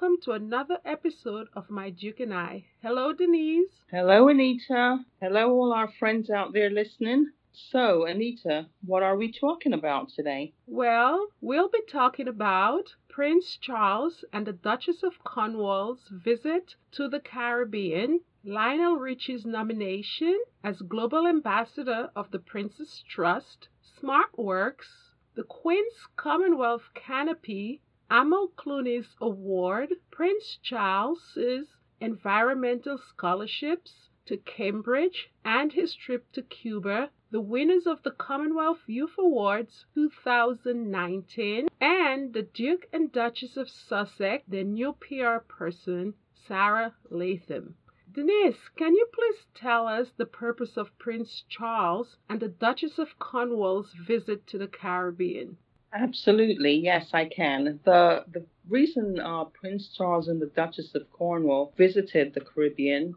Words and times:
welcome 0.00 0.16
to 0.22 0.32
another 0.32 0.78
episode 0.86 1.46
of 1.54 1.68
My 1.68 1.90
Duke 1.90 2.20
and 2.20 2.32
I. 2.32 2.64
Hello, 2.80 3.12
Denise. 3.12 3.82
Hello, 3.90 4.28
Anita. 4.28 5.00
Hello, 5.20 5.50
all 5.50 5.74
our 5.74 5.92
friends 5.98 6.30
out 6.30 6.54
there 6.54 6.70
listening. 6.70 7.26
So, 7.52 8.06
Anita, 8.06 8.68
what 8.86 9.02
are 9.02 9.16
we 9.18 9.30
talking 9.30 9.74
about 9.74 10.08
today? 10.08 10.54
Well, 10.66 11.28
we'll 11.42 11.68
be 11.68 11.82
talking 11.86 12.28
about 12.28 12.94
Prince 13.10 13.58
Charles 13.60 14.24
and 14.32 14.46
the 14.46 14.54
Duchess 14.54 15.02
of 15.02 15.22
Cornwall's 15.22 16.08
visit 16.10 16.76
to 16.92 17.06
the 17.06 17.20
Caribbean, 17.20 18.20
Lionel 18.42 18.96
Richie's 18.96 19.44
nomination 19.44 20.40
as 20.64 20.80
Global 20.80 21.26
Ambassador 21.26 22.08
of 22.16 22.30
the 22.30 22.38
Prince's 22.38 23.04
Trust, 23.06 23.68
Smart 23.82 24.38
Works, 24.38 25.12
the 25.34 25.44
Queen's 25.44 26.08
Commonwealth 26.16 26.88
Canopy, 26.94 27.82
Amal 28.12 28.48
Clooney's 28.56 29.14
award, 29.20 29.94
Prince 30.10 30.58
Charles's 30.60 31.68
environmental 32.00 32.98
scholarships 32.98 34.10
to 34.26 34.36
Cambridge, 34.36 35.30
and 35.44 35.72
his 35.72 35.94
trip 35.94 36.32
to 36.32 36.42
Cuba, 36.42 37.12
the 37.30 37.40
winners 37.40 37.86
of 37.86 38.02
the 38.02 38.10
Commonwealth 38.10 38.80
Youth 38.88 39.14
Awards 39.16 39.86
2019, 39.94 41.68
and 41.80 42.32
the 42.32 42.42
Duke 42.42 42.88
and 42.92 43.12
Duchess 43.12 43.56
of 43.56 43.70
Sussex, 43.70 44.44
their 44.48 44.64
new 44.64 44.92
PR 44.94 45.38
person, 45.46 46.14
Sara 46.34 46.96
Latham. 47.10 47.76
Denise, 48.10 48.70
can 48.70 48.96
you 48.96 49.06
please 49.12 49.46
tell 49.54 49.86
us 49.86 50.10
the 50.16 50.26
purpose 50.26 50.76
of 50.76 50.98
Prince 50.98 51.44
Charles 51.48 52.16
and 52.28 52.40
the 52.40 52.48
Duchess 52.48 52.98
of 52.98 53.20
Cornwall's 53.20 53.92
visit 53.92 54.48
to 54.48 54.58
the 54.58 54.66
Caribbean? 54.66 55.58
Absolutely, 55.92 56.74
yes, 56.76 57.10
I 57.12 57.24
can. 57.24 57.80
The 57.84 58.24
the 58.32 58.44
reason 58.68 59.18
uh, 59.18 59.44
Prince 59.44 59.88
Charles 59.96 60.28
and 60.28 60.40
the 60.40 60.46
Duchess 60.46 60.94
of 60.94 61.10
Cornwall 61.10 61.72
visited 61.76 62.32
the 62.32 62.40
Caribbean, 62.40 63.14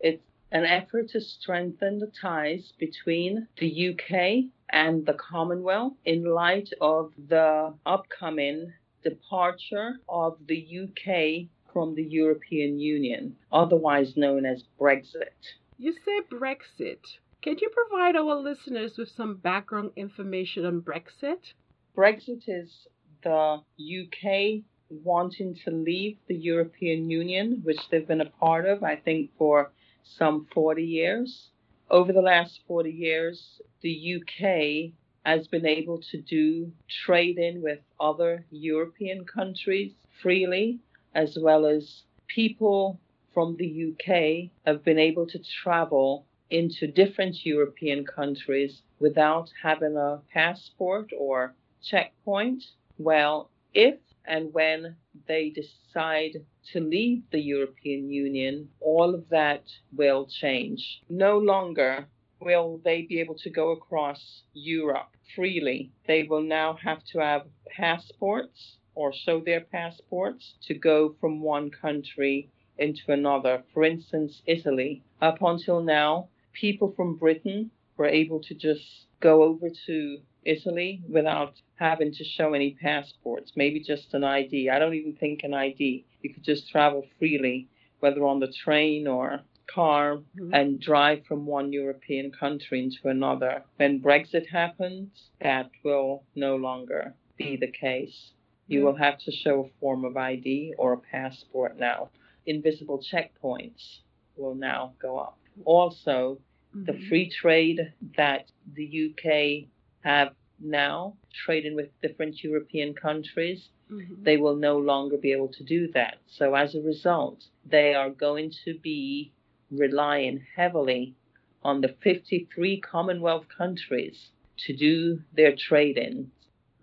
it's 0.00 0.24
an 0.50 0.64
effort 0.64 1.10
to 1.10 1.20
strengthen 1.20 1.98
the 1.98 2.10
ties 2.20 2.72
between 2.78 3.46
the 3.58 3.90
UK 3.90 4.50
and 4.70 5.04
the 5.04 5.14
Commonwealth 5.14 5.94
in 6.06 6.24
light 6.24 6.70
of 6.80 7.12
the 7.28 7.74
upcoming 7.84 8.72
departure 9.02 9.98
of 10.08 10.38
the 10.46 10.78
UK 10.84 11.48
from 11.72 11.94
the 11.94 12.04
European 12.04 12.78
Union, 12.78 13.36
otherwise 13.52 14.16
known 14.16 14.46
as 14.46 14.64
Brexit. 14.80 15.56
You 15.76 15.92
say 15.92 16.20
Brexit. 16.30 17.18
Can 17.42 17.58
you 17.60 17.68
provide 17.68 18.16
our 18.16 18.36
listeners 18.36 18.96
with 18.96 19.10
some 19.10 19.36
background 19.36 19.90
information 19.96 20.64
on 20.64 20.80
Brexit? 20.80 21.52
Brexit 21.96 22.48
is 22.48 22.88
the 23.22 23.62
UK 23.78 24.64
wanting 24.90 25.54
to 25.64 25.70
leave 25.70 26.18
the 26.26 26.34
European 26.34 27.08
Union, 27.08 27.60
which 27.62 27.78
they've 27.88 28.06
been 28.06 28.20
a 28.20 28.30
part 28.30 28.66
of, 28.66 28.82
I 28.82 28.96
think, 28.96 29.30
for 29.38 29.70
some 30.02 30.46
40 30.52 30.82
years. 30.82 31.50
Over 31.88 32.12
the 32.12 32.20
last 32.20 32.60
40 32.66 32.90
years, 32.90 33.60
the 33.80 34.16
UK 34.16 34.92
has 35.24 35.46
been 35.46 35.66
able 35.66 36.00
to 36.10 36.20
do 36.20 36.72
trading 36.88 37.62
with 37.62 37.78
other 38.00 38.44
European 38.50 39.24
countries 39.24 39.92
freely, 40.20 40.80
as 41.14 41.38
well 41.40 41.64
as 41.64 42.02
people 42.26 42.98
from 43.32 43.56
the 43.56 43.92
UK 43.92 44.50
have 44.66 44.84
been 44.84 44.98
able 44.98 45.28
to 45.28 45.38
travel 45.62 46.26
into 46.50 46.88
different 46.88 47.46
European 47.46 48.04
countries 48.04 48.82
without 48.98 49.48
having 49.62 49.96
a 49.96 50.20
passport 50.32 51.10
or 51.16 51.54
checkpoint? 51.84 52.64
Well, 52.98 53.50
if 53.72 53.98
and 54.26 54.52
when 54.52 54.96
they 55.26 55.50
decide 55.50 56.44
to 56.72 56.80
leave 56.80 57.22
the 57.30 57.40
European 57.40 58.10
Union, 58.10 58.68
all 58.80 59.14
of 59.14 59.28
that 59.28 59.64
will 59.94 60.26
change. 60.26 61.02
No 61.08 61.38
longer 61.38 62.06
will 62.40 62.80
they 62.84 63.02
be 63.02 63.20
able 63.20 63.36
to 63.36 63.50
go 63.50 63.70
across 63.70 64.42
Europe 64.52 65.16
freely. 65.34 65.90
They 66.06 66.24
will 66.24 66.42
now 66.42 66.74
have 66.82 67.04
to 67.12 67.18
have 67.18 67.46
passports 67.70 68.76
or 68.94 69.12
show 69.12 69.40
their 69.40 69.60
passports 69.60 70.54
to 70.62 70.74
go 70.74 71.14
from 71.20 71.40
one 71.40 71.70
country 71.70 72.50
into 72.78 73.12
another. 73.12 73.62
For 73.72 73.84
instance, 73.84 74.42
Italy. 74.46 75.02
Up 75.20 75.42
until 75.42 75.82
now, 75.82 76.28
people 76.52 76.92
from 76.96 77.16
Britain 77.16 77.70
were 77.96 78.06
able 78.06 78.40
to 78.40 78.54
just 78.54 79.06
go 79.20 79.42
over 79.42 79.68
to 79.86 80.18
Italy 80.44 81.02
without 81.08 81.54
having 81.76 82.12
to 82.12 82.24
show 82.24 82.54
any 82.54 82.76
passports, 82.80 83.52
maybe 83.56 83.80
just 83.80 84.14
an 84.14 84.24
ID. 84.24 84.70
I 84.70 84.78
don't 84.78 84.94
even 84.94 85.14
think 85.14 85.42
an 85.42 85.54
ID. 85.54 86.04
You 86.22 86.32
could 86.32 86.44
just 86.44 86.70
travel 86.70 87.04
freely, 87.18 87.68
whether 88.00 88.24
on 88.24 88.40
the 88.40 88.52
train 88.64 89.06
or 89.06 89.40
car, 89.66 90.16
mm-hmm. 90.16 90.52
and 90.52 90.80
drive 90.80 91.24
from 91.26 91.46
one 91.46 91.72
European 91.72 92.30
country 92.30 92.82
into 92.82 93.08
another. 93.08 93.64
When 93.76 94.00
Brexit 94.00 94.46
happens, 94.46 95.08
that 95.40 95.70
will 95.82 96.22
no 96.34 96.56
longer 96.56 97.14
be 97.36 97.56
the 97.56 97.70
case. 97.70 98.32
You 98.66 98.78
mm-hmm. 98.78 98.86
will 98.86 98.96
have 98.96 99.18
to 99.20 99.32
show 99.32 99.64
a 99.64 99.80
form 99.80 100.04
of 100.04 100.16
ID 100.16 100.74
or 100.78 100.92
a 100.92 100.98
passport 100.98 101.78
now. 101.78 102.10
Invisible 102.46 103.02
checkpoints 103.12 104.00
will 104.36 104.54
now 104.54 104.92
go 105.00 105.18
up. 105.18 105.38
Also, 105.64 106.38
mm-hmm. 106.74 106.84
the 106.84 107.06
free 107.08 107.30
trade 107.30 107.92
that 108.16 108.46
the 108.74 109.10
UK 109.10 109.68
have 110.04 110.34
now 110.60 111.14
trading 111.44 111.74
with 111.74 111.88
different 112.00 112.42
European 112.44 112.94
countries, 112.94 113.68
mm-hmm. 113.90 114.22
they 114.22 114.36
will 114.36 114.56
no 114.56 114.78
longer 114.78 115.16
be 115.16 115.32
able 115.32 115.48
to 115.48 115.64
do 115.64 115.88
that. 115.92 116.18
So 116.26 116.54
as 116.54 116.74
a 116.74 116.80
result, 116.80 117.44
they 117.64 117.94
are 117.94 118.10
going 118.10 118.52
to 118.64 118.78
be 118.78 119.32
relying 119.70 120.46
heavily 120.56 121.14
on 121.62 121.80
the 121.80 121.96
53 122.02 122.80
Commonwealth 122.80 123.46
countries 123.56 124.30
to 124.58 124.76
do 124.76 125.20
their 125.34 125.56
trading 125.56 126.30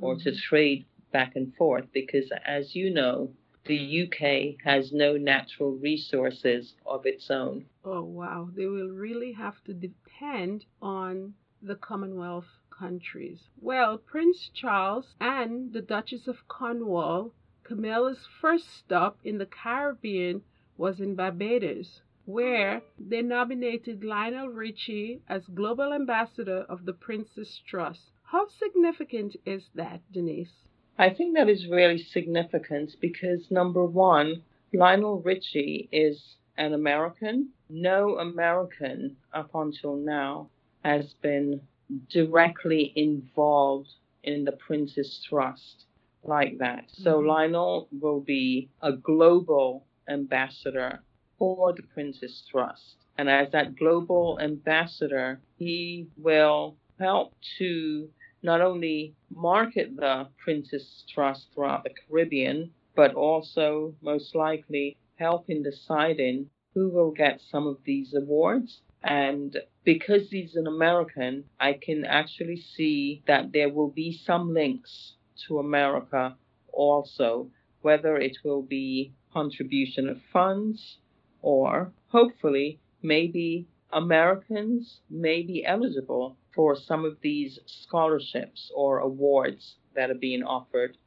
or 0.02 0.16
mm-hmm. 0.16 0.24
to 0.24 0.36
trade 0.36 0.86
back 1.14 1.36
and 1.36 1.54
forth 1.56 1.86
because 1.94 2.32
as 2.46 2.76
you 2.76 2.90
know, 2.90 3.32
the 3.66 4.04
UK 4.04 4.56
has 4.66 4.92
no 4.92 5.18
natural 5.18 5.72
resources 5.72 6.74
of 6.86 7.06
its 7.06 7.30
own. 7.30 7.66
Oh 7.86 8.02
wow, 8.02 8.50
they 8.56 8.66
will 8.66 8.90
really 8.90 9.34
have 9.34 9.64
to 9.66 9.74
depend 9.74 10.66
on 10.82 11.36
the 11.62 11.76
Commonwealth 11.76 12.48
countries. 12.82 13.40
Well, 13.62 14.00
Prince 14.00 14.50
Charles 14.54 15.14
and 15.20 15.72
the 15.72 15.84
Duchess 15.84 16.28
of 16.28 16.48
Cornwall, 16.48 17.32
Camilla's 17.64 18.28
first 18.42 18.76
stop 18.76 19.20
in 19.24 19.38
the 19.38 19.46
Caribbean 19.46 20.42
was 20.78 21.00
in 21.00 21.14
Barbados, 21.14 22.02
where 22.26 22.82
they 22.98 23.22
nominated 23.22 24.04
Lionel 24.04 24.50
Richie 24.50 25.22
as 25.30 25.46
Global 25.46 25.94
Ambassador 25.94 26.66
of 26.68 26.86
the 26.86 26.94
Prince's 26.94 27.62
Trust. 27.68 28.10
How 28.24 28.48
significant 28.48 29.36
is 29.46 29.70
that, 29.76 30.02
Denise? 30.12 30.66
I 30.98 31.12
think 31.12 31.36
that 31.36 31.50
is 31.50 31.68
really 31.68 32.00
significant 32.00 32.96
because 33.00 33.52
number 33.52 33.86
one, 33.86 34.42
Lionel 34.74 35.22
Richie 35.22 35.88
is 35.92 36.38
an 36.58 36.74
American. 36.74 37.50
No 37.70 38.18
American 38.18 39.18
up 39.34 39.52
until 39.54 39.96
now 39.96 40.50
has 40.84 41.14
been 41.22 41.62
directly 42.10 42.94
involved 42.96 43.90
in 44.24 44.46
the 44.46 44.52
Prince's 44.54 45.24
Trust 45.28 45.86
like 46.24 46.58
that. 46.60 46.86
So 46.94 47.18
mm-hmm. 47.18 47.28
Lionel 47.28 47.88
will 47.92 48.22
be 48.22 48.70
a 48.82 48.94
global 48.94 49.86
ambassador 50.08 51.00
for 51.38 51.74
the 51.74 51.84
Prince's 51.84 52.44
Trust. 52.50 52.98
And 53.18 53.30
as 53.30 53.52
that 53.52 53.76
global 53.76 54.40
ambassador, 54.42 55.42
he 55.58 56.08
will 56.18 56.78
help 57.00 57.34
to 57.58 58.10
not 58.44 58.62
only 58.62 59.16
market 59.30 59.96
the 59.96 60.28
Prince's 60.44 61.04
Trust 61.08 61.48
throughout 61.54 61.84
the 61.84 61.92
Caribbean, 62.08 62.72
but 62.96 63.14
also 63.14 63.96
most 64.02 64.36
likely 64.36 64.98
help 65.16 65.50
in 65.50 65.64
deciding 65.64 66.50
who 66.74 66.90
will 66.90 67.12
get 67.12 67.42
some 67.42 67.68
of 67.68 67.78
these 67.84 68.14
awards 68.14 68.82
and 69.04 69.58
because 69.84 70.30
he's 70.30 70.56
an 70.56 70.68
American, 70.68 71.44
I 71.60 71.74
can 71.74 72.06
actually 72.06 72.58
see 72.58 73.24
that 73.26 73.52
there 73.52 73.70
will 73.70 73.90
be 73.90 74.12
some 74.26 74.54
links 74.54 75.14
to 75.48 75.60
America 75.60 76.36
also, 76.72 77.50
whether 77.82 78.18
it 78.18 78.38
will 78.44 78.62
be 78.62 79.14
contribution 79.34 80.08
of 80.08 80.22
funds 80.32 80.98
or 81.42 81.92
hopefully 82.10 82.80
maybe 83.02 83.68
Americans 83.92 85.02
may 85.10 85.42
be 85.42 85.66
eligible 85.66 86.38
for 86.54 86.76
some 86.76 87.04
of 87.04 87.20
these 87.22 87.58
scholarships 87.66 88.72
or 88.76 89.00
awards 89.00 89.78
that 89.96 90.12
are 90.12 90.16
being 90.16 90.44
offered 90.44 90.98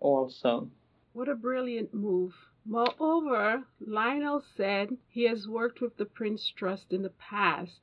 also. 0.00 0.70
What 1.12 1.28
a 1.28 1.34
brilliant 1.34 1.92
move. 1.92 2.32
Moreover, 2.64 3.64
Lionel 3.80 4.42
said 4.56 4.96
he 5.08 5.24
has 5.24 5.46
worked 5.46 5.80
with 5.80 5.96
the 5.96 6.06
Prince 6.06 6.50
Trust 6.56 6.92
in 6.92 7.02
the 7.02 7.10
past 7.10 7.80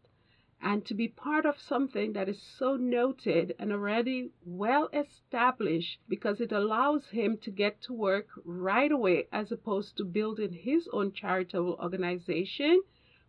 and 0.62 0.86
to 0.86 0.94
be 0.94 1.08
part 1.08 1.46
of 1.46 1.60
something 1.60 2.14
that 2.14 2.30
is 2.30 2.42
so 2.42 2.76
noted 2.76 3.56
and 3.58 3.72
already 3.72 4.30
well 4.46 4.90
established 4.94 6.00
because 6.08 6.40
it 6.40 6.52
allows 6.52 7.10
him 7.10 7.38
to 7.38 7.50
get 7.50 7.82
to 7.82 7.94
work 7.94 8.28
right 8.46 8.92
away 8.92 9.28
as 9.32 9.52
opposed 9.52 9.98
to 9.98 10.04
building 10.04 10.54
his 10.54 10.88
own 10.94 11.12
charitable 11.12 11.78
organization 11.82 12.82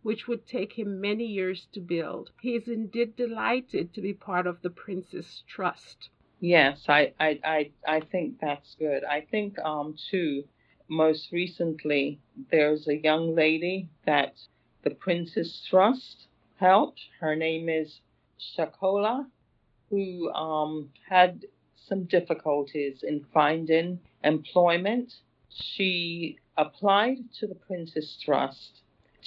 which 0.02 0.26
would 0.26 0.46
take 0.46 0.73
him 0.73 1.00
many 1.00 1.25
years 1.25 1.69
to 1.73 1.81
build. 1.81 2.31
He 2.40 2.56
is 2.56 2.69
indeed 2.69 3.17
delighted 3.17 3.94
to 3.94 4.00
be 4.00 4.12
part 4.12 4.46
of 4.46 4.61
the 4.62 4.70
Prince's 4.70 5.44
Trust. 5.46 6.11
Yes, 6.40 6.87
I, 6.88 7.12
I, 7.20 7.38
I, 7.44 7.70
I 7.87 8.00
think 8.00 8.40
that's 8.40 8.75
good. 8.75 9.05
I 9.05 9.20
think, 9.20 9.58
um, 9.61 9.94
too, 10.11 10.43
most 10.88 11.31
recently, 11.31 12.20
there's 12.50 12.88
a 12.88 12.96
young 12.96 13.37
lady 13.37 13.88
that 14.05 14.34
the 14.82 14.90
Prince's 14.90 15.64
Trust 15.70 16.26
helped. 16.62 17.00
Her 17.19 17.35
name 17.35 17.69
is 17.69 18.00
Shakola, 18.56 19.26
who 19.91 20.31
um, 20.32 20.91
had 21.09 21.44
some 21.88 22.05
difficulties 22.05 23.03
in 23.03 23.26
finding 23.35 23.99
employment. 24.23 25.12
She 25.49 26.38
applied 26.56 27.19
to 27.41 27.49
the 27.49 27.56
Prince's 27.56 28.17
Trust 28.25 28.82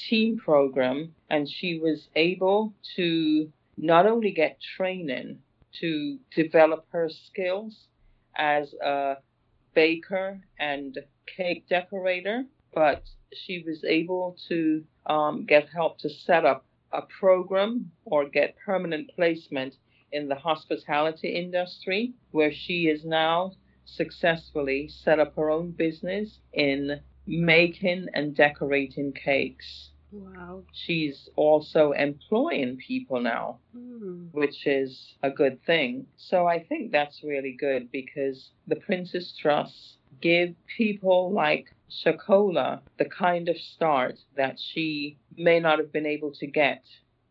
team 0.10 0.38
program 0.38 1.14
and 1.30 1.48
she 1.50 1.80
was 1.80 2.08
able 2.16 2.74
to 2.96 3.52
not 3.78 4.06
only 4.06 4.32
get 4.32 4.58
training 4.78 5.40
to 5.82 6.18
develop 6.34 6.86
her 6.92 7.10
skills 7.10 7.88
as 8.38 8.74
a 8.82 9.18
baker 9.74 10.40
and 10.58 10.98
cake 11.26 11.68
decorator, 11.68 12.46
but 12.74 13.04
she 13.34 13.62
was 13.68 13.84
able 13.84 14.38
to 14.48 14.84
um, 15.06 15.46
get 15.46 15.68
help 15.68 15.98
to 16.00 16.10
set 16.10 16.46
up 16.46 16.66
a 16.98 17.08
program 17.20 17.92
or 18.06 18.28
get 18.30 18.56
permanent 18.66 19.10
placement 19.16 19.76
in 20.12 20.28
the 20.30 20.36
hospitality 20.36 21.30
industry, 21.36 22.14
where 22.32 22.52
she 22.52 22.88
is 22.88 23.04
now 23.06 23.52
successfully 23.86 24.88
set 24.88 25.20
up 25.20 25.36
her 25.36 25.50
own 25.50 25.72
business 25.72 26.40
in 26.54 27.00
making 27.28 28.08
and 28.14 28.36
decorating 28.36 29.12
cakes. 29.14 29.92
Wow. 30.12 30.64
She's 30.72 31.28
also 31.36 31.92
employing 31.92 32.78
people 32.78 33.20
now, 33.20 33.60
Mm. 33.76 34.30
which 34.32 34.66
is 34.66 35.16
a 35.24 35.30
good 35.30 35.62
thing. 35.66 36.08
So 36.16 36.48
I 36.48 36.64
think 36.64 36.92
that's 36.92 37.24
really 37.24 37.52
good 37.52 37.92
because 37.92 38.52
the 38.68 38.78
Prince's 38.78 39.36
Trust 39.38 39.98
give 40.22 40.56
people 40.78 41.32
like 41.32 41.75
Shakola 41.88 42.82
the 42.98 43.06
kind 43.06 43.48
of 43.48 43.58
start 43.58 44.20
that 44.36 44.60
she 44.60 45.20
may 45.38 45.60
not 45.60 45.78
have 45.78 45.92
been 45.92 46.06
able 46.06 46.32
to 46.32 46.48
get 46.48 46.84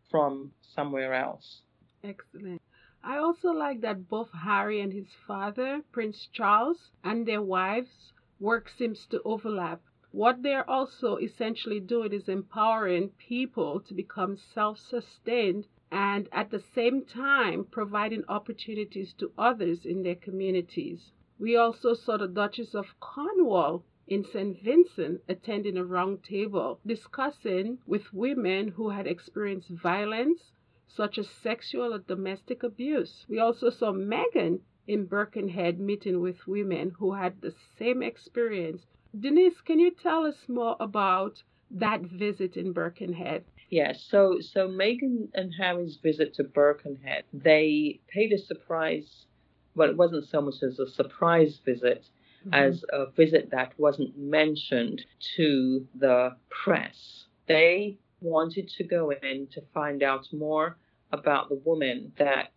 from 0.09 0.53
somewhere 0.61 1.13
else. 1.13 1.61
Excellent. 2.03 2.61
I 3.03 3.17
also 3.17 3.51
like 3.51 3.81
that 3.81 4.07
both 4.09 4.31
Harry 4.31 4.79
and 4.79 4.93
his 4.93 5.13
father, 5.27 5.83
Prince 5.91 6.27
Charles, 6.31 6.91
and 7.03 7.27
their 7.27 7.41
wives' 7.41 8.13
work 8.39 8.69
seems 8.69 9.05
to 9.07 9.21
overlap. 9.23 9.81
What 10.11 10.41
they're 10.41 10.69
also 10.69 11.17
essentially 11.17 11.81
doing 11.81 12.13
is 12.13 12.29
empowering 12.29 13.09
people 13.09 13.81
to 13.81 13.93
become 13.93 14.37
self 14.37 14.79
sustained 14.79 15.67
and 15.91 16.29
at 16.31 16.49
the 16.49 16.59
same 16.59 17.03
time 17.03 17.65
providing 17.65 18.23
opportunities 18.29 19.13
to 19.13 19.33
others 19.37 19.85
in 19.85 20.03
their 20.03 20.15
communities. 20.15 21.11
We 21.37 21.57
also 21.57 21.93
saw 21.93 22.17
the 22.17 22.27
Duchess 22.27 22.73
of 22.73 22.99
Cornwall 22.99 23.83
in 24.07 24.23
St. 24.23 24.61
Vincent 24.61 25.21
attending 25.27 25.77
a 25.77 25.83
round 25.83 26.23
table 26.23 26.79
discussing 26.85 27.79
with 27.87 28.13
women 28.13 28.67
who 28.67 28.89
had 28.89 29.07
experienced 29.07 29.69
violence 29.69 30.51
such 30.87 31.17
as 31.17 31.27
sexual 31.27 31.93
or 31.93 31.99
domestic 31.99 32.63
abuse. 32.63 33.25
We 33.27 33.39
also 33.39 33.69
saw 33.69 33.91
Meghan 33.91 34.59
in 34.87 35.05
Birkenhead 35.05 35.79
meeting 35.79 36.21
with 36.21 36.47
women 36.47 36.91
who 36.91 37.13
had 37.13 37.41
the 37.41 37.53
same 37.77 38.03
experience. 38.03 38.85
Denise, 39.19 39.59
can 39.61 39.79
you 39.79 39.91
tell 39.91 40.25
us 40.25 40.47
more 40.47 40.75
about 40.79 41.41
that 41.71 42.01
visit 42.01 42.55
in 42.55 42.71
Birkenhead? 42.71 43.43
Yes, 43.69 44.01
so 44.03 44.39
so 44.39 44.69
Meghan 44.69 45.29
and 45.33 45.53
Harry's 45.55 45.97
visit 45.97 46.35
to 46.35 46.43
Birkenhead, 46.43 47.23
they 47.33 47.99
paid 48.07 48.31
a 48.31 48.37
surprise. 48.37 49.25
Well, 49.73 49.89
it 49.89 49.97
wasn't 49.97 50.27
so 50.27 50.41
much 50.41 50.61
as 50.61 50.79
a 50.79 50.87
surprise 50.87 51.59
visit 51.65 52.07
Mm-hmm. 52.45 52.53
as 52.53 52.85
a 52.93 53.07
visit 53.07 53.49
that 53.51 53.73
wasn't 53.79 54.15
mentioned 54.19 55.03
to 55.35 55.87
the 55.95 56.35
press. 56.49 57.25
They 57.47 57.97
wanted 58.21 58.69
to 58.77 58.83
go 58.83 59.11
in 59.11 59.47
to 59.53 59.61
find 59.73 60.03
out 60.03 60.27
more 60.31 60.77
about 61.11 61.49
the 61.49 61.59
women 61.65 62.11
that 62.19 62.51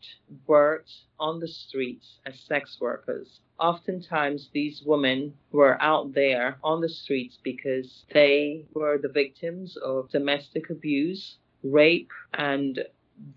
worked 0.46 0.93
on 1.19 1.40
the 1.40 1.49
streets 1.49 2.19
as 2.26 2.38
sex 2.40 2.76
workers. 2.81 3.40
Oftentimes, 3.58 4.50
these 4.52 4.82
women 4.85 5.32
were 5.52 5.81
out 5.81 6.12
there 6.12 6.58
on 6.62 6.82
the 6.82 6.88
streets 6.88 7.38
because 7.43 8.05
they 8.12 8.67
were 8.75 8.99
the 8.99 9.08
victims 9.08 9.76
of 9.79 10.11
domestic 10.11 10.69
abuse, 10.69 11.38
rape, 11.62 12.11
and 12.35 12.85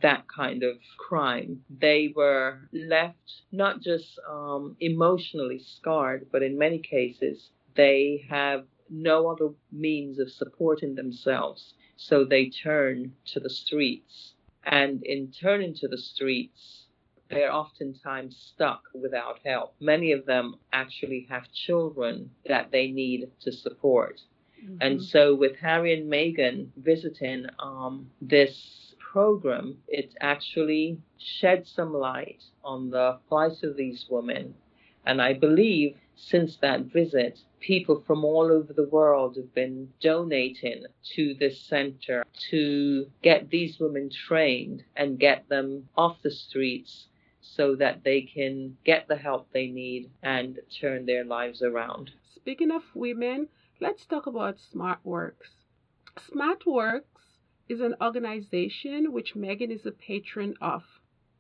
that 0.02 0.26
kind 0.28 0.64
of 0.64 0.78
crime. 0.98 1.64
They 1.70 2.14
were 2.16 2.70
left 2.74 3.44
not 3.52 3.82
just 3.82 4.20
um, 4.30 4.76
emotionally 4.80 5.60
scarred, 5.60 6.28
but 6.32 6.44
in 6.44 6.58
many 6.58 6.80
cases, 6.80 7.52
they 7.76 8.26
have 8.30 8.66
no 8.90 9.28
other 9.30 9.50
means 9.72 10.20
of 10.20 10.32
supporting 10.32 10.96
themselves. 10.96 11.74
So 11.96 12.24
they 12.26 12.50
turn 12.50 13.14
to 13.28 13.40
the 13.40 13.50
streets. 13.50 14.34
And 14.64 15.04
in 15.04 15.32
turning 15.32 15.74
to 15.76 15.88
the 15.88 15.98
streets, 15.98 16.88
they're 17.30 17.54
oftentimes 17.54 18.36
stuck 18.38 18.84
without 18.94 19.40
help. 19.46 19.76
Many 19.80 20.12
of 20.12 20.26
them 20.26 20.56
actually 20.74 21.28
have 21.30 21.52
children 21.52 22.32
that 22.46 22.72
they 22.72 22.92
need 22.92 23.32
to 23.42 23.52
support. 23.52 24.22
And 24.82 25.00
Mhm. 25.00 25.04
so, 25.04 25.36
with 25.36 25.56
Harry 25.58 25.94
and 25.94 26.12
Meghan 26.12 26.72
visiting 26.76 27.46
um, 27.60 28.12
this 28.22 28.81
program, 29.12 29.78
it 29.90 30.14
actually 30.22 30.98
shed 31.18 31.68
some 31.68 31.94
light 31.94 32.42
on 32.64 32.90
the 32.90 33.20
plight 33.28 33.62
of 33.64 33.76
these 33.76 34.06
women. 34.10 34.54
And 35.06 35.22
I 35.22 35.34
believe 35.34 35.98
since 36.16 36.58
that 36.58 36.86
visit, 36.86 37.40
people 37.60 38.04
from 38.08 38.24
all 38.24 38.52
over 38.52 38.72
the 38.74 38.88
world 38.88 39.36
have 39.36 39.54
been 39.54 39.90
donating 40.00 40.86
to 41.16 41.34
this 41.34 41.60
center 41.60 42.24
to 42.52 43.08
get 43.22 43.50
these 43.50 43.80
women 43.80 44.10
trained 44.10 44.84
and 44.96 45.20
get 45.20 45.50
them 45.50 45.90
off 45.98 46.22
the 46.22 46.32
streets 46.32 47.08
so 47.42 47.76
that 47.76 48.04
they 48.04 48.22
can 48.22 48.78
get 48.86 49.08
the 49.08 49.18
help 49.18 49.52
they 49.52 49.68
need 49.68 50.10
and 50.22 50.60
turn 50.80 51.06
their 51.06 51.26
lives 51.26 51.62
around. 51.62 52.12
Speaking 52.36 52.72
of 52.72 52.84
women, 52.94 53.48
let's 53.80 54.06
talk 54.06 54.28
about 54.28 54.58
SmartWorks. 54.74 55.50
SmartWorks 56.30 57.11
is 57.72 57.80
an 57.80 57.96
organization 58.02 59.14
which 59.14 59.34
Meghan 59.34 59.72
is 59.72 59.86
a 59.86 59.92
patron 59.92 60.56
of. 60.60 60.84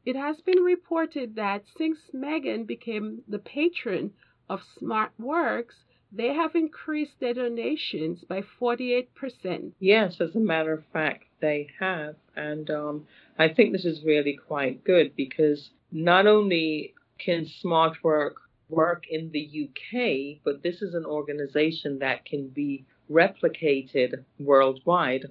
It 0.05 0.15
has 0.15 0.39
been 0.41 0.63
reported 0.63 1.35
that 1.35 1.63
since 1.77 1.99
Meghan 2.13 2.65
became 2.65 3.23
the 3.27 3.37
patron 3.37 4.13
of 4.49 4.61
SmartWorks, 4.81 5.75
they 6.11 6.33
have 6.33 6.55
increased 6.55 7.19
their 7.19 7.33
donations 7.33 8.23
by 8.23 8.41
48%. 8.41 9.73
Yes, 9.79 10.19
as 10.21 10.35
a 10.35 10.39
matter 10.39 10.73
of 10.73 10.85
fact, 10.91 11.25
they 11.41 11.69
have. 11.79 12.15
And 12.35 12.69
um, 12.69 13.07
I 13.37 13.49
think 13.49 13.73
this 13.73 13.85
is 13.85 14.03
really 14.03 14.35
quite 14.35 14.83
good 14.83 15.15
because 15.15 15.69
not 15.91 16.27
only 16.27 16.93
can 17.17 17.45
Smart 17.45 18.03
Work 18.03 18.37
work 18.69 19.03
in 19.09 19.31
the 19.31 19.67
UK, 19.67 20.41
but 20.45 20.63
this 20.63 20.81
is 20.81 20.93
an 20.93 21.05
organization 21.05 21.99
that 21.99 22.23
can 22.25 22.47
be 22.47 22.85
replicated 23.09 24.23
worldwide 24.39 25.25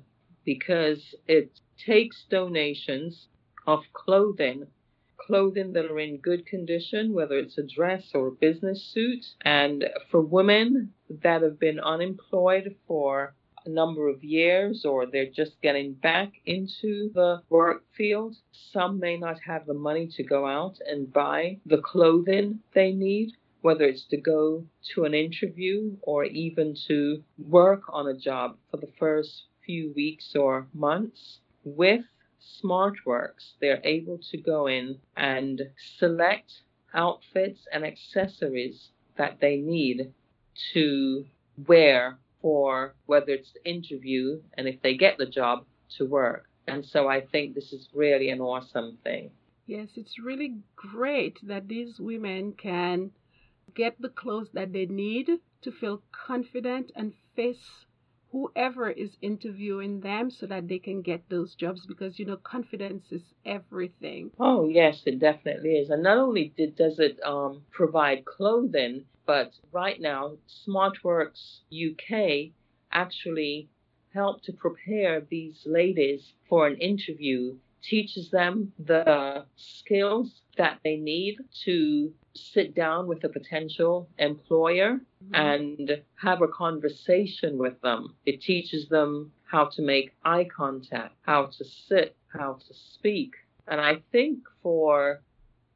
because 0.54 1.14
it 1.28 1.60
takes 1.86 2.24
donations 2.28 3.28
of 3.68 3.80
clothing 3.92 4.66
clothing 5.26 5.72
that 5.74 5.84
are 5.84 6.00
in 6.00 6.16
good 6.16 6.44
condition, 6.44 7.12
whether 7.12 7.36
it's 7.38 7.56
a 7.56 7.62
dress 7.62 8.02
or 8.14 8.28
a 8.28 8.32
business 8.32 8.82
suit. 8.92 9.24
And 9.42 9.84
for 10.10 10.20
women 10.20 10.92
that 11.22 11.42
have 11.42 11.60
been 11.60 11.78
unemployed 11.78 12.74
for 12.88 13.34
a 13.64 13.68
number 13.68 14.08
of 14.08 14.24
years 14.24 14.84
or 14.84 15.06
they're 15.06 15.30
just 15.42 15.60
getting 15.62 15.92
back 15.92 16.32
into 16.46 17.12
the 17.14 17.42
work 17.48 17.84
field, 17.96 18.34
some 18.72 18.98
may 18.98 19.16
not 19.18 19.36
have 19.46 19.66
the 19.66 19.74
money 19.88 20.08
to 20.16 20.24
go 20.24 20.46
out 20.46 20.78
and 20.84 21.12
buy 21.12 21.58
the 21.64 21.82
clothing 21.82 22.58
they 22.74 22.90
need. 22.90 23.30
Whether 23.60 23.84
it's 23.84 24.06
to 24.06 24.16
go 24.16 24.64
to 24.94 25.04
an 25.04 25.14
interview 25.14 25.96
or 26.02 26.24
even 26.24 26.74
to 26.88 27.22
work 27.38 27.82
on 27.90 28.08
a 28.08 28.16
job 28.16 28.56
for 28.70 28.78
the 28.78 28.90
first 28.98 29.44
few 29.64 29.92
weeks 29.94 30.34
or 30.34 30.66
months, 30.72 31.40
with 31.64 32.04
SmartWorks, 32.62 33.52
they're 33.60 33.82
able 33.84 34.18
to 34.30 34.38
go 34.38 34.66
in 34.66 34.98
and 35.16 35.60
select 35.98 36.52
outfits 36.94 37.66
and 37.72 37.84
accessories 37.84 38.90
that 39.16 39.38
they 39.40 39.56
need 39.56 40.12
to 40.72 41.26
wear 41.66 42.18
for 42.40 42.94
whether 43.06 43.32
it's 43.32 43.52
the 43.52 43.70
interview 43.70 44.40
and 44.56 44.66
if 44.66 44.80
they 44.82 44.96
get 44.96 45.18
the 45.18 45.26
job 45.26 45.66
to 45.98 46.06
work. 46.06 46.46
And 46.66 46.84
so 46.84 47.08
I 47.08 47.20
think 47.20 47.54
this 47.54 47.72
is 47.72 47.88
really 47.92 48.30
an 48.30 48.40
awesome 48.40 48.98
thing. 49.04 49.30
Yes, 49.66 49.88
it's 49.96 50.18
really 50.18 50.56
great 50.74 51.38
that 51.42 51.68
these 51.68 52.00
women 52.00 52.52
can 52.52 53.10
get 53.74 54.00
the 54.00 54.08
clothes 54.08 54.48
that 54.54 54.72
they 54.72 54.86
need 54.86 55.28
to 55.62 55.70
feel 55.70 56.02
confident 56.12 56.90
and 56.96 57.12
face 57.36 57.84
whoever 58.32 58.90
is 58.90 59.16
interviewing 59.22 60.00
them 60.00 60.30
so 60.30 60.46
that 60.46 60.68
they 60.68 60.78
can 60.78 61.02
get 61.02 61.28
those 61.28 61.54
jobs 61.54 61.84
because 61.86 62.18
you 62.18 62.24
know 62.24 62.36
confidence 62.36 63.04
is 63.10 63.22
everything. 63.44 64.30
Oh 64.38 64.68
yes 64.68 65.02
it 65.06 65.18
definitely 65.18 65.76
is. 65.76 65.90
And 65.90 66.02
not 66.02 66.18
only 66.18 66.52
did, 66.56 66.76
does 66.76 66.98
it 66.98 67.18
um, 67.24 67.62
provide 67.70 68.24
clothing 68.24 69.04
but 69.26 69.52
right 69.72 70.00
now 70.00 70.32
smartworks 70.66 71.60
uk 71.72 72.50
actually 72.92 73.68
help 74.12 74.42
to 74.42 74.52
prepare 74.52 75.20
these 75.30 75.62
ladies 75.66 76.32
for 76.48 76.66
an 76.66 76.76
interview 76.78 77.54
teaches 77.82 78.30
them 78.30 78.72
the 78.78 79.44
skills 79.56 80.42
that 80.56 80.78
they 80.84 80.96
need 80.96 81.36
to 81.64 82.12
sit 82.34 82.74
down 82.74 83.06
with 83.06 83.24
a 83.24 83.28
potential 83.28 84.08
employer 84.18 85.00
mm-hmm. 85.24 85.34
and 85.34 86.02
have 86.16 86.42
a 86.42 86.48
conversation 86.48 87.58
with 87.58 87.80
them. 87.80 88.14
It 88.26 88.40
teaches 88.40 88.88
them 88.88 89.32
how 89.44 89.66
to 89.76 89.82
make 89.82 90.14
eye 90.24 90.44
contact, 90.44 91.16
how 91.22 91.46
to 91.46 91.64
sit, 91.64 92.16
how 92.28 92.58
to 92.66 92.74
speak. 92.94 93.32
And 93.66 93.80
I 93.80 94.02
think 94.12 94.38
for 94.62 95.20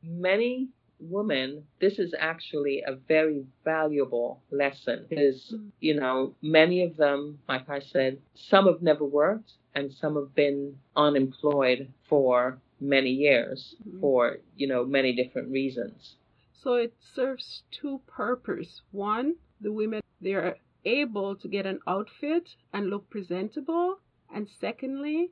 many 0.03 0.69
women, 1.01 1.65
this 1.81 1.99
is 1.99 2.15
actually 2.19 2.83
a 2.87 2.95
very 3.09 3.45
valuable 3.65 4.43
lesson 4.51 5.07
because, 5.09 5.53
mm-hmm. 5.55 5.69
you 5.81 5.95
know, 5.95 6.35
many 6.41 6.83
of 6.83 6.97
them, 6.97 7.39
like 7.49 7.69
I 7.69 7.81
said, 7.81 8.19
some 8.35 8.67
have 8.67 8.83
never 8.83 9.05
worked 9.05 9.53
and 9.75 9.93
some 9.93 10.15
have 10.15 10.35
been 10.35 10.77
unemployed 10.97 11.93
for 12.09 12.59
many 12.81 13.11
years 13.11 13.75
mm-hmm. 13.87 14.01
for, 14.01 14.39
you 14.57 14.69
know, 14.69 14.85
many 14.85 15.15
different 15.15 15.51
reasons. 15.51 16.17
So 16.65 16.77
it 16.77 16.95
serves 17.15 17.63
two 17.71 18.01
purposes. 18.07 18.81
One, 18.91 19.37
the 19.61 19.71
women 19.71 20.01
they're 20.19 20.57
able 20.87 21.37
to 21.37 21.47
get 21.47 21.67
an 21.67 21.81
outfit 21.87 22.57
and 22.73 22.89
look 22.89 23.11
presentable, 23.11 24.01
and 24.33 24.49
secondly, 24.49 25.31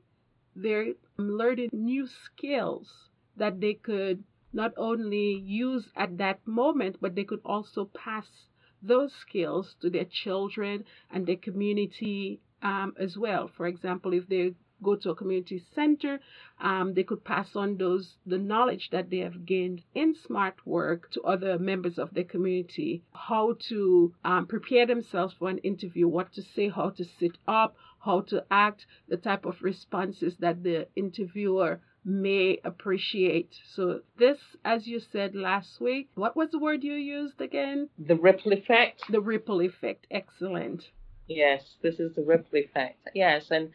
they're 0.55 0.93
learning 1.17 1.71
new 1.73 2.05
skills 2.05 3.09
that 3.35 3.59
they 3.59 3.73
could 3.73 4.23
not 4.53 4.73
only 4.77 5.33
use 5.33 5.89
at 5.95 6.19
that 6.19 6.45
moment, 6.45 6.97
but 7.01 7.15
they 7.15 7.23
could 7.23 7.41
also 7.43 7.85
pass 7.85 8.47
those 8.83 9.11
skills 9.13 9.75
to 9.81 9.89
their 9.89 10.05
children 10.05 10.85
and 11.09 11.25
their 11.25 11.37
community 11.37 12.41
um, 12.61 12.93
as 12.99 13.17
well. 13.17 13.47
For 13.47 13.65
example, 13.65 14.13
if 14.13 14.27
they 14.27 14.53
go 14.81 14.95
to 14.95 15.11
a 15.11 15.15
community 15.15 15.63
center, 15.75 16.19
um, 16.59 16.93
they 16.93 17.03
could 17.03 17.23
pass 17.23 17.55
on 17.55 17.77
those 17.77 18.15
the 18.25 18.37
knowledge 18.37 18.89
that 18.91 19.09
they 19.09 19.19
have 19.19 19.45
gained 19.45 19.81
in 19.93 20.15
smart 20.15 20.65
work 20.65 21.11
to 21.11 21.21
other 21.21 21.59
members 21.59 21.99
of 21.99 22.13
their 22.13 22.23
community. 22.23 23.03
How 23.13 23.57
to 23.69 24.13
um, 24.23 24.47
prepare 24.47 24.85
themselves 24.85 25.33
for 25.37 25.49
an 25.49 25.59
interview, 25.59 26.07
what 26.07 26.33
to 26.33 26.41
say, 26.41 26.69
how 26.69 26.89
to 26.91 27.05
sit 27.19 27.37
up, 27.47 27.75
how 27.99 28.21
to 28.21 28.43
act, 28.51 28.85
the 29.07 29.17
type 29.17 29.45
of 29.45 29.61
responses 29.61 30.35
that 30.39 30.63
the 30.63 30.87
interviewer 30.95 31.79
may 32.05 32.59
appreciate. 32.63 33.55
So, 33.75 34.01
this, 34.17 34.37
as 34.65 34.87
you 34.87 34.99
said 34.99 35.35
last 35.35 35.79
week, 35.79 36.09
what 36.15 36.35
was 36.35 36.49
the 36.51 36.59
word 36.59 36.83
you 36.83 36.93
used 36.93 37.39
again? 37.39 37.89
The 37.97 38.15
ripple 38.15 38.51
effect. 38.51 39.03
The 39.09 39.21
ripple 39.21 39.61
effect. 39.61 40.07
Excellent. 40.11 40.83
Yes, 41.27 41.75
this 41.81 41.99
is 41.99 42.15
the 42.15 42.21
ripple 42.21 42.59
effect. 42.59 43.09
Yes, 43.13 43.49
and 43.49 43.71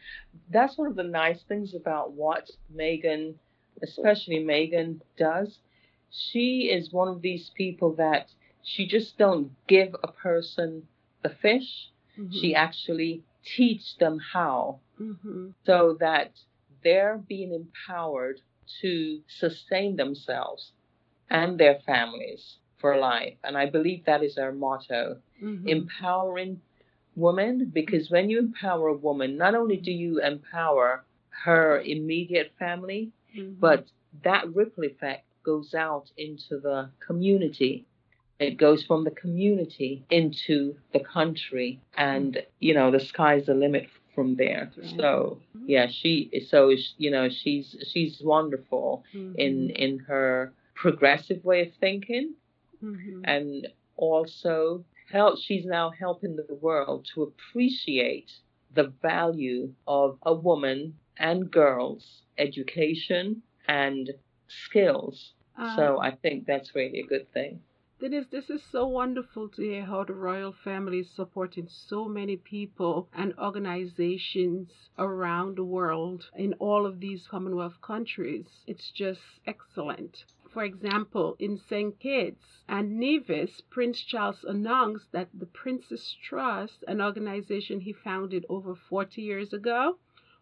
that's 0.51 0.77
one 0.77 0.87
of 0.87 0.95
the 0.95 1.03
nice 1.03 1.41
things 1.43 1.73
about 1.73 2.11
what 2.11 2.49
Meghan, 2.75 3.35
especially 3.81 4.39
Meghan, 4.39 5.01
does. 5.17 5.59
She 6.11 6.69
is 6.71 6.91
one 6.91 7.07
of 7.07 7.21
these 7.21 7.51
people 7.55 7.95
that 7.95 8.29
she 8.63 8.87
just 8.87 9.17
don't 9.17 9.51
give 9.67 9.95
a 10.03 10.11
person 10.11 10.87
the 11.23 11.29
fish. 11.29 11.89
Mm-hmm. 12.17 12.37
She 12.39 12.55
actually 12.55 13.23
teach 13.43 13.97
them 13.97 14.19
how, 14.33 14.79
mm-hmm. 14.99 15.49
so 15.65 15.97
that 15.99 16.31
they're 16.83 17.17
being 17.17 17.53
empowered 17.53 18.41
to 18.81 19.21
sustain 19.27 19.95
themselves 19.95 20.71
and 21.29 21.59
their 21.59 21.79
families 21.85 22.57
for 22.79 22.97
life. 22.97 23.37
And 23.43 23.57
I 23.57 23.69
believe 23.69 24.05
that 24.05 24.23
is 24.23 24.37
our 24.37 24.51
motto: 24.51 25.19
mm-hmm. 25.41 25.67
empowering 25.67 26.61
woman 27.15 27.71
because 27.73 28.09
when 28.09 28.29
you 28.29 28.39
empower 28.39 28.87
a 28.87 28.93
woman, 28.93 29.37
not 29.37 29.55
only 29.55 29.77
do 29.77 29.91
you 29.91 30.21
empower 30.21 31.03
her 31.43 31.81
immediate 31.81 32.51
family, 32.59 33.11
mm-hmm. 33.35 33.53
but 33.59 33.85
that 34.23 34.53
ripple 34.53 34.83
effect 34.83 35.25
goes 35.43 35.73
out 35.73 36.11
into 36.17 36.59
the 36.59 36.89
community. 37.05 37.85
It 38.39 38.57
goes 38.57 38.83
from 38.83 39.03
the 39.03 39.11
community 39.11 40.05
into 40.09 40.75
the 40.93 40.99
country, 40.99 41.81
and 41.97 42.41
you 42.59 42.73
know 42.73 42.89
the 42.89 42.99
sky's 42.99 43.47
the 43.47 43.53
limit 43.53 43.87
from 44.15 44.35
there. 44.35 44.71
Right. 44.77 44.93
So 44.97 45.39
mm-hmm. 45.55 45.65
yeah, 45.67 45.87
she 45.89 46.31
so 46.49 46.73
you 46.97 47.11
know 47.11 47.29
she's 47.29 47.75
she's 47.91 48.21
wonderful 48.23 49.03
mm-hmm. 49.13 49.37
in 49.37 49.69
in 49.71 49.99
her 49.99 50.53
progressive 50.73 51.43
way 51.43 51.67
of 51.67 51.73
thinking, 51.79 52.33
mm-hmm. 52.83 53.21
and 53.25 53.67
also 53.97 54.85
help, 55.11 55.39
she's 55.39 55.65
now 55.65 55.91
helping 55.91 56.35
the 56.35 56.55
world 56.55 57.07
to 57.13 57.23
appreciate 57.23 58.31
the 58.73 58.93
value 59.01 59.73
of 59.87 60.17
a 60.23 60.33
woman 60.33 60.95
and 61.17 61.51
girls' 61.51 62.21
education 62.37 63.41
and 63.67 64.09
skills. 64.47 65.33
Uh, 65.57 65.75
so 65.75 65.99
I 65.99 66.11
think 66.11 66.45
that's 66.45 66.75
really 66.75 66.99
a 66.99 67.07
good 67.07 67.31
thing. 67.33 67.61
Denise, 67.99 68.27
this 68.31 68.49
is 68.49 68.63
so 68.63 68.87
wonderful 68.87 69.49
to 69.49 69.61
hear 69.61 69.83
how 69.83 70.05
the 70.05 70.13
royal 70.13 70.53
family 70.53 70.99
is 70.99 71.09
supporting 71.09 71.67
so 71.67 72.05
many 72.05 72.37
people 72.37 73.09
and 73.13 73.33
organizations 73.37 74.71
around 74.97 75.57
the 75.57 75.65
world 75.65 76.29
in 76.33 76.53
all 76.59 76.85
of 76.85 77.01
these 77.01 77.27
Commonwealth 77.27 77.81
countries. 77.81 78.45
It's 78.65 78.89
just 78.91 79.19
excellent. 79.45 80.23
For 80.51 80.63
example, 80.63 81.35
in 81.37 81.57
St. 81.57 81.99
Kitts 81.99 82.63
and 82.67 82.97
Nevis, 82.99 83.61
Prince 83.69 84.01
Charles 84.01 84.43
announced 84.43 85.11
that 85.11 85.29
the 85.31 85.45
Prince's 85.45 86.17
Trust, 86.23 86.83
an 86.87 87.01
organization 87.01 87.81
he 87.81 87.93
founded 87.93 88.47
over 88.49 88.73
40 88.73 89.21
years 89.21 89.53
ago, 89.53 89.99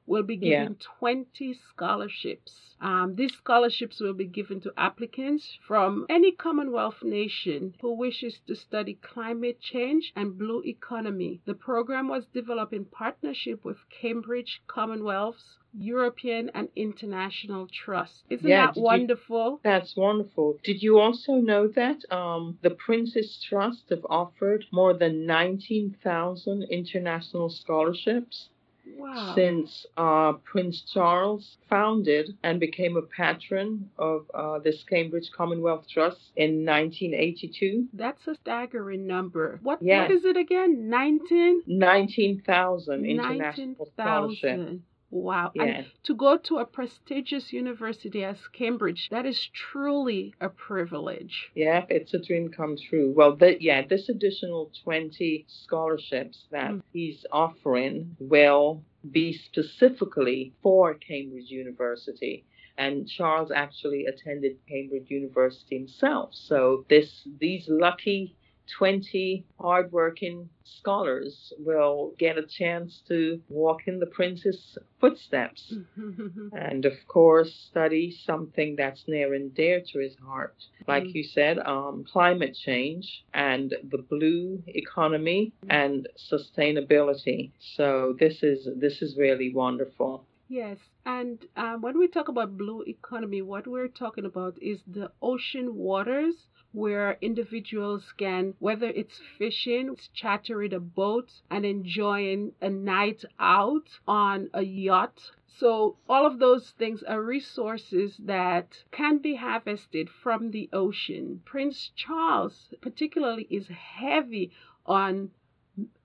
will 0.08 0.24
be 0.24 0.38
given 0.38 0.78
yeah. 0.80 0.88
20 1.00 1.54
scholarships. 1.70 2.76
Um, 2.80 3.16
these 3.16 3.34
scholarships 3.34 4.00
will 4.00 4.14
be 4.14 4.26
given 4.26 4.62
to 4.62 4.74
applicants 4.78 5.58
from 5.68 6.06
any 6.10 6.32
Commonwealth 6.32 7.04
nation 7.04 7.76
who 7.82 7.94
wishes 7.94 8.40
to 8.48 8.56
study 8.56 8.94
climate 9.02 9.60
change 9.60 10.14
and 10.16 10.38
blue 10.38 10.62
economy. 10.64 11.42
The 11.46 11.56
program 11.56 12.08
was 12.08 12.26
developed 12.28 12.74
in 12.74 12.86
partnership 12.86 13.66
with 13.66 13.78
Cambridge 13.90 14.62
Commonwealth's 14.68 15.58
European 15.74 16.50
and 16.54 16.70
International 16.76 17.68
Trust. 17.68 18.24
Isn't 18.30 18.48
yeah, 18.48 18.68
that 18.68 18.80
wonderful? 18.80 19.52
You, 19.52 19.60
that's 19.64 19.96
wonderful. 19.96 20.58
Did 20.64 20.82
you 20.82 21.00
also 21.00 21.36
know 21.36 21.68
that 21.68 22.10
um, 22.12 22.58
the 22.62 22.72
Prince's 22.72 23.44
Trust 23.48 23.90
have 23.90 24.06
offered 24.10 24.66
more 24.72 24.94
than 24.94 25.26
19,000 25.26 26.64
international 26.64 27.50
scholarships? 27.50 28.50
Wow. 28.98 29.34
since 29.36 29.86
uh, 29.96 30.34
Prince 30.44 30.84
Charles 30.94 31.58
founded 31.70 32.38
and 32.44 32.60
became 32.60 32.98
a 32.98 33.02
patron 33.02 33.90
of 33.98 34.26
uh, 34.34 34.60
this 34.60 34.84
Cambridge 34.90 35.30
Commonwealth 35.36 35.86
Trust 35.90 36.32
in 36.36 36.66
1982. 36.66 37.88
That's 37.94 38.26
a 38.28 38.36
staggering 38.36 39.08
number. 39.08 39.60
What, 39.64 39.82
yes. 39.82 40.10
what 40.10 40.18
is 40.18 40.26
it 40.26 40.38
again? 40.38 40.90
19? 40.90 41.64
19,000 41.68 43.06
international 43.06 43.68
19, 43.68 43.86
scholarships. 43.94 44.82
Wow. 45.10 45.52
And 45.56 45.86
to 46.04 46.14
go 46.14 46.38
to 46.38 46.58
a 46.58 46.66
prestigious 46.66 47.54
university 47.54 48.24
as 48.24 48.38
Cambridge, 48.52 49.08
that 49.10 49.26
is 49.26 49.50
truly 49.54 50.34
a 50.42 50.50
privilege. 50.50 51.50
Yeah, 51.56 51.86
it's 51.90 52.14
a 52.14 52.20
dream 52.20 52.50
come 52.50 52.76
true. 52.78 53.14
Well, 53.16 53.36
the, 53.36 53.62
yeah, 53.62 53.84
this 53.88 54.10
additional 54.10 54.72
20 54.84 55.46
scholarships 55.48 56.46
that 56.52 56.72
mm. 56.72 56.82
he's 56.92 57.26
offering 57.32 58.18
will 58.20 58.84
be 59.10 59.32
specifically 59.34 60.54
for 60.62 60.94
Cambridge 60.96 61.50
University 61.50 62.46
and 62.78 63.08
Charles 63.08 63.52
actually 63.52 64.06
attended 64.06 64.58
Cambridge 64.70 65.10
University 65.10 65.78
himself. 65.78 66.30
So 66.34 66.86
this 66.90 67.28
these 67.40 67.66
lucky 67.68 68.36
20 68.78 69.46
hardworking 69.60 70.50
scholars 70.64 71.54
will 71.60 72.14
get 72.18 72.38
a 72.38 72.46
chance 72.46 73.02
to 73.08 73.42
walk 73.50 73.88
in 73.88 74.00
the 74.00 74.06
prince's 74.06 74.78
footsteps 75.00 75.74
and, 76.54 76.86
of 76.86 76.94
course, 77.08 77.54
study 77.70 78.16
something 78.26 78.76
that's 78.76 79.04
near 79.08 79.34
and 79.34 79.54
dear 79.54 79.82
to 79.92 80.00
his 80.00 80.16
heart. 80.26 80.56
Like 80.88 81.04
mm. 81.04 81.16
you 81.16 81.24
said, 81.24 81.60
um, 81.60 82.06
climate 82.12 82.58
change 82.66 83.24
and 83.34 83.74
the 83.92 84.00
blue 84.00 84.64
economy 84.68 85.54
and 85.70 86.08
sustainability. 86.32 87.52
So 87.76 88.16
this 88.20 88.44
is 88.44 88.68
this 88.76 89.02
is 89.02 89.18
really 89.18 89.54
wonderful. 89.54 90.26
Yes, 90.50 90.78
and 91.06 91.46
um, 91.58 91.82
when 91.82 92.00
we 92.00 92.08
talk 92.08 92.30
about 92.30 92.58
blue 92.58 92.82
economy, 92.88 93.42
what 93.42 93.68
we're 93.68 93.90
talking 93.90 94.24
about 94.24 94.58
is 94.62 94.80
the 94.88 95.12
ocean 95.22 95.76
waters 95.76 96.36
where 96.74 97.18
individuals 97.22 98.12
can, 98.18 98.54
whether 98.60 98.88
it's 98.88 99.20
fishing, 99.38 99.90
it's 99.94 100.10
chartering 100.10 100.74
a 100.74 100.80
boat, 100.80 101.42
and 101.50 101.66
enjoying 101.66 102.54
a 102.62 102.70
night 102.70 103.24
out 103.40 104.00
on 104.08 104.50
a 104.54 104.64
yacht. 104.64 105.32
So, 105.48 105.98
all 106.08 106.26
of 106.26 106.40
those 106.40 106.72
things 106.72 107.04
are 107.04 107.22
resources 107.22 108.18
that 108.18 108.84
can 108.92 109.20
be 109.20 109.36
harvested 109.36 110.10
from 110.10 110.52
the 110.52 110.70
ocean. 110.74 111.42
Prince 111.46 111.92
Charles, 111.96 112.74
particularly, 112.82 113.48
is 113.50 113.68
heavy 113.70 114.52
on 114.86 115.32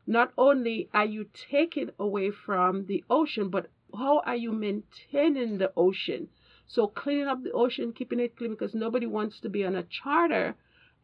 not 0.07 0.33
only 0.37 0.89
are 0.95 1.05
you 1.05 1.29
taking 1.33 1.91
away 1.99 2.31
from 2.31 2.87
the 2.87 3.05
ocean, 3.11 3.49
but 3.51 3.69
how 3.95 4.21
are 4.21 4.37
you 4.37 4.53
maintaining 4.53 5.59
the 5.59 5.73
ocean? 5.77 6.29
So 6.75 6.87
cleaning 6.87 7.27
up 7.29 7.43
the 7.43 7.53
ocean, 7.53 7.93
keeping 7.93 8.19
it 8.19 8.35
clean 8.35 8.53
because 8.53 8.75
nobody 8.75 9.05
wants 9.05 9.39
to 9.41 9.51
be 9.51 9.63
on 9.63 9.77
a 9.77 9.83
charter 9.83 10.55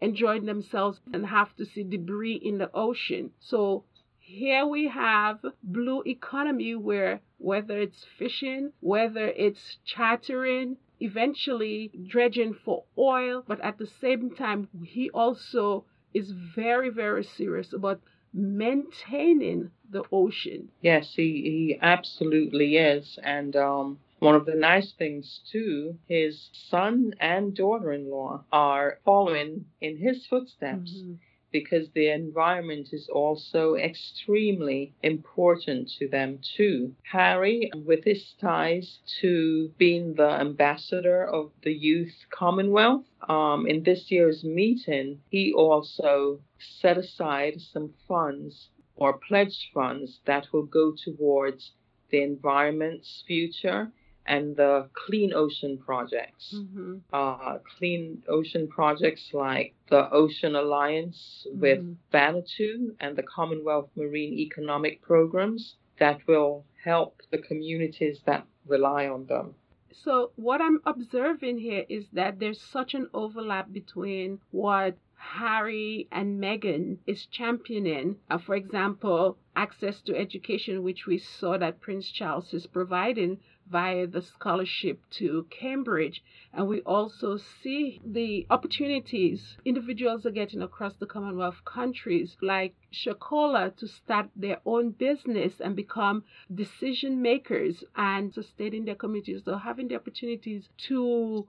enjoying 0.00 0.46
themselves 0.46 0.98
and 1.12 1.26
have 1.26 1.54
to 1.56 1.66
see 1.66 1.84
debris 1.84 2.36
in 2.36 2.56
the 2.56 2.70
ocean. 2.72 3.32
So 3.38 3.84
here 4.18 4.64
we 4.64 4.88
have 4.88 5.44
blue 5.62 6.02
economy 6.06 6.74
where 6.74 7.20
whether 7.36 7.78
it's 7.78 8.06
fishing, 8.18 8.72
whether 8.80 9.26
it's 9.26 9.76
chartering, 9.84 10.78
eventually 11.00 11.90
dredging 12.06 12.54
for 12.54 12.84
oil, 12.96 13.44
but 13.46 13.60
at 13.60 13.76
the 13.76 13.90
same 14.00 14.30
time 14.34 14.68
he 14.82 15.10
also 15.10 15.84
is 16.14 16.30
very 16.30 16.88
very 16.88 17.24
serious 17.24 17.74
about 17.74 18.00
maintaining 18.32 19.70
the 19.90 20.02
ocean. 20.10 20.70
Yes, 20.80 21.14
he, 21.14 21.22
he 21.22 21.78
absolutely 21.82 22.78
is. 22.78 23.18
And 23.22 23.54
um, 23.54 23.98
one 24.18 24.34
of 24.34 24.46
the 24.46 24.54
nice 24.54 24.92
things, 24.92 25.40
too, 25.50 25.98
his 26.06 26.50
son 26.52 27.14
and 27.20 27.54
daughter 27.54 27.92
in 27.92 28.10
law 28.10 28.44
are 28.50 28.98
following 29.04 29.66
in 29.80 29.96
his 29.96 30.26
footsteps. 30.26 30.92
Mm-hmm 30.92 31.14
because 31.50 31.88
the 31.94 32.08
environment 32.10 32.88
is 32.92 33.08
also 33.08 33.74
extremely 33.74 34.92
important 35.02 35.90
to 35.98 36.06
them 36.08 36.38
too. 36.56 36.94
Harry, 37.10 37.70
with 37.74 38.04
his 38.04 38.34
ties 38.40 38.98
to 39.20 39.70
being 39.78 40.14
the 40.14 40.28
ambassador 40.28 41.24
of 41.24 41.50
the 41.62 41.72
Youth 41.72 42.14
Commonwealth, 42.30 43.06
um, 43.28 43.66
in 43.66 43.82
this 43.82 44.10
year's 44.10 44.44
meeting, 44.44 45.20
he 45.30 45.52
also 45.52 46.40
set 46.58 46.98
aside 46.98 47.60
some 47.60 47.94
funds 48.06 48.68
or 48.96 49.14
pledged 49.14 49.68
funds 49.72 50.20
that 50.26 50.52
will 50.52 50.66
go 50.66 50.92
towards 50.92 51.72
the 52.10 52.22
environment's 52.22 53.22
future 53.26 53.90
and 54.28 54.56
the 54.56 54.88
clean 54.92 55.32
ocean 55.34 55.78
projects. 55.78 56.54
Mm-hmm. 56.54 56.98
Uh, 57.12 57.58
clean 57.76 58.22
ocean 58.28 58.68
projects 58.68 59.30
like 59.32 59.74
the 59.88 60.08
Ocean 60.12 60.54
Alliance 60.54 61.46
mm-hmm. 61.48 61.60
with 61.60 61.96
Vanuatu 62.12 62.94
and 63.00 63.16
the 63.16 63.22
Commonwealth 63.22 63.88
Marine 63.96 64.38
Economic 64.38 65.00
Programs 65.00 65.76
that 65.98 66.20
will 66.28 66.66
help 66.84 67.22
the 67.30 67.38
communities 67.38 68.20
that 68.26 68.46
rely 68.66 69.08
on 69.08 69.26
them. 69.26 69.54
So, 69.90 70.30
what 70.36 70.60
I'm 70.60 70.80
observing 70.84 71.58
here 71.58 71.84
is 71.88 72.08
that 72.12 72.38
there's 72.38 72.60
such 72.60 72.94
an 72.94 73.08
overlap 73.14 73.72
between 73.72 74.40
what 74.50 74.96
Harry 75.16 76.06
and 76.12 76.40
Meghan 76.40 76.98
is 77.06 77.26
championing. 77.26 78.20
Uh, 78.30 78.38
for 78.38 78.54
example, 78.54 79.36
access 79.56 80.00
to 80.02 80.16
education, 80.16 80.84
which 80.84 81.06
we 81.06 81.18
saw 81.18 81.58
that 81.58 81.80
Prince 81.80 82.10
Charles 82.10 82.54
is 82.54 82.68
providing 82.68 83.40
via 83.70 84.06
the 84.06 84.22
scholarship 84.22 85.00
to 85.10 85.46
Cambridge. 85.50 86.22
And 86.52 86.68
we 86.68 86.80
also 86.82 87.36
see 87.36 88.00
the 88.04 88.46
opportunities 88.50 89.56
individuals 89.64 90.24
are 90.26 90.30
getting 90.30 90.62
across 90.62 90.94
the 90.96 91.06
Commonwealth 91.06 91.64
countries, 91.64 92.36
like 92.40 92.74
Shakola, 92.92 93.76
to 93.76 93.86
start 93.86 94.30
their 94.34 94.60
own 94.64 94.90
business 94.90 95.60
and 95.60 95.76
become 95.76 96.24
decision 96.54 97.20
makers 97.20 97.84
and 97.96 98.32
sustaining 98.32 98.84
their 98.84 98.94
communities. 98.94 99.42
So 99.44 99.56
having 99.56 99.88
the 99.88 99.96
opportunities 99.96 100.68
to 100.88 101.48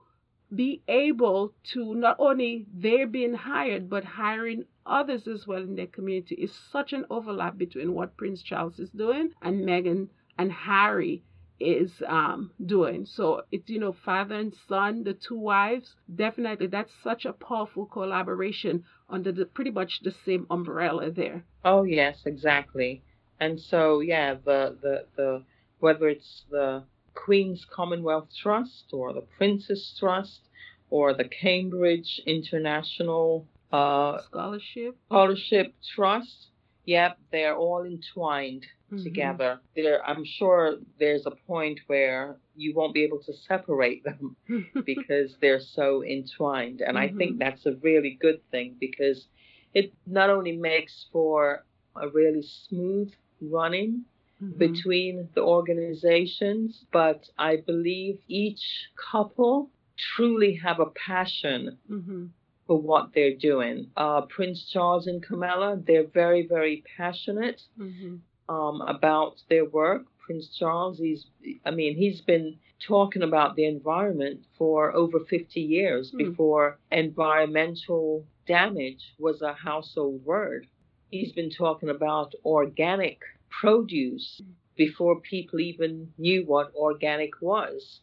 be 0.54 0.82
able 0.88 1.54
to 1.62 1.94
not 1.94 2.16
only 2.18 2.66
they're 2.74 3.06
being 3.06 3.34
hired 3.34 3.88
but 3.88 4.04
hiring 4.04 4.64
others 4.84 5.28
as 5.28 5.46
well 5.46 5.62
in 5.62 5.76
their 5.76 5.86
community 5.86 6.34
is 6.34 6.52
such 6.52 6.92
an 6.92 7.04
overlap 7.08 7.56
between 7.56 7.94
what 7.94 8.16
Prince 8.16 8.42
Charles 8.42 8.80
is 8.80 8.90
doing 8.90 9.30
and 9.42 9.60
Meghan 9.60 10.08
and 10.36 10.50
Harry 10.50 11.22
is 11.60 11.90
um, 12.08 12.50
doing. 12.64 13.04
So 13.06 13.42
it's, 13.52 13.68
you 13.68 13.78
know, 13.78 13.92
father 14.04 14.34
and 14.36 14.54
son, 14.68 15.04
the 15.04 15.14
two 15.14 15.38
wives, 15.38 15.94
definitely 16.14 16.66
that's 16.66 16.92
such 17.04 17.24
a 17.24 17.32
powerful 17.32 17.86
collaboration 17.86 18.84
under 19.08 19.30
the 19.30 19.44
pretty 19.44 19.70
much 19.70 20.00
the 20.02 20.14
same 20.24 20.46
umbrella 20.50 21.10
there. 21.10 21.44
Oh 21.64 21.84
yes, 21.84 22.22
exactly. 22.24 23.02
And 23.38 23.60
so 23.60 24.00
yeah, 24.00 24.34
the 24.34 24.76
the, 24.80 25.04
the 25.16 25.42
whether 25.80 26.08
it's 26.08 26.44
the 26.50 26.84
Queen's 27.14 27.66
Commonwealth 27.70 28.28
Trust 28.36 28.84
or 28.92 29.12
the 29.12 29.22
Prince's 29.36 29.94
Trust 29.98 30.40
or 30.90 31.14
the 31.14 31.24
Cambridge 31.24 32.20
International 32.26 33.46
uh, 33.72 34.20
Scholarship 34.22 34.96
Scholarship 35.06 35.74
Trust, 35.94 36.49
yep, 36.90 37.18
they're 37.30 37.56
all 37.56 37.84
entwined 37.84 38.66
mm-hmm. 38.92 39.04
together. 39.04 39.60
There, 39.76 40.04
I'm 40.04 40.24
sure 40.24 40.78
there's 40.98 41.24
a 41.24 41.30
point 41.46 41.78
where 41.86 42.36
you 42.56 42.74
won't 42.74 42.94
be 42.94 43.04
able 43.04 43.22
to 43.28 43.32
separate 43.32 44.02
them 44.02 44.36
because 44.84 45.36
they're 45.40 45.60
so 45.60 46.02
entwined. 46.02 46.80
And 46.80 46.96
mm-hmm. 46.96 47.14
I 47.14 47.16
think 47.16 47.38
that's 47.38 47.64
a 47.64 47.74
really 47.80 48.18
good 48.20 48.40
thing 48.50 48.74
because 48.80 49.26
it 49.72 49.92
not 50.04 50.30
only 50.30 50.56
makes 50.56 51.06
for 51.12 51.64
a 51.94 52.08
really 52.08 52.44
smooth 52.68 53.12
running 53.40 54.04
mm-hmm. 54.42 54.58
between 54.58 55.28
the 55.36 55.42
organizations, 55.42 56.84
but 56.92 57.20
I 57.38 57.58
believe 57.64 58.18
each 58.26 58.64
couple 59.12 59.70
truly 60.16 60.58
have 60.64 60.80
a 60.80 60.86
passion 61.08 61.78
mm-hmm. 61.88 62.26
For 62.70 62.80
what 62.80 63.10
they're 63.12 63.34
doing. 63.34 63.90
Uh, 63.96 64.20
Prince 64.22 64.70
Charles 64.72 65.08
and 65.08 65.20
Camilla, 65.20 65.76
they're 65.84 66.06
very, 66.06 66.46
very 66.46 66.84
passionate. 66.96 67.60
Mm-hmm 67.76 68.16
um, 68.50 68.82
about 68.82 69.36
their 69.48 69.64
work. 69.64 70.02
Prince 70.18 70.48
Charles, 70.58 70.98
he's, 70.98 71.26
I 71.64 71.70
mean, 71.70 71.96
he's 71.96 72.20
been 72.20 72.58
talking 72.86 73.22
about 73.22 73.56
the 73.56 73.64
environment 73.64 74.40
for 74.58 74.92
over 74.92 75.20
50 75.20 75.60
years 75.60 76.12
mm. 76.12 76.18
before 76.18 76.78
environmental 76.90 78.26
damage 78.46 79.14
was 79.18 79.40
a 79.40 79.54
household 79.54 80.24
word. 80.24 80.66
He's 81.10 81.32
been 81.32 81.50
talking 81.50 81.88
about 81.88 82.34
organic 82.44 83.20
produce 83.48 84.40
before 84.76 85.20
people 85.20 85.60
even 85.60 86.12
knew 86.18 86.44
what 86.44 86.72
organic 86.74 87.40
was. 87.40 88.00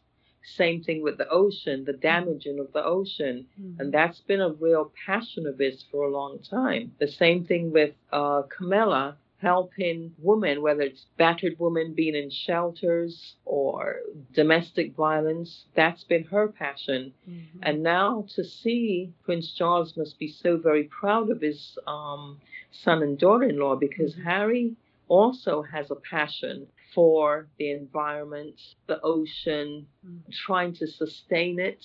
Same 0.56 0.82
thing 0.82 1.02
with 1.02 1.18
the 1.18 1.28
ocean, 1.28 1.84
the 1.84 1.92
damaging 1.92 2.58
of 2.58 2.72
the 2.72 2.84
ocean. 2.84 3.46
Mm-hmm. 3.60 3.80
And 3.80 3.92
that's 3.92 4.20
been 4.20 4.40
a 4.40 4.52
real 4.52 4.92
passion 5.06 5.46
of 5.46 5.58
his 5.58 5.84
for 5.90 6.04
a 6.04 6.10
long 6.10 6.38
time. 6.38 6.92
The 6.98 7.08
same 7.08 7.44
thing 7.44 7.72
with 7.72 7.94
uh, 8.12 8.42
Camilla 8.56 9.16
helping 9.40 10.12
women, 10.18 10.62
whether 10.62 10.82
it's 10.82 11.06
battered 11.16 11.54
women 11.58 11.94
being 11.94 12.14
in 12.14 12.28
shelters 12.30 13.36
or 13.44 14.00
domestic 14.34 14.94
violence. 14.96 15.64
That's 15.76 16.02
been 16.04 16.24
her 16.24 16.48
passion. 16.48 17.12
Mm-hmm. 17.28 17.58
And 17.62 17.82
now 17.82 18.24
to 18.34 18.44
see 18.44 19.12
Prince 19.24 19.52
Charles 19.52 19.96
must 19.96 20.18
be 20.18 20.28
so 20.28 20.56
very 20.56 20.84
proud 20.84 21.30
of 21.30 21.40
his 21.40 21.78
um, 21.86 22.40
son 22.72 23.02
and 23.02 23.18
daughter 23.18 23.44
in 23.44 23.58
law 23.58 23.76
because 23.76 24.14
mm-hmm. 24.14 24.24
Harry 24.24 24.76
also 25.06 25.62
has 25.62 25.90
a 25.90 25.96
passion 25.96 26.66
for 26.94 27.48
the 27.58 27.70
environment, 27.70 28.60
the 28.86 29.00
ocean, 29.02 29.86
trying 30.46 30.74
to 30.74 30.86
sustain 30.86 31.58
it 31.58 31.84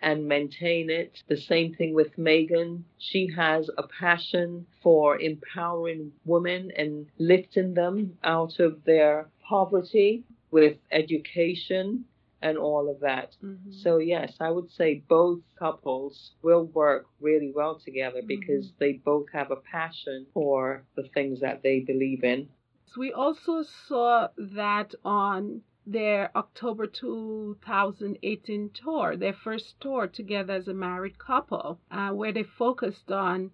and 0.00 0.28
maintain 0.28 0.90
it. 0.90 1.22
The 1.28 1.36
same 1.36 1.74
thing 1.74 1.94
with 1.94 2.16
Meghan. 2.16 2.82
She 2.98 3.28
has 3.36 3.70
a 3.78 3.84
passion 3.84 4.66
for 4.82 5.18
empowering 5.18 6.12
women 6.24 6.70
and 6.76 7.06
lifting 7.18 7.74
them 7.74 8.18
out 8.22 8.60
of 8.60 8.84
their 8.84 9.28
poverty 9.48 10.24
with 10.50 10.76
education 10.92 12.04
and 12.42 12.58
all 12.58 12.90
of 12.90 13.00
that. 13.00 13.34
Mm-hmm. 13.42 13.72
So, 13.72 13.98
yes, 13.98 14.34
I 14.40 14.50
would 14.50 14.70
say 14.70 15.02
both 15.08 15.40
couples 15.58 16.32
will 16.42 16.66
work 16.66 17.06
really 17.20 17.52
well 17.54 17.80
together 17.82 18.18
mm-hmm. 18.18 18.26
because 18.26 18.72
they 18.78 18.94
both 18.94 19.26
have 19.32 19.50
a 19.50 19.56
passion 19.56 20.26
for 20.34 20.84
the 20.94 21.08
things 21.14 21.40
that 21.40 21.62
they 21.62 21.80
believe 21.80 22.24
in. 22.24 22.48
We 22.96 23.12
also 23.12 23.62
saw 23.62 24.28
that 24.38 24.94
on 25.04 25.62
their 25.86 26.30
October 26.36 26.86
2018 26.86 28.70
tour, 28.70 29.16
their 29.16 29.32
first 29.32 29.80
tour 29.80 30.06
together 30.06 30.54
as 30.54 30.68
a 30.68 30.74
married 30.74 31.18
couple, 31.18 31.80
uh, 31.90 32.10
where 32.10 32.32
they 32.32 32.42
focused 32.42 33.10
on 33.12 33.52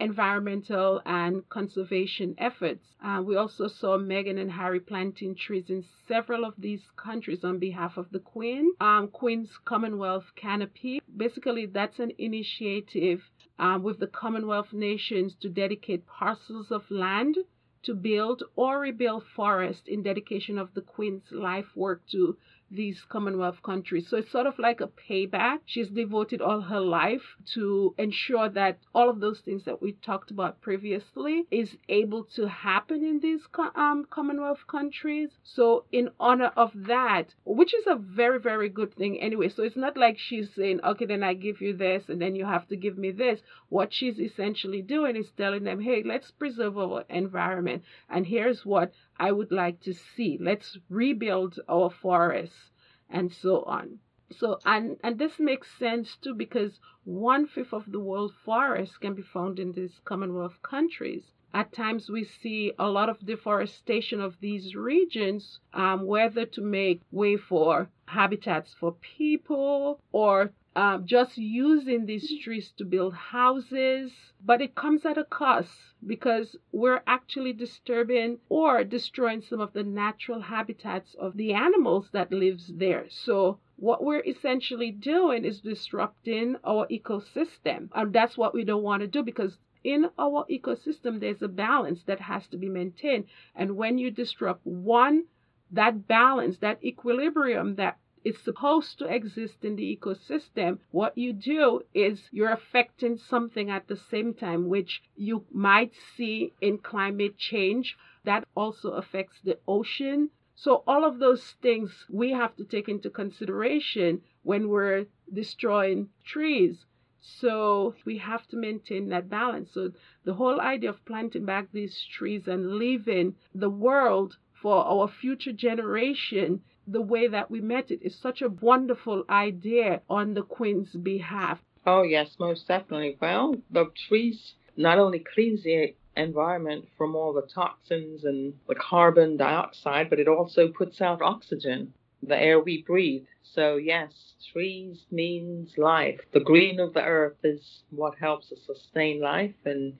environmental 0.00 1.00
and 1.06 1.48
conservation 1.48 2.34
efforts. 2.36 2.84
Uh, 3.02 3.22
we 3.24 3.36
also 3.36 3.68
saw 3.68 3.96
Meghan 3.96 4.40
and 4.40 4.50
Harry 4.50 4.80
planting 4.80 5.34
trees 5.34 5.70
in 5.70 5.84
several 6.08 6.44
of 6.44 6.54
these 6.58 6.82
countries 6.96 7.44
on 7.44 7.58
behalf 7.58 7.96
of 7.96 8.10
the 8.10 8.18
Queen. 8.18 8.72
Um, 8.80 9.08
Queen's 9.08 9.56
Commonwealth 9.64 10.32
Canopy. 10.34 11.00
Basically, 11.16 11.66
that's 11.66 12.00
an 12.00 12.12
initiative 12.18 13.22
um, 13.58 13.82
with 13.82 14.00
the 14.00 14.08
Commonwealth 14.08 14.72
nations 14.72 15.34
to 15.36 15.48
dedicate 15.48 16.06
parcels 16.06 16.70
of 16.70 16.90
land 16.90 17.36
to 17.84 17.94
build 17.94 18.42
or 18.56 18.80
rebuild 18.80 19.24
forest 19.36 19.88
in 19.88 20.02
dedication 20.02 20.58
of 20.58 20.74
the 20.74 20.80
Queen's 20.80 21.30
life 21.30 21.76
work 21.76 22.02
to 22.12 22.36
these 22.74 23.02
Commonwealth 23.08 23.62
countries. 23.62 24.06
So 24.08 24.16
it's 24.16 24.30
sort 24.30 24.46
of 24.46 24.58
like 24.58 24.80
a 24.80 24.88
payback. 24.88 25.58
She's 25.64 25.88
devoted 25.88 26.40
all 26.40 26.60
her 26.60 26.80
life 26.80 27.22
to 27.54 27.94
ensure 27.98 28.48
that 28.50 28.78
all 28.94 29.08
of 29.08 29.20
those 29.20 29.40
things 29.40 29.64
that 29.64 29.80
we 29.80 29.92
talked 29.92 30.30
about 30.30 30.60
previously 30.60 31.44
is 31.50 31.76
able 31.88 32.24
to 32.36 32.48
happen 32.48 33.04
in 33.04 33.20
these 33.20 33.40
um, 33.74 34.06
Commonwealth 34.10 34.66
countries. 34.66 35.30
So 35.42 35.84
in 35.92 36.10
honor 36.18 36.52
of 36.56 36.70
that, 36.74 37.34
which 37.44 37.74
is 37.74 37.84
a 37.86 37.96
very, 37.96 38.40
very 38.40 38.68
good 38.68 38.94
thing 38.94 39.20
anyway. 39.20 39.48
So 39.48 39.62
it's 39.62 39.76
not 39.76 39.96
like 39.96 40.18
she's 40.18 40.48
saying, 40.54 40.80
okay, 40.84 41.06
then 41.06 41.22
I 41.22 41.34
give 41.34 41.60
you 41.60 41.76
this 41.76 42.04
and 42.08 42.20
then 42.20 42.34
you 42.34 42.44
have 42.44 42.68
to 42.68 42.76
give 42.76 42.98
me 42.98 43.10
this. 43.10 43.40
What 43.68 43.92
she's 43.92 44.18
essentially 44.18 44.82
doing 44.82 45.16
is 45.16 45.30
telling 45.36 45.64
them, 45.64 45.80
hey, 45.80 46.02
let's 46.04 46.30
preserve 46.30 46.78
our 46.78 47.04
environment. 47.08 47.82
And 48.08 48.26
here's 48.26 48.64
what 48.64 48.92
I 49.18 49.30
would 49.30 49.52
like 49.52 49.80
to 49.82 49.94
see. 49.94 50.36
Let's 50.40 50.78
rebuild 50.88 51.60
our 51.68 51.90
forests 51.90 52.70
and 53.08 53.32
so 53.32 53.62
on. 53.62 54.00
So 54.30 54.58
and 54.64 54.98
and 55.04 55.18
this 55.18 55.38
makes 55.38 55.70
sense 55.78 56.16
too 56.16 56.34
because 56.34 56.80
one 57.04 57.46
fifth 57.46 57.72
of 57.72 57.92
the 57.92 58.00
world 58.00 58.34
forest 58.34 59.00
can 59.00 59.14
be 59.14 59.22
found 59.22 59.60
in 59.60 59.72
these 59.72 60.00
Commonwealth 60.04 60.60
countries. 60.62 61.32
At 61.52 61.72
times 61.72 62.10
we 62.10 62.24
see 62.24 62.72
a 62.76 62.90
lot 62.90 63.08
of 63.08 63.24
deforestation 63.24 64.20
of 64.20 64.40
these 64.40 64.74
regions, 64.74 65.60
um, 65.72 66.04
whether 66.06 66.46
to 66.46 66.60
make 66.60 67.02
way 67.12 67.36
for 67.36 67.90
habitats 68.06 68.74
for 68.74 68.92
people 68.94 70.00
or 70.10 70.52
um, 70.76 71.06
just 71.06 71.38
using 71.38 72.04
these 72.04 72.40
trees 72.40 72.72
to 72.72 72.84
build 72.84 73.14
houses, 73.14 74.12
but 74.44 74.60
it 74.60 74.74
comes 74.74 75.06
at 75.06 75.16
a 75.16 75.24
cost 75.24 75.70
because 76.04 76.56
we're 76.72 77.02
actually 77.06 77.52
disturbing 77.52 78.38
or 78.48 78.82
destroying 78.82 79.40
some 79.40 79.60
of 79.60 79.72
the 79.72 79.84
natural 79.84 80.40
habitats 80.40 81.14
of 81.14 81.36
the 81.36 81.52
animals 81.52 82.08
that 82.12 82.32
lives 82.32 82.72
there. 82.74 83.06
So 83.08 83.58
what 83.76 84.02
we're 84.02 84.24
essentially 84.24 84.90
doing 84.90 85.44
is 85.44 85.60
disrupting 85.60 86.56
our 86.64 86.86
ecosystem, 86.88 87.88
and 87.94 88.12
that's 88.12 88.36
what 88.36 88.54
we 88.54 88.64
don't 88.64 88.82
want 88.82 89.02
to 89.02 89.06
do 89.06 89.22
because 89.22 89.58
in 89.84 90.10
our 90.18 90.44
ecosystem 90.50 91.20
there's 91.20 91.42
a 91.42 91.48
balance 91.48 92.02
that 92.04 92.20
has 92.20 92.46
to 92.48 92.56
be 92.56 92.68
maintained, 92.68 93.26
and 93.54 93.76
when 93.76 93.98
you 93.98 94.10
disrupt 94.10 94.66
one 94.66 95.24
that 95.70 96.06
balance, 96.06 96.58
that 96.58 96.82
equilibrium 96.84 97.74
that 97.76 97.98
is 98.24 98.38
supposed 98.38 98.98
to 98.98 99.04
exist 99.04 99.64
in 99.64 99.76
the 99.76 99.96
ecosystem, 99.96 100.78
what 100.90 101.16
you 101.16 101.32
do 101.32 101.82
is 101.92 102.28
you're 102.32 102.50
affecting 102.50 103.18
something 103.18 103.70
at 103.70 103.86
the 103.86 103.96
same 103.96 104.32
time, 104.32 104.66
which 104.66 105.02
you 105.14 105.44
might 105.52 105.92
see 106.16 106.52
in 106.60 106.78
climate 106.78 107.36
change. 107.36 107.96
That 108.24 108.48
also 108.54 108.92
affects 108.92 109.40
the 109.42 109.58
ocean. 109.68 110.30
So, 110.54 110.82
all 110.86 111.04
of 111.04 111.18
those 111.18 111.52
things 111.60 112.06
we 112.08 112.30
have 112.32 112.56
to 112.56 112.64
take 112.64 112.88
into 112.88 113.10
consideration 113.10 114.22
when 114.42 114.68
we're 114.68 115.06
destroying 115.32 116.08
trees. 116.24 116.86
So 117.26 117.94
we 118.04 118.18
have 118.18 118.46
to 118.48 118.56
maintain 118.56 119.08
that 119.08 119.30
balance. 119.30 119.70
So 119.72 119.92
the 120.24 120.34
whole 120.34 120.60
idea 120.60 120.90
of 120.90 121.04
planting 121.06 121.46
back 121.46 121.72
these 121.72 122.04
trees 122.04 122.46
and 122.46 122.76
leaving 122.76 123.36
the 123.54 123.70
world 123.70 124.36
for 124.52 124.84
our 124.84 125.08
future 125.08 125.52
generation 125.52 126.62
the 126.86 127.02
way 127.02 127.28
that 127.28 127.50
we 127.50 127.60
met 127.60 127.90
it 127.90 128.00
is 128.02 128.14
such 128.18 128.42
a 128.42 128.48
wonderful 128.48 129.24
idea 129.28 130.02
on 130.08 130.34
the 130.34 130.42
Queen's 130.42 130.92
behalf. 130.92 131.60
Oh, 131.86 132.02
yes, 132.02 132.36
most 132.38 132.66
definitely. 132.68 133.16
Well, 133.20 133.54
the 133.70 133.90
trees 134.08 134.54
not 134.76 134.98
only 134.98 135.20
cleans 135.20 135.62
the 135.62 135.94
environment 136.16 136.86
from 136.96 137.14
all 137.14 137.32
the 137.32 137.42
toxins 137.42 138.24
and 138.24 138.54
the 138.68 138.74
carbon 138.74 139.36
dioxide, 139.36 140.10
but 140.10 140.18
it 140.18 140.28
also 140.28 140.68
puts 140.68 141.00
out 141.00 141.22
oxygen, 141.22 141.92
the 142.22 142.36
air 142.40 142.60
we 142.60 142.82
breathe. 142.82 143.24
So, 143.42 143.76
yes, 143.76 144.34
trees 144.52 145.04
means 145.10 145.76
life. 145.76 146.20
The 146.32 146.40
green 146.40 146.80
of 146.80 146.94
the 146.94 147.02
earth 147.02 147.36
is 147.44 147.82
what 147.90 148.16
helps 148.18 148.50
us 148.52 148.60
sustain 148.66 149.20
life, 149.20 149.54
and 149.64 149.94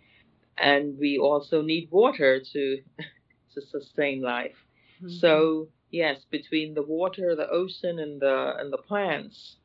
and 0.57 0.97
we 0.99 1.19
also 1.19 1.63
need 1.63 1.91
water 1.91 2.41
to 2.53 2.83
to 3.55 3.61
sustain 3.61 4.23
life. 4.23 4.57
Mm-hmm. 5.03 5.09
So 5.19 5.69
yes, 5.91 6.25
between 6.31 6.75
the 6.75 6.83
water, 6.83 7.35
the 7.35 7.49
ocean, 7.51 7.99
and 7.99 8.21
the 8.21 8.55
and 8.59 8.73
the 8.73 8.79
plants, 8.79 9.57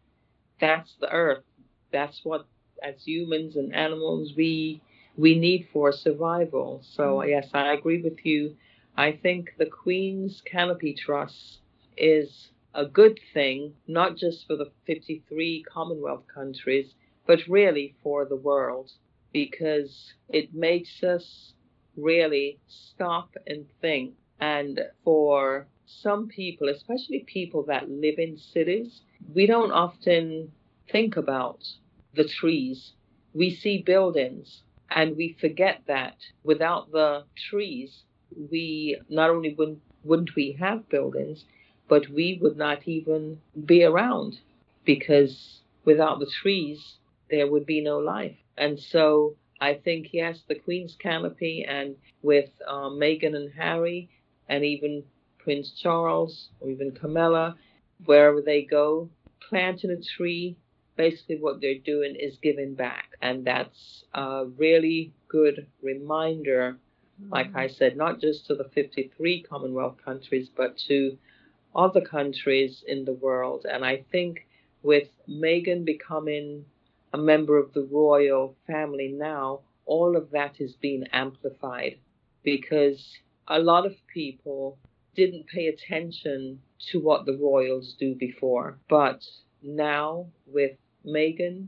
that's 0.59 0.95
the 0.99 1.09
earth. 1.11 1.43
That's 1.91 2.23
what, 2.23 2.47
as 2.83 3.03
humans 3.05 3.55
and 3.55 3.73
animals, 3.73 4.33
we 4.35 4.81
we 5.17 5.37
need 5.37 5.67
for 5.73 5.91
survival. 5.91 6.81
So 6.83 7.17
mm-hmm. 7.17 7.29
yes, 7.29 7.49
I 7.53 7.73
agree 7.73 8.01
with 8.01 8.25
you. 8.25 8.55
I 8.97 9.11
think 9.11 9.55
the 9.57 9.65
Queen's 9.65 10.41
Canopy 10.41 10.93
Trust 10.93 11.59
is 11.97 12.51
a 12.73 12.85
good 12.85 13.19
thing, 13.33 13.73
not 13.87 14.15
just 14.17 14.45
for 14.47 14.55
the 14.55 14.71
53 14.85 15.63
Commonwealth 15.63 16.25
countries, 16.27 16.93
but 17.25 17.47
really 17.47 17.95
for 18.03 18.25
the 18.25 18.35
world, 18.35 18.91
because 19.31 20.13
it 20.29 20.53
makes 20.53 21.03
us 21.03 21.53
really 21.95 22.59
stop 22.67 23.35
and 23.47 23.65
think. 23.81 24.15
And 24.39 24.79
for 25.03 25.67
some 25.89 26.27
people, 26.27 26.69
especially 26.69 27.25
people 27.27 27.63
that 27.63 27.89
live 27.89 28.19
in 28.19 28.37
cities, 28.37 29.01
we 29.33 29.45
don't 29.45 29.71
often 29.71 30.51
think 30.91 31.17
about 31.17 31.63
the 32.13 32.23
trees. 32.27 32.93
We 33.33 33.49
see 33.55 33.81
buildings 33.81 34.63
and 34.89 35.15
we 35.17 35.35
forget 35.39 35.81
that 35.87 36.17
without 36.43 36.91
the 36.91 37.25
trees, 37.49 38.03
we 38.51 38.99
not 39.09 39.29
only 39.29 39.53
wouldn't, 39.55 39.81
wouldn't 40.03 40.35
we 40.35 40.53
have 40.59 40.89
buildings, 40.89 41.45
but 41.87 42.07
we 42.09 42.37
would 42.41 42.57
not 42.57 42.87
even 42.87 43.41
be 43.65 43.83
around 43.83 44.39
because 44.85 45.61
without 45.85 46.19
the 46.19 46.31
trees, 46.41 46.97
there 47.29 47.47
would 47.49 47.65
be 47.65 47.81
no 47.81 47.97
life. 47.97 48.37
And 48.57 48.79
so 48.79 49.35
I 49.59 49.73
think, 49.75 50.09
yes, 50.13 50.41
the 50.47 50.55
Queen's 50.55 50.95
Canopy 50.95 51.65
and 51.67 51.95
with 52.21 52.49
uh, 52.67 52.89
Meghan 52.89 53.35
and 53.35 53.51
Harry, 53.53 54.09
and 54.47 54.63
even 54.63 55.03
Prince 55.39 55.71
Charles 55.71 56.49
or 56.59 56.69
even 56.69 56.91
Camilla, 56.91 57.55
wherever 58.05 58.41
they 58.41 58.61
go, 58.63 59.09
planting 59.47 59.91
a 59.91 60.01
tree. 60.01 60.55
Basically, 60.95 61.37
what 61.39 61.61
they're 61.61 61.77
doing 61.77 62.15
is 62.15 62.37
giving 62.41 62.75
back. 62.75 63.11
And 63.21 63.45
that's 63.45 64.03
a 64.13 64.45
really 64.57 65.13
good 65.29 65.67
reminder, 65.81 66.77
like 67.31 67.55
I 67.55 67.67
said, 67.67 67.95
not 67.95 68.19
just 68.19 68.47
to 68.47 68.55
the 68.55 68.69
53 68.75 69.43
Commonwealth 69.43 69.95
countries, 70.03 70.49
but 70.55 70.77
to 70.89 71.17
other 71.73 72.01
countries 72.01 72.83
in 72.85 73.05
the 73.05 73.13
world. 73.13 73.65
And 73.71 73.85
I 73.85 74.03
think 74.11 74.45
with 74.83 75.07
Meghan 75.29 75.85
becoming 75.85 76.65
a 77.13 77.17
member 77.17 77.57
of 77.57 77.73
the 77.73 77.87
royal 77.91 78.55
family 78.67 79.07
now, 79.07 79.61
all 79.85 80.15
of 80.15 80.31
that 80.31 80.59
is 80.59 80.73
being 80.75 81.05
amplified 81.11 81.97
because 82.43 83.17
a 83.47 83.59
lot 83.59 83.85
of 83.85 83.93
people 84.13 84.77
didn't 85.15 85.47
pay 85.47 85.67
attention 85.67 86.61
to 86.91 86.99
what 86.99 87.25
the 87.25 87.37
royals 87.37 87.95
do 87.99 88.15
before. 88.15 88.79
But 88.89 89.25
now, 89.61 90.27
with 90.45 90.77
Meghan 91.05 91.67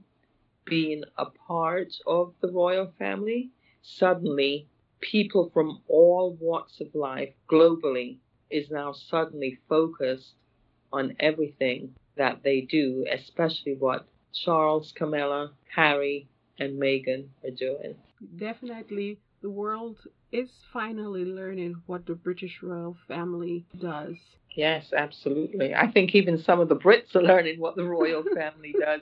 being 0.66 1.04
a 1.18 1.26
part 1.26 1.94
of 2.06 2.34
the 2.42 2.52
royal 2.52 2.94
family, 2.98 3.50
suddenly 3.82 4.68
people 5.00 5.50
from 5.54 5.82
all 5.88 6.38
walks 6.40 6.80
of 6.80 6.94
life 6.94 7.34
globally 7.50 8.18
is 8.50 8.70
now 8.70 8.92
suddenly 8.92 9.58
focused 9.68 10.36
on 10.94 11.16
everything 11.20 11.96
that 12.18 12.44
they 12.44 12.62
do, 12.62 13.06
especially 13.12 13.74
what 13.76 14.08
Charles, 14.34 14.92
Camilla, 14.92 15.52
Harry, 15.74 16.28
and 16.60 16.80
Meghan 16.80 17.28
are 17.44 17.52
doing. 17.52 17.96
Definitely, 18.38 19.18
the 19.42 19.50
world 19.50 19.98
is 20.32 20.50
finally 20.72 21.26
learning 21.26 21.76
what 21.86 22.06
the 22.06 22.16
British 22.16 22.60
royal 22.62 22.96
family 23.08 23.66
does. 23.80 24.16
Yes, 24.56 24.86
absolutely. 24.96 25.74
I 25.74 25.90
think 25.92 26.14
even 26.14 26.42
some 26.44 26.60
of 26.60 26.68
the 26.68 26.76
Brits 26.76 27.16
are 27.16 27.22
learning 27.22 27.60
what 27.60 27.76
the 27.76 27.86
royal 27.86 28.24
family 28.36 28.76
does. 28.78 29.02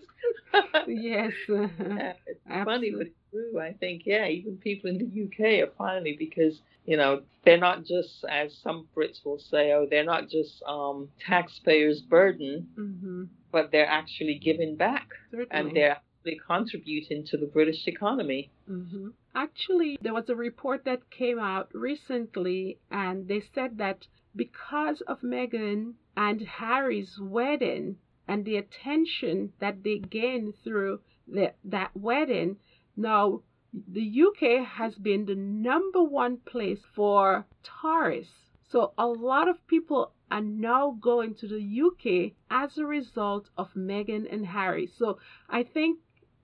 yes. 0.87 1.31
yeah, 1.49 2.13
it's 2.27 2.39
absolutely. 2.49 2.65
funny, 2.65 2.91
but 2.91 3.07
it's 3.07 3.15
true. 3.31 3.59
I 3.59 3.73
think, 3.73 4.03
yeah, 4.05 4.27
even 4.27 4.57
people 4.57 4.89
in 4.89 4.97
the 4.97 5.23
UK 5.23 5.67
are 5.67 5.71
finally 5.77 6.15
because, 6.17 6.61
you 6.85 6.97
know, 6.97 7.21
they're 7.45 7.57
not 7.57 7.83
just, 7.83 8.23
as 8.29 8.53
some 8.63 8.87
Brits 8.95 9.25
will 9.25 9.39
say, 9.39 9.71
oh, 9.71 9.87
they're 9.89 10.03
not 10.03 10.29
just 10.29 10.61
um, 10.67 11.09
taxpayers' 11.25 12.01
burden, 12.01 12.67
mm-hmm. 12.77 13.23
but 13.51 13.71
they're 13.71 13.89
actually 13.89 14.39
giving 14.43 14.75
back. 14.75 15.07
Certainly. 15.31 15.47
And 15.51 15.75
they're 15.75 15.97
actually 16.29 16.45
contributing 16.45 17.25
to 17.25 17.37
the 17.37 17.47
British 17.47 17.87
economy. 17.87 18.51
Mm-hmm. 18.69 19.09
Actually, 19.33 19.97
there 20.01 20.13
was 20.13 20.29
a 20.29 20.35
report 20.35 20.85
that 20.85 21.09
came 21.09 21.39
out 21.39 21.69
recently, 21.73 22.79
and 22.91 23.27
they 23.27 23.41
said 23.53 23.77
that 23.77 24.07
because 24.35 25.01
of 25.01 25.21
Meghan 25.21 25.95
and 26.15 26.41
Harry's 26.41 27.17
wedding 27.19 27.97
and 28.27 28.45
the 28.45 28.57
attention 28.57 29.53
that 29.59 29.83
they 29.83 29.97
gained 29.97 30.53
through 30.63 30.99
the, 31.27 31.53
that 31.63 31.91
wedding, 31.95 32.57
now 32.95 33.41
the 33.73 34.21
UK 34.27 34.67
has 34.67 34.95
been 34.95 35.25
the 35.25 35.35
number 35.35 36.03
one 36.03 36.37
place 36.37 36.81
for 36.95 37.45
tourists. 37.81 38.33
So 38.69 38.93
a 38.97 39.07
lot 39.07 39.47
of 39.47 39.65
people 39.67 40.13
are 40.29 40.41
now 40.41 40.95
going 41.01 41.33
to 41.35 41.47
the 41.47 41.81
UK 41.81 42.33
as 42.51 42.77
a 42.77 42.85
result 42.85 43.49
of 43.57 43.73
Meghan 43.73 44.31
and 44.31 44.45
Harry. 44.45 44.85
So 44.85 45.17
I 45.49 45.63
think 45.63 45.99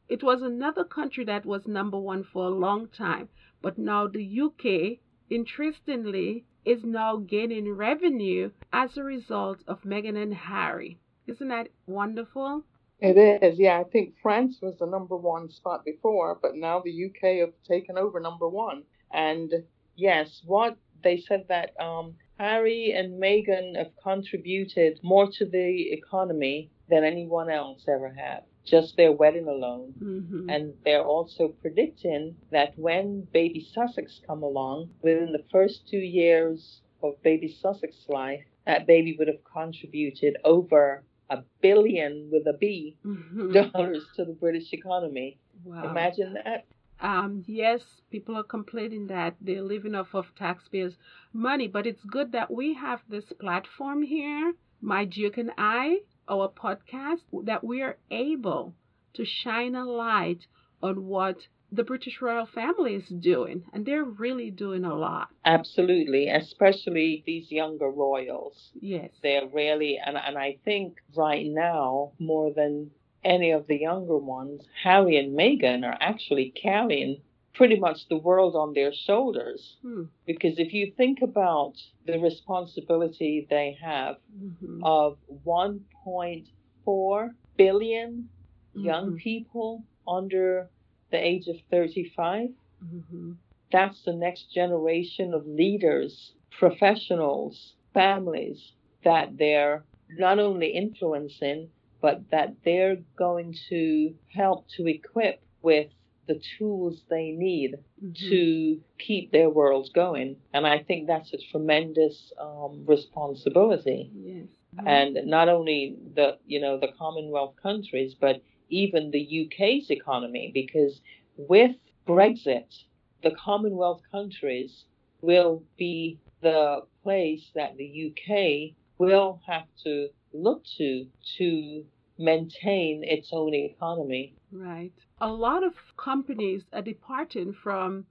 it 0.08 0.22
was 0.22 0.44
another 0.44 0.84
country 0.84 1.26
that 1.26 1.48
was 1.48 1.66
number 1.66 1.98
one 1.98 2.24
for 2.24 2.46
a 2.46 2.50
long 2.50 2.88
time, 2.90 3.28
but 3.60 3.78
now 3.80 4.06
the 4.06 4.40
UK, 4.40 5.00
interestingly, 5.32 6.46
is 6.64 6.84
now 6.84 7.18
gaining 7.18 7.72
revenue 7.72 8.52
as 8.72 8.98
a 8.98 9.04
result 9.04 9.64
of 9.68 9.82
Meghan 9.82 10.16
and 10.16 10.34
Harry. 10.34 11.00
Isn't 11.26 11.48
that 11.48 11.70
wonderful? 11.88 12.64
It 13.00 13.18
is, 13.18 13.58
yeah. 13.58 13.80
I 13.80 13.84
think 13.84 14.16
France 14.22 14.60
was 14.62 14.78
the 14.78 14.86
number 14.86 15.18
one 15.18 15.50
spot 15.50 15.84
before, 15.84 16.38
but 16.40 16.56
now 16.56 16.82
the 16.82 17.06
UK 17.06 17.40
have 17.40 17.54
taken 17.68 17.98
over 17.98 18.20
number 18.20 18.48
one. 18.48 18.84
And 19.12 19.52
yes, 19.96 20.44
what 20.46 20.78
they 21.04 21.18
said 21.18 21.48
that 21.50 21.72
um, 21.80 22.16
Harry 22.38 22.92
and 22.92 23.20
Meghan 23.20 23.76
have 23.76 23.92
contributed 24.04 25.00
more 25.02 25.32
to 25.32 25.46
the 25.46 25.92
economy 25.92 26.70
than 26.90 27.04
anyone 27.04 27.50
else 27.50 27.88
ever 27.88 28.14
had 28.14 28.44
just 28.66 28.98
their 28.98 29.12
wedding 29.12 29.48
alone. 29.48 29.94
Mm-hmm. 30.02 30.50
And 30.50 30.74
they're 30.84 31.04
also 31.04 31.50
predicting 31.62 32.36
that 32.52 32.78
when 32.78 33.28
baby 33.32 33.68
Sussex 33.74 34.20
come 34.26 34.44
along, 34.44 34.90
within 35.02 35.32
the 35.32 35.44
first 35.52 35.88
two 35.90 35.98
years 35.98 36.82
of 37.04 37.22
baby 37.24 37.56
Sussex's 37.64 38.10
life, 38.10 38.44
that 38.66 38.88
baby 38.88 39.16
would 39.18 39.28
have 39.28 39.44
contributed 39.44 40.38
over 40.44 41.04
a 41.30 41.44
billion 41.62 42.30
with 42.32 42.48
a 42.48 42.54
B 42.54 42.98
mm-hmm. 43.06 43.52
dollars 43.54 44.04
to 44.16 44.26
the 44.26 44.34
British 44.34 44.74
economy. 44.74 45.38
Wow. 45.64 45.90
Imagine 45.90 46.34
that. 46.34 46.66
Um, 47.00 47.44
yes, 47.46 47.82
people 48.10 48.38
are 48.38 48.44
complaining 48.44 49.08
that 49.08 49.36
they're 49.42 49.62
living 49.62 49.96
off 49.96 50.14
of 50.14 50.26
taxpayers' 50.38 50.98
money, 51.34 51.68
but 51.68 51.86
it's 51.86 52.04
good 52.06 52.32
that 52.32 52.50
we 52.50 52.74
have 52.74 53.02
this 53.10 53.26
platform 53.40 54.02
here, 54.02 54.54
My 54.82 55.04
Duke 55.04 55.38
and 55.38 55.52
I, 55.58 56.00
our 56.28 56.50
podcast 56.50 57.22
that 57.44 57.64
we 57.64 57.82
are 57.82 57.98
able 58.10 58.74
to 59.14 59.26
shine 59.26 59.76
a 59.76 59.86
light 59.86 60.48
on 60.82 61.06
what 61.06 61.48
the 61.72 61.84
British 61.84 62.22
royal 62.22 62.46
family 62.46 62.96
is 62.96 63.08
doing, 63.08 63.64
and 63.74 63.86
they're 63.86 64.04
really 64.04 64.52
doing 64.52 64.86
a 64.86 64.96
lot. 64.96 65.30
Absolutely, 65.44 66.30
especially 66.30 67.24
these 67.26 67.52
younger 67.52 67.90
royals. 67.90 68.72
Yes. 68.80 69.12
They're 69.22 69.48
really, 69.48 70.00
and, 70.04 70.16
and 70.16 70.38
I 70.38 70.58
think 70.64 70.98
right 71.16 71.46
now, 71.46 72.12
more 72.20 72.54
than 72.54 72.92
any 73.24 73.52
of 73.52 73.68
the 73.68 73.78
younger 73.78 74.18
ones, 74.18 74.62
Harry 74.84 75.18
and 75.18 75.38
Meghan 75.38 75.84
are 75.84 75.98
actually 76.00 76.52
carrying 76.52 77.22
pretty 77.56 77.80
much 77.80 78.08
the 78.10 78.18
world 78.18 78.56
on 78.56 78.74
their 78.74 78.94
shoulders. 78.94 79.78
Hmm. 79.82 80.04
Because 80.26 80.60
if 80.60 80.74
you 80.74 80.92
think 80.96 81.22
about 81.22 81.74
the 82.06 82.20
responsibility 82.20 83.48
they 83.50 83.78
have 83.82 84.18
mm-hmm. 84.38 84.84
of 84.84 85.18
1.4 85.46 87.30
billion 87.58 88.12
mm-hmm. 88.12 88.86
young 88.86 89.18
people 89.18 89.84
under 90.08 90.70
the 91.12 91.18
age 91.18 91.48
of 91.48 91.56
35, 91.72 92.50
mm-hmm. 92.84 93.32
that's 93.72 94.04
the 94.04 94.14
next 94.14 94.54
generation 94.54 95.34
of 95.34 95.48
leaders, 95.48 96.34
professionals, 96.60 97.74
families 97.94 98.74
that 99.04 99.38
they're 99.38 99.86
not 100.10 100.40
only 100.40 100.68
influencing, 100.68 101.70
but 102.02 102.22
that 102.32 102.54
they're 102.64 102.98
going 103.18 103.56
to 103.70 104.14
help 104.28 104.68
to 104.78 104.86
equip 104.88 105.42
with 105.62 105.88
the 106.28 106.42
tools 106.58 107.02
they 107.10 107.32
need 107.32 107.76
mm-hmm. 108.04 108.30
to 108.30 108.80
keep 109.00 109.32
their 109.32 109.50
worlds 109.50 109.90
going. 109.90 110.38
And 110.54 110.66
I 110.66 110.80
think 110.80 111.08
that's 111.08 111.34
a 111.34 111.38
tremendous 111.52 112.32
um, 112.40 112.84
responsibility. 112.88 114.12
Yes. 114.14 114.48
Mm-hmm. 114.76 114.88
And 114.88 115.18
not 115.26 115.50
only 115.50 115.98
the 116.16 116.38
you 116.46 116.60
know 116.60 116.80
the 116.80 116.90
Commonwealth 116.98 117.56
countries, 117.62 118.16
but 118.20 118.42
even 118.70 119.12
the 119.12 119.48
UK's 119.48 119.90
economy, 119.90 120.52
because 120.54 121.00
with 121.38 121.76
Brexit, 122.08 122.84
the 123.24 123.32
Commonwealth 123.32 124.02
countries 124.12 124.86
will 125.22 125.64
be 125.78 126.20
the 126.42 126.82
place 127.04 127.50
that 127.56 127.78
the 127.78 128.12
UK 128.12 128.76
will 128.98 129.40
have 129.48 129.68
to 129.84 130.10
look 130.34 130.64
to 130.78 131.08
to 131.38 131.86
maintain 132.18 133.04
its 133.04 133.30
own 133.32 133.54
economy. 133.54 134.34
Right. 134.58 134.94
A 135.20 135.30
lot 135.30 135.66
of 135.66 135.98
companies 135.98 136.64
are 136.72 136.82
departing 136.82 137.52
from 137.52 138.06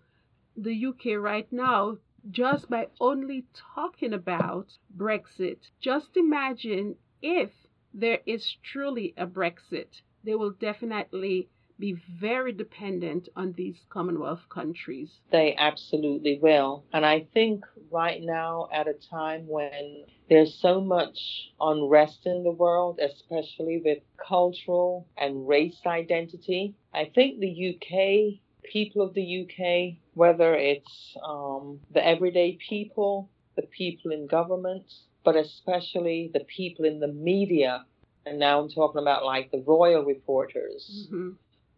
the 0.54 0.86
UK 0.86 1.16
right 1.18 1.50
now 1.50 1.96
just 2.30 2.68
by 2.68 2.88
only 3.00 3.46
talking 3.54 4.12
about 4.12 4.76
Brexit. 4.94 5.70
Just 5.80 6.18
imagine 6.18 6.96
if 7.22 7.50
there 7.94 8.20
is 8.26 8.56
truly 8.62 9.14
a 9.16 9.26
Brexit, 9.26 10.02
they 10.22 10.34
will 10.34 10.50
definitely 10.50 11.48
be 11.78 11.96
very 12.20 12.52
dependent 12.52 13.28
on 13.36 13.52
these 13.52 13.76
Commonwealth 13.90 14.42
countries. 14.48 15.10
They 15.30 15.54
absolutely 15.56 16.38
will. 16.40 16.84
And 16.92 17.04
I 17.04 17.26
think 17.34 17.64
right 17.90 18.22
now, 18.22 18.68
at 18.72 18.86
a 18.86 18.94
time 19.10 19.46
when 19.48 20.04
there's 20.28 20.54
so 20.54 20.80
much 20.80 21.18
unrest 21.60 22.26
in 22.26 22.44
the 22.44 22.50
world, 22.50 23.00
especially 23.00 23.82
with 23.84 23.98
cultural 24.16 25.06
and 25.16 25.46
race 25.48 25.80
identity, 25.86 26.74
I 26.92 27.10
think 27.14 27.40
the 27.40 27.74
UK, 27.74 28.40
people 28.70 29.02
of 29.02 29.14
the 29.14 29.42
UK, 29.42 29.96
whether 30.14 30.54
it's 30.54 31.16
um, 31.26 31.80
the 31.92 32.06
everyday 32.06 32.58
people, 32.68 33.30
the 33.56 33.62
people 33.62 34.12
in 34.12 34.26
government, 34.26 34.92
but 35.24 35.36
especially 35.36 36.30
the 36.32 36.44
people 36.44 36.84
in 36.84 37.00
the 37.00 37.08
media, 37.08 37.84
and 38.26 38.38
now 38.38 38.60
I'm 38.60 38.70
talking 38.70 39.02
about 39.02 39.24
like 39.24 39.50
the 39.50 39.62
royal 39.66 40.04
reporters, 40.04 41.08
mm-hmm 41.08 41.32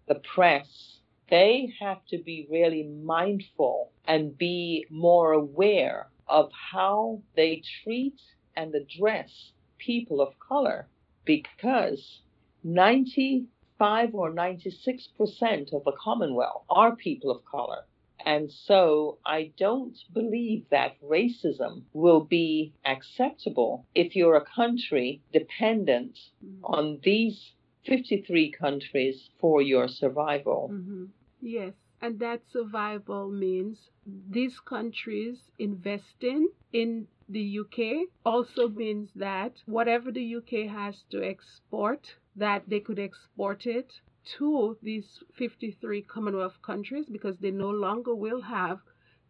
the 0.07 0.15
press, 0.17 0.99
they 1.29 1.73
have 1.81 2.05
to 2.07 2.19
be 2.19 2.47
really 2.51 2.85
mindful 2.85 3.91
and 4.07 4.39
be 4.39 4.87
more 4.91 5.33
aware 5.33 6.09
of 6.29 6.51
how 6.73 7.21
they 7.35 7.63
treat 7.83 8.21
and 8.57 8.75
address 8.75 9.53
people 9.79 10.21
of 10.21 10.39
color 10.39 10.89
because 11.25 12.23
95 12.65 14.15
or 14.15 14.33
96% 14.33 15.73
of 15.73 15.85
the 15.85 15.93
Commonwealth 16.01 16.65
are 16.71 16.97
people 16.97 17.31
of 17.31 17.45
color. 17.45 17.85
And 18.25 18.51
so 18.51 19.19
I 19.25 19.53
don't 19.57 19.97
believe 20.13 20.69
that 20.71 21.01
racism 21.01 21.83
will 21.93 22.25
be 22.25 22.73
acceptable 22.85 23.87
if 23.95 24.17
you're 24.17 24.37
a 24.37 24.45
country 24.45 25.23
dependent 25.33 26.19
mm-hmm. 26.45 26.65
on 26.65 27.01
these 27.05 27.53
53 27.87 28.51
countries 28.51 29.31
for 29.39 29.63
your 29.63 29.89
survival. 29.89 30.71
Mm-hmm. 30.73 31.05
Yes, 31.41 31.75
and 32.03 32.19
that 32.19 32.43
survival 32.51 33.31
means 33.31 33.91
these 34.29 34.61
countries 34.61 35.51
investing 35.59 36.49
in 36.73 37.07
the 37.29 37.61
UK 37.61 38.09
also 38.25 38.69
means 38.69 39.11
that 39.15 39.53
whatever 39.67 40.13
the 40.13 40.37
UK 40.37 40.69
has 40.69 41.05
to 41.11 41.23
export, 41.23 42.15
that 42.37 42.69
they 42.69 42.81
could 42.81 42.99
export 42.99 43.67
it 43.67 43.93
to 44.39 44.77
these 44.83 45.23
53 45.35 46.03
Commonwealth 46.03 46.61
countries 46.63 47.07
because 47.11 47.39
they 47.39 47.51
no 47.51 47.71
longer 47.71 48.15
will 48.15 48.43
have 48.43 48.81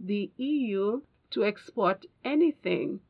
the 0.01 0.31
EU 0.37 1.01
to 1.31 1.45
export 1.45 2.07
anything 2.25 3.01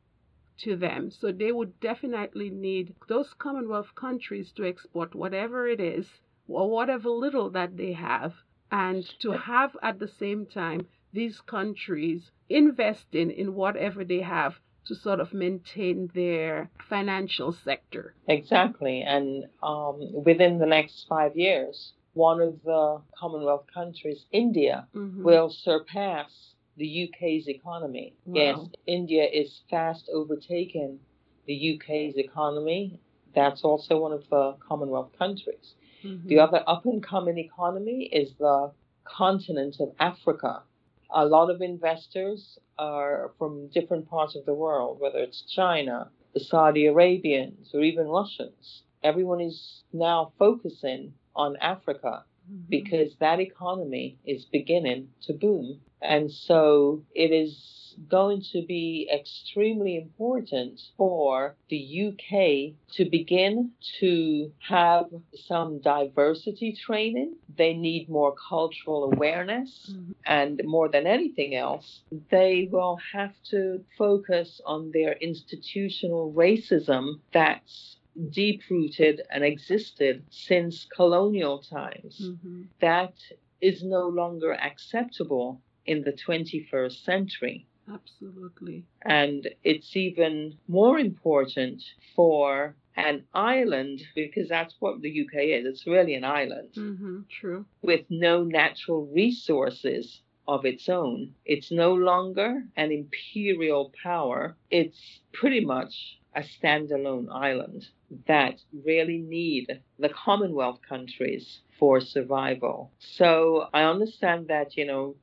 to 0.59 0.77
them. 0.77 1.11
So 1.11 1.33
they 1.33 1.53
would 1.53 1.79
definitely 1.81 2.51
need 2.51 2.95
those 3.09 3.35
Commonwealth 3.35 3.95
countries 3.95 4.53
to 4.53 4.65
export 4.65 5.15
whatever 5.15 5.69
it 5.69 5.81
is 5.81 6.07
or 6.49 6.71
whatever 6.71 7.09
little 7.11 7.51
that 7.51 7.77
they 7.77 7.93
have, 7.93 8.35
and 8.71 9.05
to 9.21 9.33
have 9.33 9.77
at 9.83 9.99
the 9.99 10.09
same 10.09 10.47
time 10.47 10.87
these 11.13 11.41
countries 11.41 12.31
investing 12.49 13.31
in 13.31 13.55
whatever 13.55 14.05
they 14.05 14.21
have 14.21 14.61
to 14.87 14.95
sort 14.95 15.21
of 15.21 15.35
maintain 15.35 16.09
their 16.15 16.71
financial 16.89 17.53
sector. 17.53 18.15
Exactly. 18.29 19.03
And 19.03 19.47
um, 19.63 19.99
within 20.25 20.59
the 20.59 20.67
next 20.67 21.07
five 21.09 21.37
years, 21.37 21.93
one 22.15 22.41
of 22.41 22.63
the 22.65 23.01
Commonwealth 23.19 23.67
countries, 23.73 24.25
India, 24.33 24.87
mm-hmm. 24.95 25.23
will 25.23 25.51
surpass 25.51 26.55
the 26.77 26.87
UK's 26.87 27.49
economy. 27.49 28.15
Wow. 28.25 28.35
Yes, 28.41 28.59
India 28.87 29.25
is 29.25 29.63
fast 29.71 30.09
overtaking 30.13 31.01
the 31.47 31.55
UK's 31.55 32.17
economy. 32.17 33.01
That's 33.35 33.63
also 33.65 34.01
one 34.01 34.13
of 34.13 34.29
the 34.31 34.57
Commonwealth 34.61 35.13
countries. 35.19 35.75
Mhm. 36.03 36.27
The 36.29 36.39
other 36.39 36.63
up 36.67 36.85
and 36.87 37.03
coming 37.03 37.39
economy 37.39 38.05
is 38.05 38.35
the 38.35 38.73
continent 39.05 39.77
of 39.81 39.95
Africa. 39.99 40.63
A 41.11 41.25
lot 41.25 41.51
of 41.51 41.63
investors 41.63 42.59
are 42.79 43.33
from 43.39 43.69
different 43.69 44.09
parts 44.09 44.35
of 44.35 44.45
the 44.45 44.55
world, 44.55 45.01
whether 45.01 45.19
it's 45.19 45.43
China, 45.43 46.11
the 46.35 46.41
Saudi 46.41 46.87
Arabians, 46.87 47.75
or 47.75 47.83
even 47.83 48.07
Russians. 48.09 48.83
Everyone 49.03 49.41
is 49.41 49.85
now 49.93 50.33
focusing 50.39 51.15
on 51.35 51.57
Africa 51.59 52.25
Mhm. 52.51 52.69
because 52.69 53.17
that 53.17 53.41
economy 53.41 54.19
is 54.25 54.45
beginning 54.47 55.09
to 55.23 55.33
boom. 55.33 55.81
And 56.03 56.31
so 56.31 57.03
it 57.15 57.33
is 57.33 57.77
going 58.09 58.43
to 58.53 58.63
be 58.67 59.09
extremely 59.13 59.97
important 59.97 60.81
for 60.97 61.57
the 61.71 61.79
UK 61.79 62.75
to 62.93 63.09
begin 63.11 63.71
to 64.01 64.53
have 64.59 65.07
some 65.35 65.81
diversity 65.81 66.73
training. 66.73 67.37
They 67.57 67.73
need 67.73 68.09
more 68.09 68.35
cultural 68.49 69.05
awareness. 69.13 69.91
Mhm. 69.95 70.15
And 70.27 70.61
more 70.65 70.89
than 70.89 71.07
anything 71.07 71.55
else, 71.55 72.03
they 72.31 72.69
will 72.71 72.99
have 73.13 73.35
to 73.51 73.83
focus 73.97 74.61
on 74.67 74.91
their 74.91 75.15
institutional 75.15 76.33
racism 76.33 77.21
that's 77.33 77.97
deep 78.31 78.63
rooted 78.71 79.23
and 79.31 79.45
existed 79.45 80.23
since 80.31 80.85
colonial 80.87 81.59
times. 81.59 82.31
Mhm. 82.31 82.69
That 82.81 83.15
is 83.61 83.83
no 83.83 84.07
longer 84.09 84.53
acceptable 84.53 85.61
in 85.87 86.03
the 86.03 86.13
21st 86.13 87.05
century. 87.05 87.67
Absolutely. 87.93 88.85
And 89.03 89.49
it's 89.63 89.97
even 89.97 90.59
more 90.67 90.99
important 90.99 91.83
for 92.17 92.75
an 92.97 93.25
island, 93.35 94.03
because 94.15 94.49
that's 94.49 94.75
what 94.81 95.03
the 95.03 95.11
UK 95.11 95.35
is. 95.57 95.67
It's 95.67 95.87
really 95.87 96.15
an 96.15 96.25
island 96.25 96.71
hmm 96.75 97.21
True. 97.29 97.67
with 97.83 98.07
no 98.09 98.43
natural 98.43 99.07
resources 99.07 100.23
of 100.49 100.65
its 100.65 100.89
own. 100.89 101.35
It's 101.45 101.71
no 101.71 101.93
longer 101.95 102.63
an 102.77 102.91
imperial 102.93 103.93
power. 104.03 104.57
It's 104.71 105.21
pretty 105.33 105.65
much 105.65 106.19
a 106.35 106.41
standalone 106.43 107.27
island 107.31 107.87
that 108.27 108.61
really 108.85 109.19
need 109.19 109.81
the 109.99 110.09
Commonwealth 110.09 110.81
countries 110.89 111.61
for 111.79 112.01
survival. 112.01 112.93
So 112.99 113.67
I 113.75 113.83
understand 113.85 114.49
that, 114.49 114.77
you 114.77 114.87
know, 114.87 115.17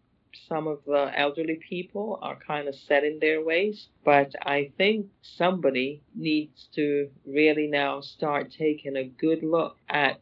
some 0.48 0.68
of 0.68 0.80
the 0.86 1.12
elderly 1.18 1.60
people 1.70 2.20
are 2.22 2.36
kind 2.36 2.68
of 2.68 2.76
set 2.76 3.04
in 3.04 3.20
their 3.20 3.44
ways, 3.44 3.88
but 4.04 4.34
I 4.42 4.72
think 4.78 5.08
somebody 5.22 6.02
needs 6.16 6.68
to 6.76 7.10
really 7.26 7.68
now 7.68 8.02
start 8.02 8.52
taking 8.52 8.96
a 8.96 9.06
good 9.06 9.44
look 9.44 9.78
at 9.90 10.20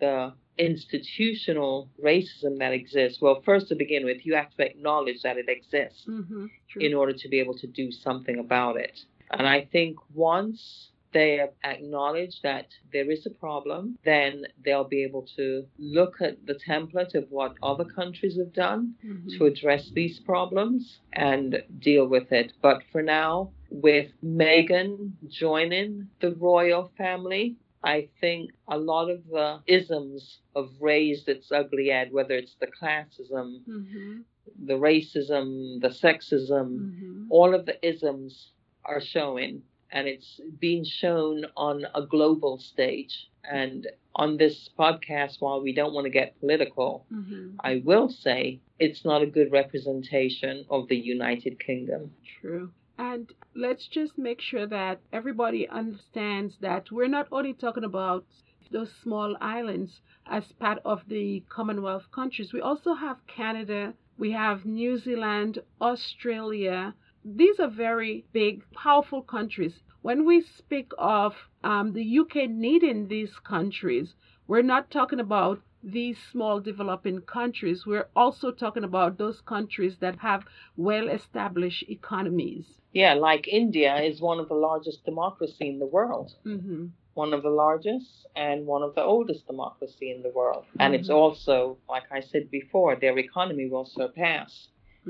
the 0.00 0.32
institutional 0.58 1.90
racism 2.02 2.58
that 2.58 2.72
exists. 2.72 3.20
Well, 3.20 3.42
first 3.44 3.68
to 3.68 3.74
begin 3.74 4.04
with, 4.04 4.24
you 4.24 4.34
have 4.34 4.54
to 4.56 4.64
acknowledge 4.64 5.22
that 5.22 5.36
it 5.36 5.48
exists 5.48 6.04
hmm 6.06 6.46
in 6.76 6.92
order 6.92 7.12
to 7.12 7.28
be 7.28 7.38
able 7.38 7.56
to 7.56 7.68
do 7.68 7.92
something 7.92 8.40
about 8.40 8.76
it. 8.76 8.98
And 9.30 9.46
I 9.46 9.68
think 9.70 9.96
once 10.12 10.90
they 11.14 11.40
acknowledge 11.64 12.42
that 12.42 12.66
there 12.92 13.10
is 13.10 13.24
a 13.24 13.30
problem, 13.30 13.96
then 14.04 14.44
they'll 14.64 14.92
be 14.96 15.02
able 15.04 15.26
to 15.36 15.64
look 15.78 16.20
at 16.20 16.44
the 16.46 16.58
template 16.68 17.14
of 17.14 17.30
what 17.30 17.54
other 17.62 17.84
countries 18.00 18.36
have 18.36 18.52
done 18.52 18.82
Mhm. 19.02 19.38
to 19.38 19.46
address 19.46 19.90
these 19.90 20.18
problems 20.20 21.00
and 21.12 21.62
deal 21.78 22.06
with 22.14 22.32
it. 22.32 22.52
But 22.60 22.82
for 22.92 23.02
now, 23.02 23.52
with 23.70 24.10
Meghan 24.22 25.12
joining 25.28 26.08
the 26.20 26.32
royal 26.34 26.84
family, 26.98 27.56
I 27.82 28.08
think 28.20 28.50
a 28.68 28.78
lot 28.78 29.10
of 29.10 29.20
the 29.28 29.60
isms 29.66 30.40
have 30.56 30.70
raised 30.80 31.28
its 31.28 31.52
ugly 31.52 31.88
head, 31.88 32.12
whether 32.12 32.34
it's 32.34 32.56
the 32.56 32.70
classism, 32.80 33.48
Mhm. 33.66 34.24
the 34.70 34.78
racism, 34.90 35.80
the 35.80 35.92
sexism, 36.04 36.68
Mhm. 36.78 37.26
all 37.30 37.54
of 37.54 37.66
the 37.66 37.78
isms 37.86 38.52
are 38.84 39.00
showing 39.00 39.62
and 39.94 40.06
it's 40.08 40.40
being 40.60 40.84
shown 40.84 41.46
on 41.56 41.86
a 41.94 42.02
global 42.14 42.58
stage 42.58 43.14
and 43.50 43.86
on 44.16 44.36
this 44.36 44.68
podcast 44.78 45.40
while 45.40 45.60
we 45.62 45.72
don't 45.72 45.94
want 45.94 46.04
to 46.06 46.10
get 46.20 46.38
political 46.40 47.06
Mhm. 47.12 47.56
i 47.70 47.82
will 47.88 48.08
say 48.24 48.60
it's 48.78 49.04
not 49.10 49.22
a 49.22 49.26
good 49.36 49.50
representation 49.60 50.64
of 50.70 50.88
the 50.88 50.96
united 51.16 51.58
kingdom 51.68 52.02
True. 52.40 52.72
And 52.98 53.32
let's 53.54 53.88
just 53.88 54.16
make 54.18 54.40
sure 54.40 54.66
that 54.68 55.00
everybody 55.12 55.68
understands 55.68 56.58
that 56.60 56.92
we're 56.92 57.08
not 57.18 57.26
only 57.32 57.52
talking 57.54 57.84
about 57.84 58.24
those 58.70 58.92
small 59.02 59.36
islands 59.40 60.00
as 60.26 60.52
part 60.52 60.78
of 60.84 61.08
the 61.08 61.42
Commonwealth 61.48 62.06
countries, 62.12 62.52
we 62.52 62.60
also 62.60 62.94
have 62.94 63.26
Canada, 63.26 63.94
we 64.18 64.30
have 64.32 64.64
New 64.64 64.96
Zealand, 64.98 65.58
Australia. 65.80 66.94
These 67.24 67.58
are 67.58 67.68
very 67.68 68.24
big, 68.32 68.62
powerful 68.74 69.22
countries. 69.22 69.82
When 70.02 70.24
we 70.26 70.42
speak 70.42 70.92
of 70.98 71.34
um, 71.62 71.92
the 71.94 72.04
UK 72.20 72.46
needing 72.48 73.08
these 73.08 73.38
countries, 73.38 74.14
we're 74.46 74.62
not 74.62 74.90
talking 74.90 75.20
about 75.20 75.60
these 75.82 76.18
small 76.30 76.60
developing 76.60 77.20
countries. 77.22 77.86
We're 77.86 78.08
also 78.14 78.50
talking 78.50 78.84
about 78.84 79.16
those 79.18 79.40
countries 79.40 79.96
that 80.00 80.16
have 80.20 80.44
well 80.76 81.08
established 81.08 81.84
economies. 81.88 82.66
yeah 82.92 83.14
like 83.14 83.48
india 83.48 83.92
is 84.10 84.20
one 84.20 84.38
of 84.42 84.48
the 84.48 84.54
largest 84.68 85.04
democracy 85.04 85.66
in 85.72 85.78
the 85.80 85.90
world 85.96 86.28
hmm 86.44 86.86
one 87.22 87.32
of 87.36 87.42
the 87.42 87.54
largest 87.64 88.08
and 88.36 88.66
one 88.74 88.82
of 88.88 88.92
the 88.94 89.02
oldest 89.14 89.42
democracy 89.52 90.10
in 90.14 90.20
the 90.26 90.32
world 90.40 90.64
and 90.82 90.94
it's 90.96 91.08
Mhm. 91.12 91.20
also 91.22 91.54
like 91.94 92.06
i 92.18 92.20
said 92.30 92.44
before 92.60 92.92
their 92.96 93.16
economy 93.26 93.66
will 93.74 93.88
surpass 94.00 94.50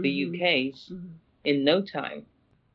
the 0.04 0.12
Mhm. 0.14 0.24
uk's 0.26 0.80
Mhm. 0.90 1.12
In 1.44 1.64
no 1.64 1.82
time. 1.82 2.26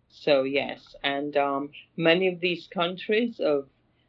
So 0.10 0.43
yes, 0.43 0.95
and 1.03 1.36
um, 1.38 1.71
many 1.97 2.27
of 2.27 2.39
these 2.39 2.67
countries 2.67 3.38
have 3.39 3.67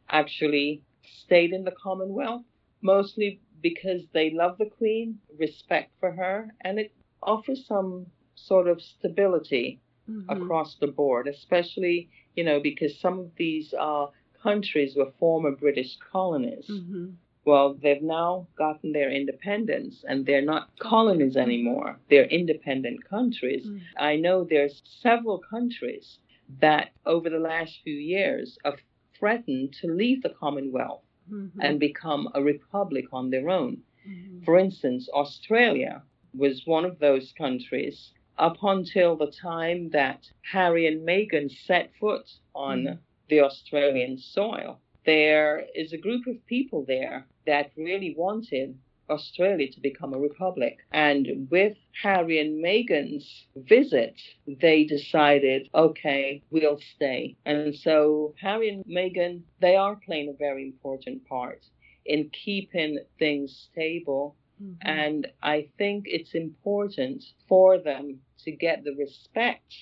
actually 0.09 0.83
stayed 1.03 1.53
in 1.53 1.63
the 1.63 1.71
Commonwealth, 1.71 2.45
mostly 2.81 3.41
because 3.61 4.07
they 4.09 4.29
love 4.31 4.57
the 4.57 4.65
Queen, 4.69 5.19
respect 5.37 5.91
for 5.99 6.11
her, 6.11 6.55
and 6.61 6.79
it 6.79 6.93
offers 7.21 7.65
some 7.65 8.11
sort 8.35 8.67
of 8.67 8.81
stability 8.81 9.81
Mhm. 10.07 10.29
across 10.29 10.75
the 10.77 10.87
board, 10.87 11.27
especially 11.27 12.09
you 12.35 12.43
know 12.43 12.59
because 12.59 12.99
some 12.99 13.19
of 13.19 13.35
these 13.35 13.73
uh, 13.73 14.07
countries 14.41 14.95
were 14.95 15.11
former 15.19 15.51
British 15.51 15.97
colonies. 15.97 16.67
Mhm. 16.69 17.17
Well, 17.43 17.73
they've 17.81 18.01
now 18.03 18.47
gotten 18.55 18.91
their 18.91 19.09
independence 19.11 20.03
and 20.07 20.25
they're 20.25 20.43
not 20.45 20.69
colonies 20.77 21.35
anymore. 21.37 21.99
They're 22.09 22.25
independent 22.25 23.03
countries. 23.03 23.65
Mhm. 23.65 23.81
I 23.97 24.15
know 24.15 24.43
there's 24.43 24.81
several 24.85 25.39
countries 25.39 26.19
that 26.59 26.91
over 27.05 27.29
the 27.29 27.39
last 27.39 27.81
few 27.83 27.95
years 27.95 28.59
have 28.63 28.79
threatened 29.17 29.73
to 29.81 29.87
leave 29.87 30.21
the 30.21 30.29
Commonwealth 30.29 31.03
Mhm. 31.29 31.51
and 31.61 31.79
become 31.79 32.29
a 32.35 32.43
republic 32.43 33.05
on 33.11 33.31
their 33.31 33.49
own. 33.49 33.83
Mhm. 34.07 34.43
For 34.45 34.59
instance, 34.59 35.09
Australia 35.09 36.03
was 36.35 36.67
one 36.67 36.85
of 36.85 36.99
those 36.99 37.31
countries 37.33 38.13
up 38.37 38.57
until 38.63 39.15
the 39.15 39.31
time 39.31 39.89
that 39.89 40.29
Harry 40.41 40.85
and 40.87 41.01
Meghan 41.07 41.49
set 41.49 41.93
foot 41.95 42.27
on 42.53 42.83
Mhm. 42.83 42.99
the 43.29 43.39
Australian 43.41 44.17
soil. 44.17 44.79
There 45.05 45.65
is 45.75 45.93
a 45.93 45.97
group 45.97 46.27
of 46.27 46.45
people 46.45 46.83
there 46.85 47.27
that 47.45 47.71
really 47.77 48.13
wanted 48.17 48.77
Australia 49.09 49.69
to 49.71 49.79
become 49.81 50.13
a 50.13 50.19
republic. 50.19 50.77
And 50.91 51.47
with 51.51 51.77
Harry 52.01 52.39
and 52.39 52.63
Meghan's 52.63 53.47
visit, 53.55 54.21
they 54.47 54.85
decided, 54.85 55.69
okay, 55.73 56.41
we'll 56.49 56.79
stay. 56.95 57.35
And 57.45 57.75
so 57.75 58.33
Harry 58.39 58.69
and 58.69 58.85
Meghan, 58.85 59.43
they 59.59 59.75
are 59.75 59.95
playing 59.97 60.29
a 60.29 60.33
very 60.33 60.63
important 60.63 61.27
part 61.27 61.65
in 62.05 62.29
keeping 62.29 62.99
things 63.19 63.67
stable 63.71 64.35
Mhm. 64.61 64.77
and 64.81 65.31
I 65.41 65.69
think 65.77 66.05
it's 66.07 66.33
important 66.35 67.23
for 67.47 67.79
them 67.79 68.21
to 68.43 68.51
get 68.51 68.83
the 68.83 68.93
respect 68.95 69.73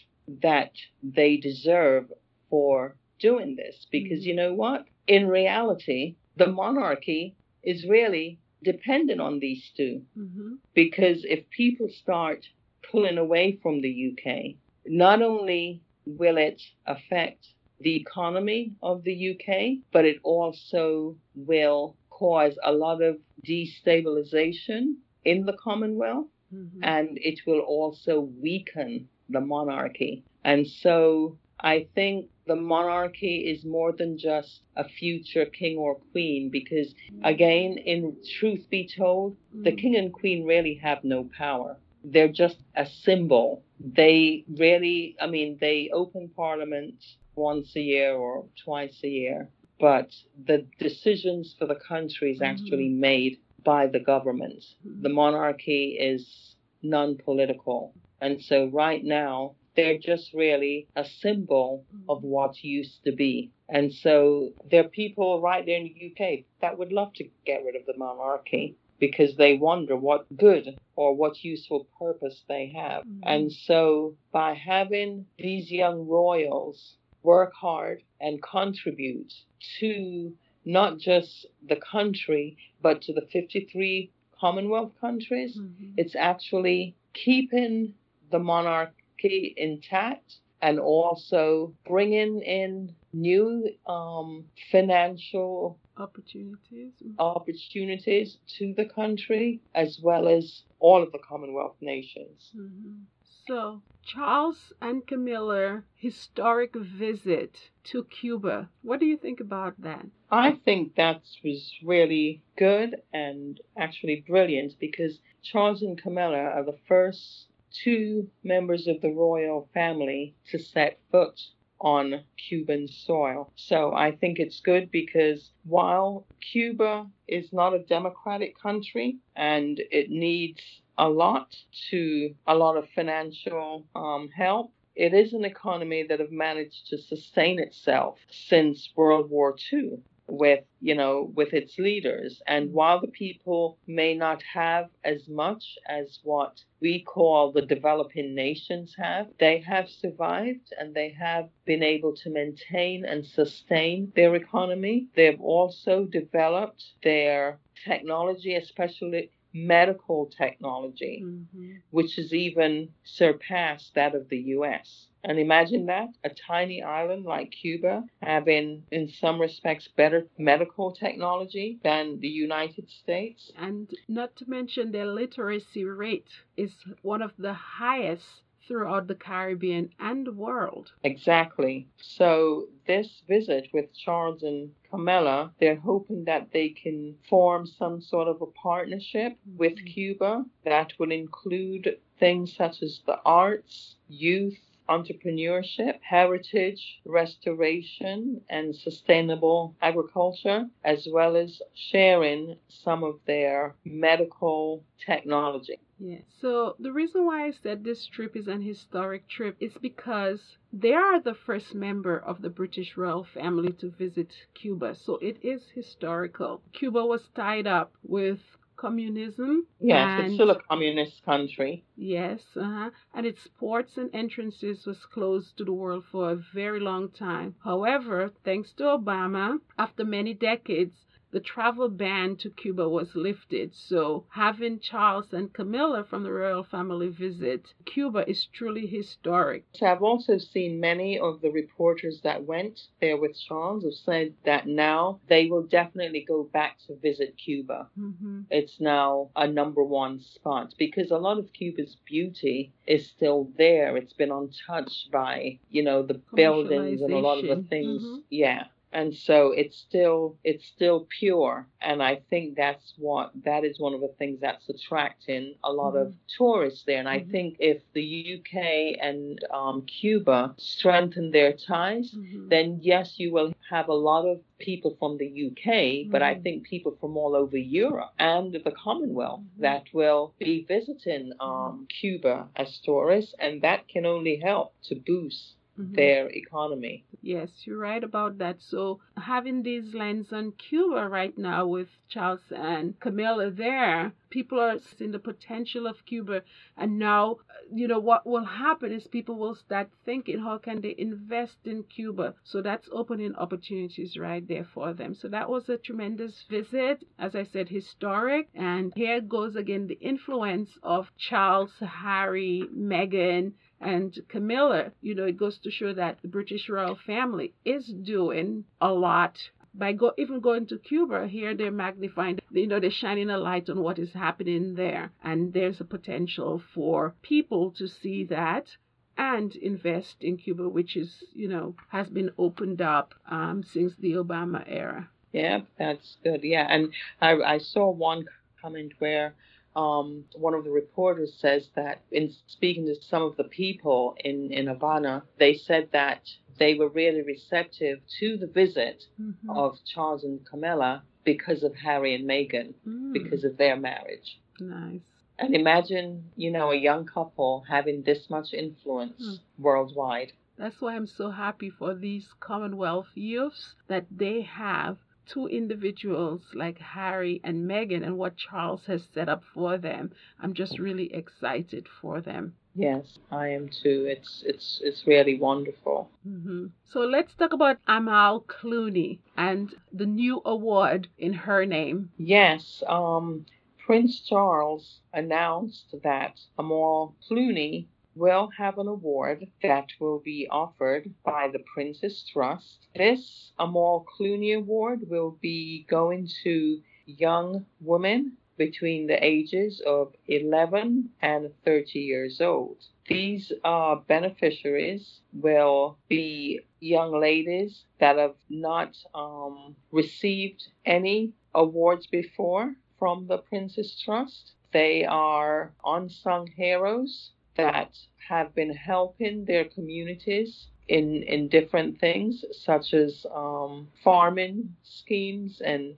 that 0.41 0.71
they 1.03 1.37
deserve 1.37 2.11
for 2.49 2.95
doing 3.19 3.55
this. 3.55 3.85
Because 3.91 4.25
you 4.25 4.35
know 4.35 4.53
what? 4.53 4.85
In 5.07 5.27
reality, 5.27 6.15
the 6.37 6.47
monarchy 6.47 7.35
is 7.63 7.85
really 7.87 8.39
dependent 8.63 9.21
on 9.21 9.39
these 9.39 9.71
two. 9.75 10.01
Mhm. 10.17 10.59
Because 10.73 11.25
if 11.25 11.49
people 11.49 11.89
start 11.89 12.47
pulling 12.91 13.17
away 13.17 13.53
from 13.61 13.81
the 13.81 13.89
UK, 13.89 14.57
not 14.85 15.21
only 15.21 15.81
will 16.05 16.37
it 16.37 16.61
affect 16.85 17.47
the 17.79 17.95
economy 17.95 18.73
of 18.81 19.03
the 19.03 19.13
UK, 19.13 19.81
but 19.91 20.05
it 20.05 20.19
also 20.23 21.15
will 21.35 21.95
cause 22.09 22.57
a 22.63 22.73
lot 22.73 23.01
of 23.01 23.17
destabilization 23.45 24.95
in 25.23 25.45
the 25.45 25.53
Commonwealth 25.53 26.27
Mhm. 26.53 26.79
and 26.81 27.17
it 27.21 27.45
will 27.45 27.59
also 27.59 28.21
weaken 28.21 29.07
the 29.29 29.41
monarchy. 29.41 30.23
And 30.43 30.67
so 30.67 31.37
I 31.61 31.87
think 31.93 32.27
the 32.47 32.55
monarchy 32.55 33.49
is 33.51 33.65
more 33.65 33.91
than 33.91 34.17
just 34.17 34.61
a 34.75 34.87
future 34.87 35.45
king 35.45 35.77
or 35.77 35.95
queen 36.11 36.49
because, 36.49 36.93
again, 37.23 37.77
in 37.77 38.15
truth 38.39 38.69
be 38.69 38.89
told, 38.97 39.35
the 39.53 39.71
mm. 39.71 39.77
king 39.81 39.95
and 39.95 40.13
queen 40.13 40.45
really 40.45 40.75
have 40.75 41.03
no 41.03 41.29
power. 41.37 41.77
They're 42.03 42.31
just 42.31 42.57
a 42.75 42.85
symbol. 42.85 43.63
They 43.79 44.45
really, 44.57 45.15
I 45.21 45.27
mean, 45.27 45.57
they 45.59 45.89
open 45.93 46.29
parliament 46.35 46.95
once 47.35 47.75
a 47.75 47.81
year 47.81 48.13
or 48.13 48.45
twice 48.63 48.99
a 49.03 49.09
year, 49.09 49.49
but 49.79 50.09
the 50.45 50.65
decisions 50.79 51.55
for 51.59 51.65
the 51.65 51.75
country 51.75 52.31
is 52.31 52.41
actually 52.41 52.89
mm-hmm. 52.89 53.01
made 53.01 53.37
by 53.63 53.87
the 53.87 53.99
government. 53.99 54.63
Mm-hmm. 54.87 55.01
The 55.01 55.09
monarchy 55.09 55.97
is 55.99 56.55
non 56.81 57.17
political. 57.17 57.93
And 58.21 58.41
so 58.41 58.67
right 58.67 59.03
now, 59.03 59.55
they're 59.79 59.97
just 59.97 60.33
really 60.33 60.87
a 60.97 61.05
symbol 61.05 61.85
of 62.09 62.21
what 62.21 62.61
used 62.63 63.01
to 63.05 63.13
be. 63.13 63.49
And 63.69 63.93
so 63.93 64.51
there 64.69 64.83
are 64.83 64.89
people 64.89 65.41
right 65.41 65.65
there 65.65 65.77
in 65.77 65.83
the 65.83 66.11
UK 66.11 66.43
that 66.61 66.77
would 66.77 66.91
love 66.91 67.13
to 67.13 67.23
get 67.45 67.63
rid 67.63 67.77
of 67.77 67.85
the 67.85 67.97
monarchy 67.97 68.75
because 68.99 69.37
they 69.37 69.53
wonder 69.55 69.95
what 69.95 70.25
good 70.35 70.77
or 70.97 71.15
what 71.15 71.45
useful 71.45 71.87
purpose 71.97 72.43
they 72.49 72.73
have. 72.75 73.03
Mm-hmm. 73.03 73.21
And 73.23 73.53
so 73.53 74.15
by 74.33 74.53
having 74.53 75.25
these 75.37 75.71
young 75.71 76.05
royals 76.05 76.97
work 77.23 77.53
hard 77.53 78.03
and 78.19 78.43
contribute 78.43 79.31
to 79.79 80.33
not 80.65 80.97
just 80.97 81.45
the 81.65 81.77
country, 81.77 82.57
but 82.81 83.01
to 83.03 83.13
the 83.13 83.25
53 83.31 84.11
Commonwealth 84.37 84.91
countries, 84.99 85.57
mm-hmm. 85.57 85.91
it's 85.95 86.15
actually 86.17 86.95
keeping 87.13 87.93
the 88.31 88.39
monarch 88.39 88.93
intact 89.23 90.37
and 90.61 90.79
also 90.79 91.73
bringing 91.87 92.41
in 92.41 92.93
new 93.13 93.69
um, 93.87 94.45
financial 94.71 95.79
opportunities 95.97 96.91
opportunities 97.17 98.37
to 98.47 98.73
the 98.75 98.85
country 98.85 99.61
as 99.75 99.99
well 100.01 100.27
as 100.27 100.63
all 100.79 101.03
of 101.03 101.11
the 101.11 101.19
Commonwealth 101.19 101.75
nations. 101.81 102.51
Mm-hmm. 102.55 103.03
So, 103.47 103.81
Charles 104.05 104.73
and 104.79 105.05
Camilla 105.07 105.83
historic 105.95 106.75
visit 106.75 107.71
to 107.85 108.03
Cuba. 108.03 108.69
What 108.83 108.99
do 108.99 109.07
you 109.07 109.17
think 109.17 109.39
about 109.39 109.81
that? 109.81 110.05
I 110.29 110.51
think 110.51 110.95
that 110.95 111.21
was 111.43 111.73
really 111.83 112.43
good 112.57 113.01
and 113.11 113.59
actually 113.75 114.23
brilliant 114.27 114.77
because 114.79 115.19
Charles 115.41 115.81
and 115.81 115.99
Camilla 115.99 116.37
are 116.37 116.63
the 116.63 116.77
first 116.87 117.47
two 117.71 118.29
members 118.43 118.87
of 118.87 119.01
the 119.01 119.11
royal 119.11 119.69
family 119.73 120.35
to 120.51 120.59
set 120.59 120.99
foot 121.11 121.39
on 121.81 122.23
Cuban 122.37 122.87
soil. 122.87 123.51
So 123.55 123.93
I 123.93 124.11
think 124.11 124.39
it's 124.39 124.59
good 124.59 124.91
because 124.91 125.51
while 125.63 126.25
Cuba 126.51 127.07
is 127.27 127.53
not 127.53 127.73
a 127.73 127.79
democratic 127.79 128.59
country 128.59 129.17
and 129.35 129.79
it 129.91 130.09
needs 130.09 130.61
a 130.97 131.07
lot 131.07 131.55
to 131.89 132.35
a 132.45 132.55
lot 132.55 132.75
of 132.75 132.89
financial 132.89 133.85
um, 133.95 134.29
help, 134.35 134.73
it 134.95 135.13
is 135.13 135.31
an 135.31 135.45
economy 135.45 136.05
that 136.09 136.19
have 136.19 136.31
managed 136.31 136.87
to 136.89 136.97
sustain 136.97 137.59
itself 137.59 138.19
since 138.29 138.89
World 138.97 139.29
War 139.29 139.55
II 139.71 139.99
with 140.29 140.63
you 140.79 140.95
know 140.95 141.31
with 141.35 141.53
its 141.53 141.77
leaders. 141.77 142.41
And 142.47 142.71
while 142.71 143.01
the 143.01 143.07
people 143.07 143.77
may 143.87 144.13
not 144.15 144.41
have 144.43 144.89
as 145.03 145.27
much 145.27 145.77
as 145.87 146.19
what 146.23 146.63
we 146.81 147.01
call 147.01 147.51
the 147.51 147.65
developing 147.65 148.35
nations 148.35 148.95
have 148.97 149.27
they 149.39 149.59
have 149.59 149.89
survived 149.89 150.73
and 150.79 150.93
they 150.93 151.09
have 151.09 151.49
been 151.65 151.83
able 151.83 152.15
to 152.17 152.29
maintain 152.29 153.05
and 153.05 153.25
sustain 153.25 154.11
their 154.15 154.35
economy. 154.35 155.07
They've 155.15 155.41
also 155.41 156.05
developed 156.05 156.83
their 157.03 157.59
technology 157.85 158.55
especially 158.55 159.31
medical 159.53 160.27
technology 160.27 161.23
mm-hmm. 161.25 161.71
which 161.89 162.15
has 162.17 162.33
even 162.33 162.89
surpassed 163.03 163.95
that 163.95 164.13
of 164.13 164.29
the 164.29 164.37
US 164.57 165.08
and 165.23 165.39
imagine 165.39 165.85
that 165.87 166.09
a 166.23 166.29
tiny 166.29 166.81
island 166.81 167.25
like 167.25 167.51
Cuba 167.51 168.03
having, 168.21 168.83
in 168.91 169.09
some 169.09 169.39
respects, 169.39 169.87
better 169.87 170.27
medical 170.37 170.91
technology 170.91 171.79
than 171.83 172.19
the 172.19 172.27
United 172.27 172.89
States. 172.89 173.51
And 173.57 173.89
not 174.07 174.35
to 174.37 174.49
mention 174.49 174.91
their 174.91 175.07
literacy 175.07 175.83
rate 175.83 176.29
is 176.55 176.73
one 177.01 177.21
of 177.21 177.33
the 177.37 177.53
highest 177.53 178.41
throughout 178.69 179.07
the 179.07 179.15
Caribbean 179.15 179.89
and 179.99 180.27
the 180.27 180.31
world. 180.31 180.91
Exactly. 181.03 181.87
So, 181.97 182.67
this 182.85 183.23
visit 183.27 183.67
with 183.73 183.93
Charles 183.95 184.43
and 184.43 184.71
Camilla, 184.91 185.51
they're 185.59 185.79
hoping 185.79 186.25
that 186.25 186.51
they 186.53 186.69
can 186.69 187.15
form 187.27 187.65
some 187.65 187.99
sort 187.99 188.27
of 188.27 188.41
a 188.41 188.45
partnership 188.45 189.37
with 189.57 189.75
mm-hmm. 189.75 189.87
Cuba 189.87 190.45
that 190.65 190.93
will 190.99 191.11
include 191.11 191.97
things 192.19 192.55
such 192.55 192.83
as 192.83 193.01
the 193.07 193.19
arts, 193.25 193.95
youth, 194.07 194.59
entrepreneurship, 194.89 195.99
heritage, 196.01 196.99
restoration, 197.05 198.41
and 198.49 198.75
sustainable 198.75 199.75
agriculture, 199.81 200.65
as 200.83 201.07
well 201.11 201.35
as 201.35 201.61
sharing 201.73 202.57
some 202.67 203.03
of 203.03 203.19
their 203.25 203.75
medical 203.85 204.83
technology. 205.05 205.79
Yeah. 205.99 206.19
So 206.41 206.75
the 206.79 206.93
reason 206.93 207.25
why 207.25 207.45
I 207.45 207.51
said 207.51 207.83
this 207.83 208.07
trip 208.07 208.35
is 208.35 208.47
an 208.47 208.61
historic 208.61 209.27
trip 209.27 209.57
is 209.59 209.73
because 209.81 210.57
they 210.71 210.93
are 210.93 211.19
the 211.19 211.33
first 211.33 211.75
member 211.75 212.17
of 212.17 212.41
the 212.41 212.49
British 212.49 212.95
royal 212.95 213.25
family 213.25 213.73
to 213.73 213.89
visit 213.91 214.33
Cuba. 214.53 214.95
So 214.95 215.17
it 215.17 215.37
is 215.43 215.69
historical. 215.75 216.61
Cuba 216.71 217.05
was 217.05 217.27
tied 217.35 217.67
up 217.67 217.91
with 218.01 218.39
communism. 218.79 219.67
Yes, 219.79 220.07
and, 220.07 220.25
it's 220.25 220.33
still 220.35 220.51
a 220.51 220.61
communist 220.61 221.23
country. 221.25 221.83
Yes, 221.97 222.41
uh-huh. 222.55 222.91
and 223.13 223.25
its 223.25 223.45
ports 223.47 223.97
and 223.97 224.09
entrances 224.13 224.85
was 224.85 225.05
closed 225.05 225.57
to 225.57 225.65
the 225.65 225.73
world 225.73 226.05
for 226.09 226.31
a 226.31 226.35
very 226.53 226.79
long 226.79 227.09
time. 227.09 227.55
However, 227.63 228.31
thanks 228.45 228.71
to 228.73 228.83
Obama, 228.83 229.59
after 229.77 230.05
many 230.05 230.33
decades, 230.33 231.05
the 231.31 231.39
travel 231.39 231.89
ban 231.89 232.35
to 232.37 232.49
Cuba 232.49 232.87
was 232.89 233.15
lifted. 233.15 233.75
So 233.75 234.25
having 234.29 234.79
Charles 234.79 235.31
and 235.31 235.53
Camilla 235.53 236.03
from 236.03 236.23
the 236.23 236.31
royal 236.31 236.63
family 236.63 237.09
visit 237.09 237.73
Cuba 237.85 238.27
is 238.27 238.47
truly 238.47 238.87
historic. 238.87 239.65
I've 239.81 240.01
also 240.01 240.37
seen 240.37 240.79
many 240.79 241.19
of 241.19 241.41
the 241.41 241.51
reporters 241.51 242.21
that 242.21 242.43
went 242.45 242.79
there 242.99 243.17
with 243.17 243.39
Charles 243.39 243.83
have 243.83 243.93
said 243.93 244.33
that 244.45 244.67
now 244.67 245.19
they 245.27 245.45
will 245.45 245.63
definitely 245.63 246.25
go 246.27 246.43
back 246.43 246.77
to 246.87 246.95
visit 246.95 247.37
Cuba. 247.37 247.89
Mm-hmm. 247.97 248.41
It's 248.49 248.79
now 248.79 249.29
a 249.35 249.47
number 249.47 249.83
one 249.83 250.19
spot 250.19 250.73
because 250.77 251.11
a 251.11 251.17
lot 251.17 251.37
of 251.37 251.53
Cuba's 251.53 251.95
beauty 252.05 252.73
is 252.87 253.07
still 253.07 253.49
there. 253.57 253.95
It's 253.97 254.13
been 254.13 254.31
untouched 254.31 255.11
by, 255.11 255.59
you 255.69 255.83
know, 255.83 256.01
the 256.01 256.21
buildings 256.33 257.01
and 257.01 257.13
a 257.13 257.19
lot 257.19 257.39
of 257.39 257.47
the 257.47 257.67
things. 257.69 258.01
Mm-hmm. 258.01 258.17
Yeah 258.29 258.63
and 258.91 259.13
so 259.13 259.51
it's 259.51 259.77
still 259.77 260.37
it's 260.43 260.65
still 260.65 261.07
pure 261.19 261.67
and 261.81 262.01
i 262.01 262.19
think 262.29 262.55
that's 262.55 262.93
what 262.97 263.31
that 263.45 263.63
is 263.63 263.79
one 263.79 263.93
of 263.93 264.01
the 264.01 264.13
things 264.17 264.39
that's 264.41 264.67
attracting 264.69 265.55
a 265.63 265.71
lot 265.71 265.93
mm-hmm. 265.93 266.07
of 266.07 266.13
tourists 266.37 266.83
there 266.85 266.99
and 266.99 267.07
mm-hmm. 267.07 267.29
i 267.29 267.31
think 267.31 267.55
if 267.59 267.81
the 267.93 268.39
uk 268.39 268.61
and 269.01 269.39
um, 269.51 269.83
cuba 269.83 270.53
strengthen 270.57 271.31
their 271.31 271.53
ties 271.53 272.11
mm-hmm. 272.11 272.49
then 272.49 272.79
yes 272.81 273.15
you 273.17 273.31
will 273.31 273.53
have 273.69 273.87
a 273.89 273.93
lot 273.93 274.25
of 274.25 274.39
people 274.57 274.95
from 274.99 275.17
the 275.17 275.47
uk 275.47 276.11
but 276.11 276.21
i 276.23 276.33
mm-hmm. 276.33 276.43
think 276.43 276.63
people 276.63 276.97
from 276.99 277.15
all 277.15 277.35
over 277.35 277.57
europe 277.57 278.11
and 278.17 278.53
the 278.53 278.71
commonwealth 278.71 279.41
mm-hmm. 279.41 279.61
that 279.61 279.83
will 279.93 280.33
be 280.39 280.65
visiting 280.67 281.31
um, 281.39 281.49
mm-hmm. 281.49 281.83
cuba 281.99 282.47
as 282.55 282.79
tourists 282.83 283.35
and 283.39 283.61
that 283.61 283.87
can 283.87 284.05
only 284.05 284.39
help 284.43 284.73
to 284.83 284.95
boost 284.95 285.55
mm-hmm. 285.79 285.93
their 285.93 286.27
economy. 286.29 287.05
Yes, 287.21 287.49
you're 287.65 287.77
right 287.77 288.03
about 288.03 288.37
that. 288.39 288.57
So 288.61 288.99
having 289.17 289.63
these 289.63 289.93
lands 289.93 290.31
on 290.33 290.51
Cuba 290.53 291.07
right 291.07 291.37
now 291.37 291.67
with 291.67 291.87
Charles 292.09 292.41
and 292.55 292.99
Camilla 292.99 293.51
there, 293.51 294.13
people 294.29 294.59
are 294.59 294.79
seeing 294.79 295.11
the 295.11 295.19
potential 295.19 295.87
of 295.87 296.05
Cuba. 296.05 296.43
And 296.77 296.99
now, 296.99 297.37
you 297.73 297.87
know, 297.87 297.99
what 297.99 298.25
will 298.25 298.45
happen 298.45 298.91
is 298.91 299.07
people 299.07 299.35
will 299.35 299.55
start 299.55 299.89
thinking, 300.05 300.39
how 300.39 300.57
can 300.57 300.81
they 300.81 300.95
invest 300.97 301.57
in 301.65 301.83
Cuba? 301.83 302.35
So 302.43 302.61
that's 302.61 302.89
opening 302.91 303.35
opportunities 303.35 304.17
right 304.17 304.47
there 304.47 304.67
for 304.73 304.93
them. 304.93 305.13
So 305.13 305.27
that 305.29 305.49
was 305.49 305.69
a 305.69 305.77
tremendous 305.77 306.43
visit. 306.49 307.05
As 307.17 307.35
I 307.35 307.43
said, 307.43 307.69
historic. 307.69 308.47
And 308.53 308.93
here 308.95 309.21
goes 309.21 309.55
again 309.55 309.87
the 309.87 309.99
influence 309.99 310.77
of 310.83 311.11
Charles, 311.17 311.73
Harry, 311.79 312.63
Meghan, 312.75 313.53
and 313.81 314.19
Camilla, 314.27 314.91
you 315.01 315.15
know, 315.15 315.25
it 315.25 315.37
goes 315.37 315.57
to 315.59 315.71
show 315.71 315.93
that 315.93 316.21
the 316.21 316.27
British 316.27 316.69
royal 316.69 316.95
family 316.95 317.53
is 317.63 317.87
doing 317.87 318.65
a 318.81 318.91
lot 318.91 319.49
by 319.73 319.93
go, 319.93 320.13
even 320.17 320.39
going 320.39 320.65
to 320.67 320.77
Cuba, 320.77 321.27
here 321.27 321.53
they're 321.55 321.71
magnifying, 321.71 322.39
you 322.51 322.67
know, 322.67 322.79
they're 322.79 322.91
shining 322.91 323.29
a 323.29 323.37
light 323.37 323.69
on 323.69 323.81
what 323.81 323.99
is 323.99 324.13
happening 324.13 324.75
there. 324.75 325.11
And 325.23 325.53
there's 325.53 325.79
a 325.79 325.85
potential 325.85 326.61
for 326.73 327.15
people 327.21 327.71
to 327.71 327.87
see 327.87 328.23
that 328.25 328.75
and 329.17 329.55
invest 329.55 330.17
in 330.21 330.37
Cuba, 330.37 330.67
which 330.67 330.95
is, 330.95 331.23
you 331.33 331.47
know, 331.47 331.75
has 331.89 332.09
been 332.09 332.31
opened 332.37 332.81
up 332.81 333.13
um, 333.29 333.63
since 333.63 333.93
the 333.95 334.13
Obama 334.13 334.63
era. 334.65 335.09
Yeah, 335.31 335.61
that's 335.77 336.17
good. 336.23 336.43
Yeah, 336.43 336.65
and 336.67 336.91
I, 337.21 337.33
I 337.35 337.57
saw 337.59 337.91
one 337.91 338.25
comment 338.61 338.93
where 338.99 339.35
um, 339.79 340.25
one 340.35 340.53
of 340.53 340.65
the 340.65 340.71
reporters 340.71 341.33
says 341.39 341.69
that 341.75 342.01
in 342.11 342.33
speaking 342.47 342.85
to 342.87 342.95
some 343.09 343.23
of 343.23 343.37
the 343.37 343.45
people 343.45 344.15
in, 344.19 344.51
in 344.51 344.67
Havana, 344.67 345.23
they 345.37 345.53
said 345.53 345.89
that 345.93 346.21
they 346.57 346.73
were 346.73 346.89
really 346.89 347.21
receptive 347.21 347.99
to 348.19 348.35
the 348.35 348.47
visit 348.47 349.05
mm-hmm. 349.21 349.49
of 349.49 349.77
Charles 349.85 350.25
and 350.25 350.45
Camilla 350.45 351.03
because 351.23 351.63
of 351.63 351.73
Harry 351.75 352.13
and 352.13 352.29
Meghan, 352.29 352.73
mm. 352.85 353.13
because 353.13 353.45
of 353.45 353.55
their 353.55 353.77
marriage. 353.77 354.39
Nice. 354.59 354.99
And 355.37 355.55
imagine, 355.55 356.25
you 356.35 356.51
know, 356.51 356.71
a 356.71 356.75
young 356.75 357.05
couple 357.05 357.63
having 357.69 358.03
this 358.03 358.29
much 358.29 358.53
influence 358.53 359.21
mm. 359.21 359.37
worldwide. 359.57 360.33
That's 360.57 360.81
why 360.81 360.97
I'm 360.97 361.07
so 361.07 361.31
happy 361.31 361.69
for 361.69 361.95
these 361.95 362.27
Commonwealth 362.41 363.07
youths 363.15 363.75
that 363.87 364.05
they 364.11 364.41
have 364.41 364.97
two 365.29 365.47
individuals 365.47 366.41
like 366.53 366.79
Harry 366.79 367.39
and 367.43 367.69
Meghan 367.69 368.03
and 368.03 368.17
what 368.17 368.35
Charles 368.35 368.85
has 368.87 369.03
set 369.13 369.29
up 369.29 369.43
for 369.53 369.77
them. 369.77 370.11
I'm 370.41 370.53
just 370.53 370.79
really 370.79 371.13
excited 371.13 371.87
for 372.01 372.19
them. 372.19 372.55
Yes, 372.75 373.19
I 373.31 373.49
am 373.49 373.69
too. 373.69 374.05
It's 374.07 374.43
it's 374.45 374.79
it's 374.83 375.05
really 375.05 375.39
wonderful. 375.39 376.09
Mm-hmm. 376.27 376.67
So 376.91 377.01
let's 377.01 377.33
talk 377.35 377.53
about 377.53 377.77
Amal 377.87 378.41
Clooney 378.41 379.19
and 379.35 379.73
the 379.91 380.05
new 380.05 380.41
award 380.45 381.07
in 381.17 381.33
her 381.33 381.65
name. 381.65 382.11
Yes, 382.17 382.83
um, 382.87 383.45
Prince 383.85 384.21
Charles 384.21 385.01
announced 385.13 385.95
that 386.03 386.39
Amal 386.57 387.15
Clooney 387.27 387.87
will 388.15 388.49
have 388.57 388.77
an 388.77 388.87
award 388.87 389.47
that 389.61 389.87
will 389.99 390.19
be 390.19 390.47
offered 390.49 391.13
by 391.23 391.47
the 391.47 391.63
Prince's 391.73 392.23
Trust. 392.23 392.87
This 392.95 393.51
Amal 393.59 394.05
Clooney 394.05 394.55
Award 394.55 395.09
will 395.09 395.37
be 395.41 395.85
going 395.89 396.27
to 396.43 396.81
young 397.05 397.65
women 397.79 398.37
between 398.57 399.07
the 399.07 399.23
ages 399.25 399.81
of 399.85 400.13
11 400.27 401.09
and 401.21 401.49
30 401.65 401.99
years 401.99 402.41
old. 402.41 402.77
These 403.07 403.51
uh, 403.63 403.95
beneficiaries 403.95 405.21
will 405.33 405.97
be 406.07 406.59
young 406.79 407.19
ladies 407.19 407.85
that 407.99 408.17
have 408.17 408.35
not 408.49 408.97
um, 409.15 409.75
received 409.91 410.67
any 410.85 411.31
awards 411.55 412.05
before 412.07 412.75
from 412.99 413.27
the 413.27 413.37
Prince's 413.37 413.99
Trust. 414.03 414.53
They 414.71 415.05
are 415.05 415.73
unsung 415.83 416.47
heroes 416.47 417.31
that 417.57 417.97
have 418.27 418.53
been 418.55 418.73
helping 418.73 419.45
their 419.45 419.65
communities 419.65 420.67
in, 420.87 421.23
in 421.23 421.47
different 421.49 421.99
things, 421.99 422.43
such 422.51 422.93
as 422.93 423.25
um, 423.33 423.87
farming 424.03 424.75
schemes 424.83 425.61
and 425.63 425.95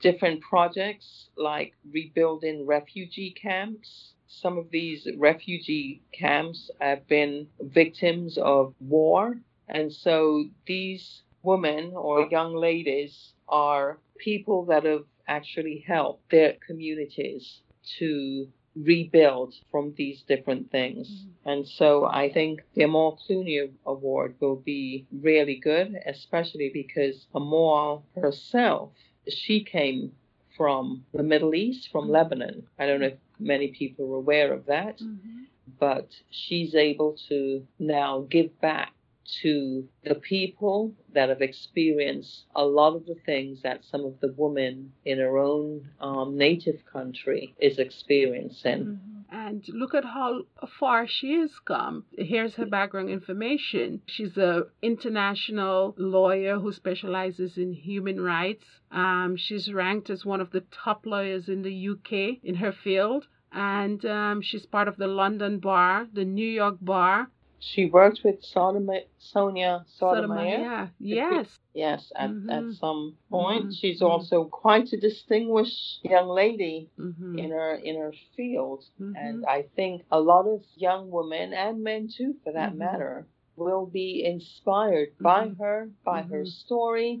different 0.00 0.40
projects 0.42 1.30
like 1.36 1.72
rebuilding 1.90 2.66
refugee 2.66 3.34
camps. 3.40 4.12
Some 4.28 4.58
of 4.58 4.70
these 4.70 5.06
refugee 5.16 6.02
camps 6.12 6.70
have 6.80 7.06
been 7.06 7.46
victims 7.60 8.36
of 8.38 8.74
war, 8.80 9.38
and 9.68 9.92
so 9.92 10.44
these 10.66 11.22
women 11.42 11.92
or 11.94 12.28
young 12.30 12.54
ladies 12.54 13.32
are 13.48 13.98
people 14.18 14.64
that 14.66 14.84
have 14.84 15.04
actually 15.28 15.84
helped 15.86 16.30
their 16.30 16.54
communities 16.66 17.60
to 17.98 18.48
rebuild 18.76 19.54
from 19.70 19.94
these 19.96 20.22
different 20.22 20.70
things. 20.70 21.08
Mm-hmm. 21.08 21.48
And 21.50 21.68
so 21.68 22.06
I 22.06 22.32
think 22.32 22.62
the 22.74 22.82
Amal 22.82 23.18
Clooney 23.28 23.70
Award 23.86 24.34
will 24.40 24.56
be 24.56 25.06
really 25.12 25.56
good, 25.56 25.94
especially 26.06 26.70
because 26.72 27.26
Amal 27.34 28.04
herself, 28.16 28.90
she 29.28 29.62
came 29.62 30.12
from 30.56 31.04
the 31.12 31.22
Middle 31.22 31.54
East, 31.54 31.88
from 31.90 32.04
mm-hmm. 32.04 32.12
Lebanon. 32.12 32.66
I 32.78 32.86
don't 32.86 33.00
know 33.00 33.08
if 33.08 33.18
many 33.38 33.68
people 33.68 34.12
are 34.12 34.18
aware 34.18 34.52
of 34.52 34.66
that, 34.66 34.98
mm-hmm. 34.98 35.44
but 35.78 36.08
she's 36.30 36.74
able 36.74 37.16
to 37.28 37.66
now 37.78 38.26
give 38.30 38.60
back 38.60 38.93
to 39.42 39.88
the 40.04 40.14
people 40.14 40.92
that 41.12 41.28
have 41.28 41.42
experienced 41.42 42.44
a 42.54 42.64
lot 42.64 42.94
of 42.94 43.06
the 43.06 43.16
things 43.26 43.62
that 43.62 43.84
some 43.84 44.04
of 44.04 44.20
the 44.20 44.34
women 44.36 44.92
in 45.04 45.18
her 45.18 45.38
own 45.38 45.88
um, 46.00 46.36
native 46.36 46.84
country 46.92 47.54
is 47.58 47.78
experiencing. 47.78 48.84
Mm-hmm. 48.84 49.20
And 49.30 49.64
look 49.68 49.94
at 49.94 50.04
how 50.04 50.42
far 50.78 51.06
she 51.08 51.34
has 51.40 51.50
come. 51.64 52.04
Here's 52.16 52.54
her 52.54 52.66
background 52.66 53.10
information. 53.10 54.02
She's 54.06 54.36
a 54.36 54.66
international 54.80 55.94
lawyer 55.98 56.58
who 56.58 56.72
specializes 56.72 57.56
in 57.58 57.72
human 57.72 58.20
rights. 58.20 58.64
Um, 58.92 59.34
she's 59.36 59.72
ranked 59.72 60.10
as 60.10 60.24
one 60.24 60.40
of 60.40 60.50
the 60.50 60.64
top 60.70 61.04
lawyers 61.04 61.48
in 61.48 61.62
the 61.62 61.88
UK 61.88 62.38
in 62.44 62.56
her 62.56 62.72
field 62.72 63.26
and 63.54 64.04
um, 64.04 64.42
she's 64.42 64.66
part 64.66 64.88
of 64.88 64.96
the 64.96 65.06
London 65.06 65.60
Bar, 65.60 66.08
the 66.12 66.24
New 66.24 66.48
York 66.48 66.76
Bar, 66.80 67.28
she 67.66 67.86
worked 67.86 68.20
with 68.24 68.44
Sotomayor, 68.44 69.04
Sonia 69.18 69.84
Sotomayor. 69.96 70.90
Yes. 70.98 71.58
Yes, 71.72 72.12
at, 72.14 72.30
mm-hmm. 72.30 72.50
at 72.50 72.74
some 72.74 73.16
point. 73.30 73.64
Mm-hmm. 73.64 73.72
She's 73.72 74.00
mm-hmm. 74.00 74.12
also 74.12 74.44
quite 74.44 74.92
a 74.92 74.96
distinguished 74.98 76.00
young 76.04 76.28
lady 76.28 76.90
mm-hmm. 76.98 77.38
in 77.38 77.50
her 77.50 77.74
in 77.74 77.96
her 77.98 78.12
field. 78.36 78.84
Mm-hmm. 79.00 79.16
And 79.16 79.46
I 79.46 79.62
think 79.74 80.02
a 80.10 80.20
lot 80.20 80.46
of 80.46 80.62
young 80.76 81.10
women 81.10 81.52
and 81.52 81.82
men 81.82 82.08
too 82.14 82.36
for 82.44 82.52
that 82.52 82.70
mm-hmm. 82.70 82.78
matter 82.78 83.26
will 83.56 83.86
be 83.86 84.24
inspired 84.24 85.10
by 85.20 85.48
her, 85.58 85.88
by 86.04 86.22
her 86.22 86.44
story, 86.44 87.20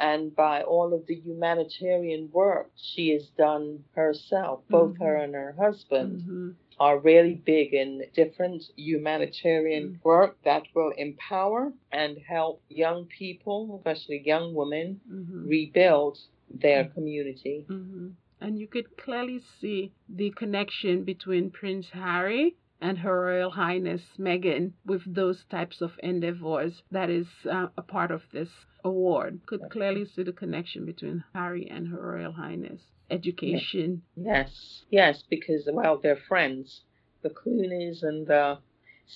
and 0.00 0.34
by 0.34 0.62
all 0.62 0.94
of 0.94 1.06
the 1.06 1.14
humanitarian 1.14 2.30
work 2.32 2.70
she 2.74 3.10
has 3.10 3.28
done 3.36 3.84
herself, 3.94 4.62
both 4.70 4.96
her 4.98 5.16
and 5.16 5.34
her 5.34 5.54
husband 5.58 6.56
are 6.80 6.98
really 6.98 7.34
big 7.34 7.72
in 7.72 8.02
different 8.14 8.64
humanitarian 8.76 9.84
mm-hmm. 9.84 10.08
work 10.08 10.36
that 10.44 10.62
will 10.74 10.92
empower 10.96 11.72
and 11.92 12.18
help 12.28 12.62
young 12.68 13.06
people, 13.06 13.76
especially 13.78 14.22
young 14.24 14.54
women, 14.54 15.00
mm-hmm. 15.10 15.48
rebuild 15.48 16.18
their 16.50 16.84
mm-hmm. 16.84 16.94
community. 16.94 17.66
Mm-hmm. 17.68 18.08
And 18.40 18.58
you 18.58 18.66
could 18.66 18.96
clearly 18.96 19.40
see 19.60 19.92
the 20.08 20.30
connection 20.30 21.04
between 21.04 21.50
Prince 21.50 21.86
Harry 21.92 22.56
and 22.80 22.98
Her 22.98 23.22
Royal 23.22 23.50
Highness 23.50 24.02
Meghan 24.18 24.72
with 24.84 25.02
those 25.06 25.44
types 25.50 25.80
of 25.80 25.92
endeavors 26.02 26.82
that 26.90 27.08
is 27.08 27.26
uh, 27.50 27.68
a 27.78 27.82
part 27.82 28.10
of 28.10 28.22
this 28.32 28.50
award. 28.84 29.40
Could 29.46 29.70
clearly 29.70 30.04
see 30.04 30.24
the 30.24 30.32
connection 30.32 30.84
between 30.84 31.24
Harry 31.34 31.66
and 31.70 31.88
Her 31.88 32.12
Royal 32.12 32.32
Highness 32.32 32.82
education. 33.10 34.02
Yes, 34.16 34.84
yes, 34.90 35.22
because 35.28 35.68
well, 35.72 35.98
they're 35.98 36.16
friends, 36.16 36.82
the 37.22 37.30
Clooneys 37.30 38.02
and 38.02 38.26
the 38.26 38.58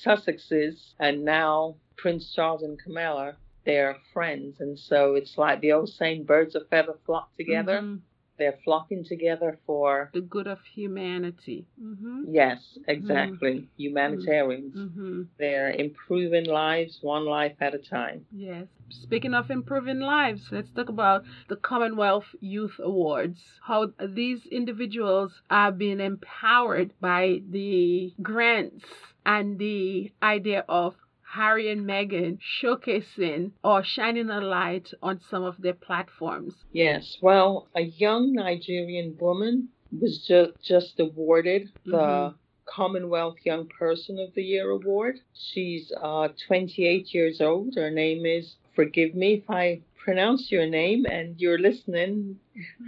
Sussexes, 0.05 0.95
and 0.99 1.24
now 1.24 1.76
Prince 1.97 2.32
Charles 2.34 2.62
and 2.62 2.78
Camilla. 2.78 3.36
They're 3.64 3.97
friends, 4.12 4.61
and 4.61 4.78
so 4.78 5.14
it's 5.14 5.36
like 5.36 5.61
the 5.61 5.72
old 5.72 5.91
saying, 5.91 6.24
"Birds 6.24 6.55
of 6.55 6.68
feather 6.68 6.99
flock 7.05 7.36
together." 7.36 7.80
Mm-hmm. 7.80 7.97
They're 8.39 8.59
flocking 8.64 9.05
together 9.05 9.59
for 9.66 10.11
the 10.14 10.20
good 10.20 10.47
of 10.47 10.61
humanity. 10.64 11.66
Mm-hmm. 11.82 12.24
Yes, 12.28 12.78
exactly. 12.86 13.51
Mm-hmm. 13.51 13.66
Humanitarians. 13.76 14.76
Mm-hmm. 14.76 15.22
They're 15.39 15.70
improving 15.70 16.47
lives 16.47 16.99
one 17.03 17.24
life 17.24 17.57
at 17.61 17.74
a 17.74 17.78
time. 17.78 18.26
Yes. 18.32 18.66
Speaking 18.91 19.34
of 19.34 19.51
improving 19.51 20.01
lives, 20.01 20.49
let's 20.51 20.70
talk 20.70 20.89
about 20.89 21.24
the 21.49 21.57
Commonwealth 21.57 22.34
Youth 22.41 22.78
Awards. 22.78 23.43
How 23.62 23.93
these 23.99 24.47
individuals 24.47 25.43
are 25.51 25.72
being 25.72 26.01
empowered 26.01 26.93
by 27.01 27.43
the 27.51 28.14
grants 28.22 28.86
and 29.26 29.59
the 29.59 30.12
idea 30.22 30.64
of 30.68 30.95
Harry 31.33 31.70
and 31.70 31.85
Meghan 31.85 32.39
showcasing 32.41 33.53
or 33.62 33.85
shining 33.85 34.31
a 34.31 34.41
light 34.41 34.91
on 35.03 35.20
some 35.20 35.43
of 35.43 35.61
their 35.61 35.74
platforms. 35.74 36.55
Yes, 36.72 37.18
well, 37.20 37.68
a 37.76 37.83
young 37.83 38.33
Nigerian 38.33 39.14
woman 39.20 39.68
was 39.93 40.24
just 40.26 40.53
just 40.62 40.99
awarded 40.99 41.70
the 41.85 41.97
mm-hmm. 41.99 42.37
Commonwealth 42.64 43.37
Young 43.45 43.66
Person 43.66 44.18
of 44.18 44.33
the 44.35 44.43
Year 44.43 44.70
award. 44.70 45.20
She's 45.35 45.93
uh, 46.03 46.29
28 46.47 47.12
years 47.12 47.43
old. 47.43 47.74
Her 47.74 47.91
name 47.91 48.24
is, 48.24 48.57
forgive 48.74 49.14
me 49.14 49.35
if 49.35 49.51
I 49.51 49.83
pronounce 50.03 50.51
your 50.51 50.66
name 50.66 51.05
and 51.05 51.39
you're 51.39 51.59
listening. 51.59 52.39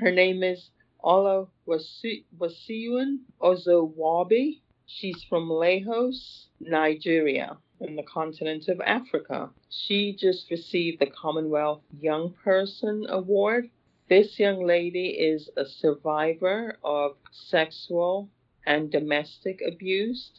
Her 0.01 0.13
name 0.13 0.43
is 0.43 0.71
Ola 1.03 1.47
Wasiun 1.69 3.19
Ozowabi. 3.39 4.61
She's 4.87 5.23
from 5.29 5.51
Lagos, 5.51 6.47
Nigeria 6.59 7.59
in 7.81 7.97
the 7.97 8.03
continent 8.03 8.69
of 8.69 8.81
Africa. 8.81 9.51
She 9.69 10.13
just 10.15 10.51
received 10.51 11.01
the 11.01 11.07
Commonwealth 11.07 11.83
Young 12.01 12.35
Person 12.45 13.07
Award. 13.09 13.71
This 14.09 14.39
young 14.39 14.65
lady 14.65 15.09
is 15.11 15.51
a 15.57 15.65
survivor 15.65 16.79
of 16.85 17.17
sexual 17.31 18.29
and 18.67 18.91
domestic 18.91 19.61
abuse, 19.67 20.31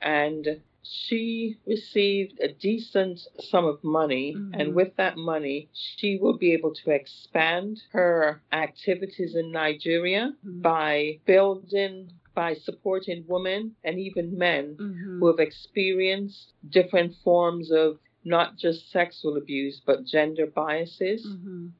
and 0.00 0.60
she 0.82 1.56
received 1.64 2.40
a 2.40 2.48
decent 2.52 3.20
sum 3.38 3.64
of 3.64 3.82
money, 3.84 4.34
Mhm. 4.34 4.50
and 4.54 4.74
with 4.74 4.96
that 4.96 5.16
money, 5.16 5.68
she 5.72 6.18
will 6.18 6.36
be 6.36 6.52
able 6.52 6.74
to 6.74 6.90
expand 6.90 7.80
her 7.92 8.42
activities 8.50 9.36
in 9.36 9.52
Nigeria 9.52 10.36
Mhm. 10.44 10.60
by 10.62 11.20
building, 11.24 12.10
by 12.34 12.54
supporting 12.54 13.24
women 13.28 13.76
and 13.84 13.98
even 13.98 14.36
men 14.36 14.76
Mhm. 14.76 15.18
who 15.20 15.26
have 15.26 15.40
experienced 15.40 16.54
different 16.68 17.14
forms 17.24 17.70
of 17.70 17.98
not 18.24 18.56
just 18.56 18.90
sexual 18.90 19.36
abuse, 19.36 19.80
but 19.84 20.04
gender 20.04 20.46
biases. 20.46 21.26
Mhm. 21.26 21.72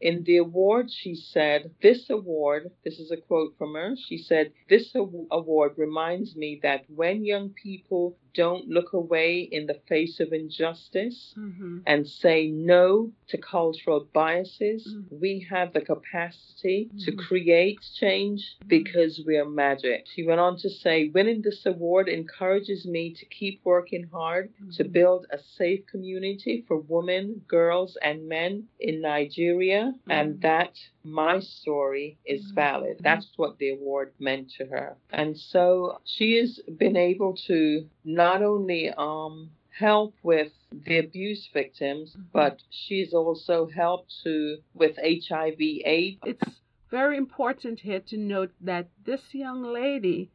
In 0.00 0.22
the 0.24 0.38
award, 0.38 0.90
she 0.90 1.14
said, 1.14 1.74
This 1.82 2.08
award, 2.08 2.70
this 2.84 2.98
is 2.98 3.10
a 3.10 3.18
quote 3.18 3.54
from 3.58 3.74
her, 3.74 3.94
she 3.96 4.16
said, 4.16 4.52
This 4.68 4.94
award 4.94 5.72
reminds 5.76 6.34
me 6.36 6.58
that 6.62 6.88
when 6.88 7.24
young 7.24 7.50
people 7.50 8.16
don't 8.34 8.68
look 8.68 8.92
away 8.92 9.40
in 9.40 9.66
the 9.66 9.80
face 9.88 10.20
of 10.20 10.32
injustice 10.32 11.34
Mhm. 11.36 11.82
and 11.86 12.06
say 12.06 12.48
no 12.48 13.12
to 13.28 13.38
cultural 13.38 14.08
biases, 14.12 14.86
Mhm. 14.86 15.20
we 15.20 15.40
have 15.50 15.72
the 15.72 15.80
capacity 15.80 16.90
to 17.04 17.12
Mhm. 17.12 17.18
create 17.18 17.78
change 17.94 18.56
because 18.66 19.24
we 19.26 19.36
are 19.36 19.48
magic. 19.48 20.06
She 20.06 20.24
went 20.24 20.40
on 20.40 20.56
to 20.58 20.68
say, 20.70 21.08
Winning 21.08 21.42
this 21.42 21.64
award 21.66 22.08
encourages 22.08 22.86
me 22.86 23.12
to 23.14 23.24
keep 23.26 23.60
working 23.64 24.04
hard 24.04 24.52
to 24.76 24.84
Mhm. 24.84 24.92
build 24.92 25.26
a 25.30 25.38
safe 25.38 25.86
community 25.86 26.62
for 26.66 26.76
women, 26.78 27.42
girls, 27.48 27.96
and 28.02 28.28
men 28.28 28.68
in 28.78 29.00
Nigeria, 29.00 29.94
and 30.08 30.36
Mhm. 30.36 30.40
that 30.42 30.78
my 31.02 31.38
story 31.40 32.18
is 32.26 32.50
valid. 32.50 32.98
That's 33.00 33.32
what 33.38 33.58
the 33.58 33.70
award 33.70 34.12
meant 34.18 34.50
to 34.58 34.66
her. 34.66 34.96
And 35.10 35.36
so 35.36 35.98
she 36.04 36.36
has 36.36 36.58
been 36.76 36.96
able 36.96 37.34
to 37.48 37.88
not 38.04 38.42
only 38.42 38.90
um, 38.90 39.50
help 39.78 40.14
with 40.22 40.52
the 40.72 40.98
abuse 40.98 41.48
victims, 41.52 42.16
Mhm. 42.16 42.24
but 42.32 42.62
she's 42.70 43.12
also 43.14 43.66
helped 43.66 44.12
to 44.24 44.58
with 44.74 44.98
HIV 44.98 45.82
AIDS. 45.84 46.18
It's 46.26 46.60
very 46.90 47.16
important 47.16 47.80
here 47.80 48.00
to 48.00 48.16
note 48.16 48.52
that 48.60 48.88
this 49.04 49.34
young 49.34 49.62
lady, 49.62 50.30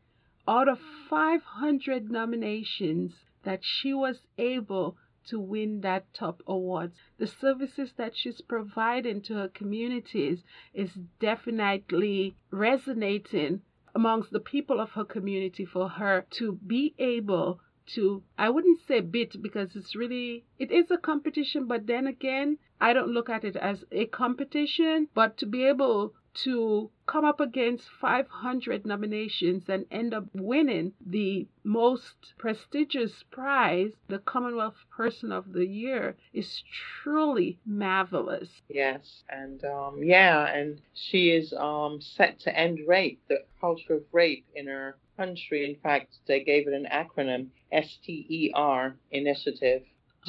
out 0.48 0.68
of 0.68 0.80
500 1.10 2.10
nominations, 2.10 3.14
that 3.44 3.64
she 3.64 3.94
was 3.94 4.26
able 4.38 4.98
to 5.28 5.40
win 5.40 5.82
that 5.82 6.12
top 6.14 6.42
award. 6.48 6.92
The 7.18 7.28
services 7.28 7.94
that 7.94 8.16
she's 8.16 8.42
providing 8.42 9.22
to 9.24 9.34
her 9.36 9.48
communities 9.50 10.44
is 10.74 10.92
definitely 11.20 12.36
resonating 12.52 13.62
amongst 13.96 14.30
the 14.32 14.40
people 14.42 14.82
of 14.82 14.92
her 14.92 15.06
community 15.06 15.64
for 15.66 15.88
her 15.88 16.26
to 16.30 16.60
be 16.68 16.94
able 17.00 17.62
to 17.88 18.22
I 18.38 18.50
wouldn't 18.50 18.82
say 18.88 19.00
beat 19.00 19.42
because 19.42 19.76
it's 19.76 19.96
really 19.96 20.44
it 20.60 20.72
is 20.72 20.92
a 20.92 20.98
competition 20.98 21.66
but 21.66 21.88
then 21.88 22.06
again 22.06 22.58
I 22.82 22.94
don't 22.94 23.14
look 23.14 23.30
at 23.30 23.44
it 23.46 23.56
as 23.56 23.86
a 23.92 24.06
competition 24.08 25.08
but 25.14 25.38
to 25.38 25.46
be 25.46 25.64
able 25.66 26.14
to 26.44 26.90
come 27.06 27.24
up 27.24 27.40
against 27.40 27.90
500 28.02 28.86
nominations 28.86 29.70
and 29.70 29.86
end 29.90 30.14
up 30.14 30.26
winning 30.34 30.94
the 31.06 31.48
most 31.64 32.34
prestigious 32.38 33.24
prize, 33.32 33.92
the 34.08 34.20
Commonwealth 34.20 34.86
Person 34.90 35.32
of 35.32 35.54
the 35.54 35.66
Year, 35.66 36.16
is 36.34 36.64
truly 37.02 37.60
marvelous. 37.66 38.62
Yes, 38.68 39.24
and 39.30 39.64
um, 39.66 40.02
yeah, 40.04 40.46
and 40.46 40.82
she 40.94 41.32
is 41.32 41.54
um, 41.54 42.02
set 42.02 42.40
to 42.42 42.58
end 42.58 42.80
rape, 42.88 43.22
the 43.28 43.44
culture 43.60 43.96
of 43.96 44.04
rape 44.12 44.46
in 44.56 44.68
her 44.68 44.98
country. 45.18 45.70
In 45.70 45.76
fact, 45.82 46.18
they 46.28 46.44
gave 46.44 46.68
it 46.68 46.74
an 46.74 46.88
acronym, 46.92 47.48
STER 47.72 48.98
Initiative, 49.12 49.84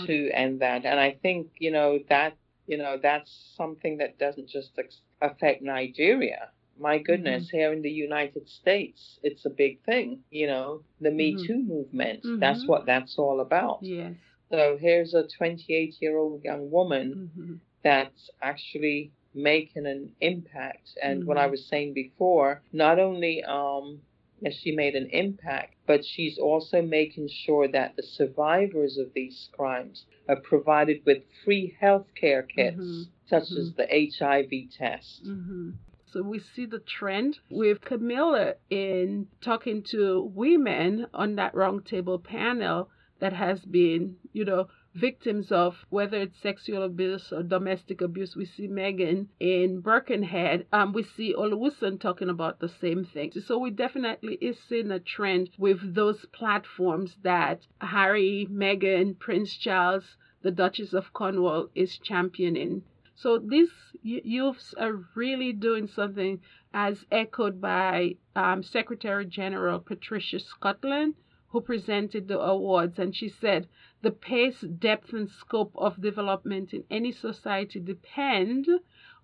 to 0.04 0.30
end 0.30 0.60
that. 0.60 0.84
And 0.84 1.00
I 1.00 1.12
think 1.22 1.48
you 1.58 1.70
know 1.70 1.98
that 2.08 2.36
you 2.66 2.76
know 2.78 2.98
that's 3.02 3.32
something 3.56 3.98
that 3.98 4.18
doesn't 4.18 4.48
just 4.48 4.78
ex- 4.78 5.02
affect 5.20 5.62
Nigeria. 5.62 6.50
My 6.78 6.98
goodness, 6.98 7.48
here 7.50 7.72
in 7.72 7.82
the 7.82 7.90
United 7.90 8.48
States, 8.48 9.18
it's 9.22 9.44
a 9.46 9.50
big 9.50 9.82
thing. 9.84 10.24
You 10.30 10.46
know, 10.46 10.84
the 11.00 11.10
Me 11.10 11.36
Mhm. 11.36 11.46
Too 11.46 11.62
movement. 11.62 12.26
That's 12.40 12.64
Mhm. 12.64 12.68
what 12.68 12.86
that's 12.86 13.18
all 13.18 13.40
about. 13.40 13.80
Yes. 13.82 14.16
So 14.50 14.76
here's 14.76 15.14
a 15.14 15.26
28 15.26 15.96
year 16.00 16.16
old 16.16 16.44
young 16.44 16.70
woman 16.70 17.20
hmm 17.34 17.54
that's 17.82 18.30
actually 18.42 19.12
making 19.34 19.86
an 19.86 20.14
impact. 20.20 20.96
And 21.02 21.24
what 21.24 21.38
I 21.38 21.46
Mhm. 21.46 21.50
was 21.50 21.66
saying 21.68 21.94
before, 21.94 22.62
not 22.72 22.98
only 22.98 23.42
um, 23.44 24.02
has 24.44 24.54
she 24.54 24.72
made 24.74 24.94
an 24.94 25.08
impact, 25.10 25.74
but 25.86 26.04
she's 26.04 26.38
also 26.38 26.82
making 26.82 27.28
sure 27.28 27.68
that 27.68 27.96
the 27.96 28.02
survivors 28.02 28.98
of 28.98 29.12
these 29.14 29.48
crimes 29.52 30.04
are 30.28 30.36
provided 30.40 31.00
with 31.06 31.22
free 31.44 31.76
health 31.80 32.06
care 32.14 32.42
kits, 32.42 32.76
Mhm. 32.76 33.06
such 33.26 33.50
as 33.52 33.74
the 33.74 33.92
HIV 33.92 34.68
test. 34.68 35.26
hmm 35.26 35.70
So 36.06 36.22
we 36.22 36.38
see 36.38 36.66
the 36.66 36.78
trend 36.78 37.38
with 37.50 37.80
Camilla 37.80 38.54
in 38.70 39.28
talking 39.40 39.82
to 39.84 40.22
women 40.22 41.06
on 41.12 41.34
that 41.36 41.52
roundtable 41.52 42.22
panel 42.22 42.88
that 43.18 43.32
has 43.32 43.64
been, 43.64 44.16
you 44.32 44.44
know, 44.44 44.68
victims 44.96 45.52
of 45.52 45.84
whether 45.90 46.18
it's 46.18 46.40
sexual 46.40 46.82
abuse 46.82 47.32
or 47.32 47.42
domestic 47.42 48.00
abuse. 48.00 48.34
We 48.34 48.46
see 48.46 48.66
Meghan 48.66 49.26
in 49.38 49.80
Birkenhead. 49.80 50.66
Um, 50.72 50.92
we 50.92 51.02
see 51.02 51.34
Oluwaseun 51.34 52.00
talking 52.00 52.30
about 52.30 52.60
the 52.60 52.68
same 52.68 53.04
thing. 53.04 53.32
So 53.32 53.58
we 53.58 53.70
definitely 53.70 54.34
is 54.40 54.58
seeing 54.58 54.90
a 54.90 54.98
trend 54.98 55.50
with 55.58 55.94
those 55.94 56.24
platforms 56.32 57.16
that 57.22 57.66
Harry, 57.80 58.48
Meghan, 58.50 59.18
Prince 59.18 59.56
Charles, 59.56 60.16
the 60.42 60.50
Duchess 60.50 60.94
of 60.94 61.12
Cornwall 61.12 61.68
is 61.74 61.98
championing. 61.98 62.82
So 63.14 63.38
these 63.38 63.70
youths 64.02 64.74
are 64.74 65.04
really 65.14 65.52
doing 65.52 65.86
something 65.86 66.40
as 66.74 67.06
echoed 67.10 67.60
by 67.60 68.16
um, 68.34 68.62
Secretary 68.62 69.24
General 69.24 69.78
Patricia 69.80 70.38
Scotland, 70.38 71.14
who 71.48 71.62
presented 71.62 72.28
the 72.28 72.38
awards. 72.38 72.98
And 72.98 73.16
she 73.16 73.28
said, 73.30 73.66
the 74.02 74.10
pace, 74.10 74.60
depth, 74.60 75.12
and 75.12 75.30
scope 75.30 75.72
of 75.74 76.00
development 76.00 76.74
in 76.74 76.84
any 76.90 77.12
society 77.12 77.80
depend 77.80 78.68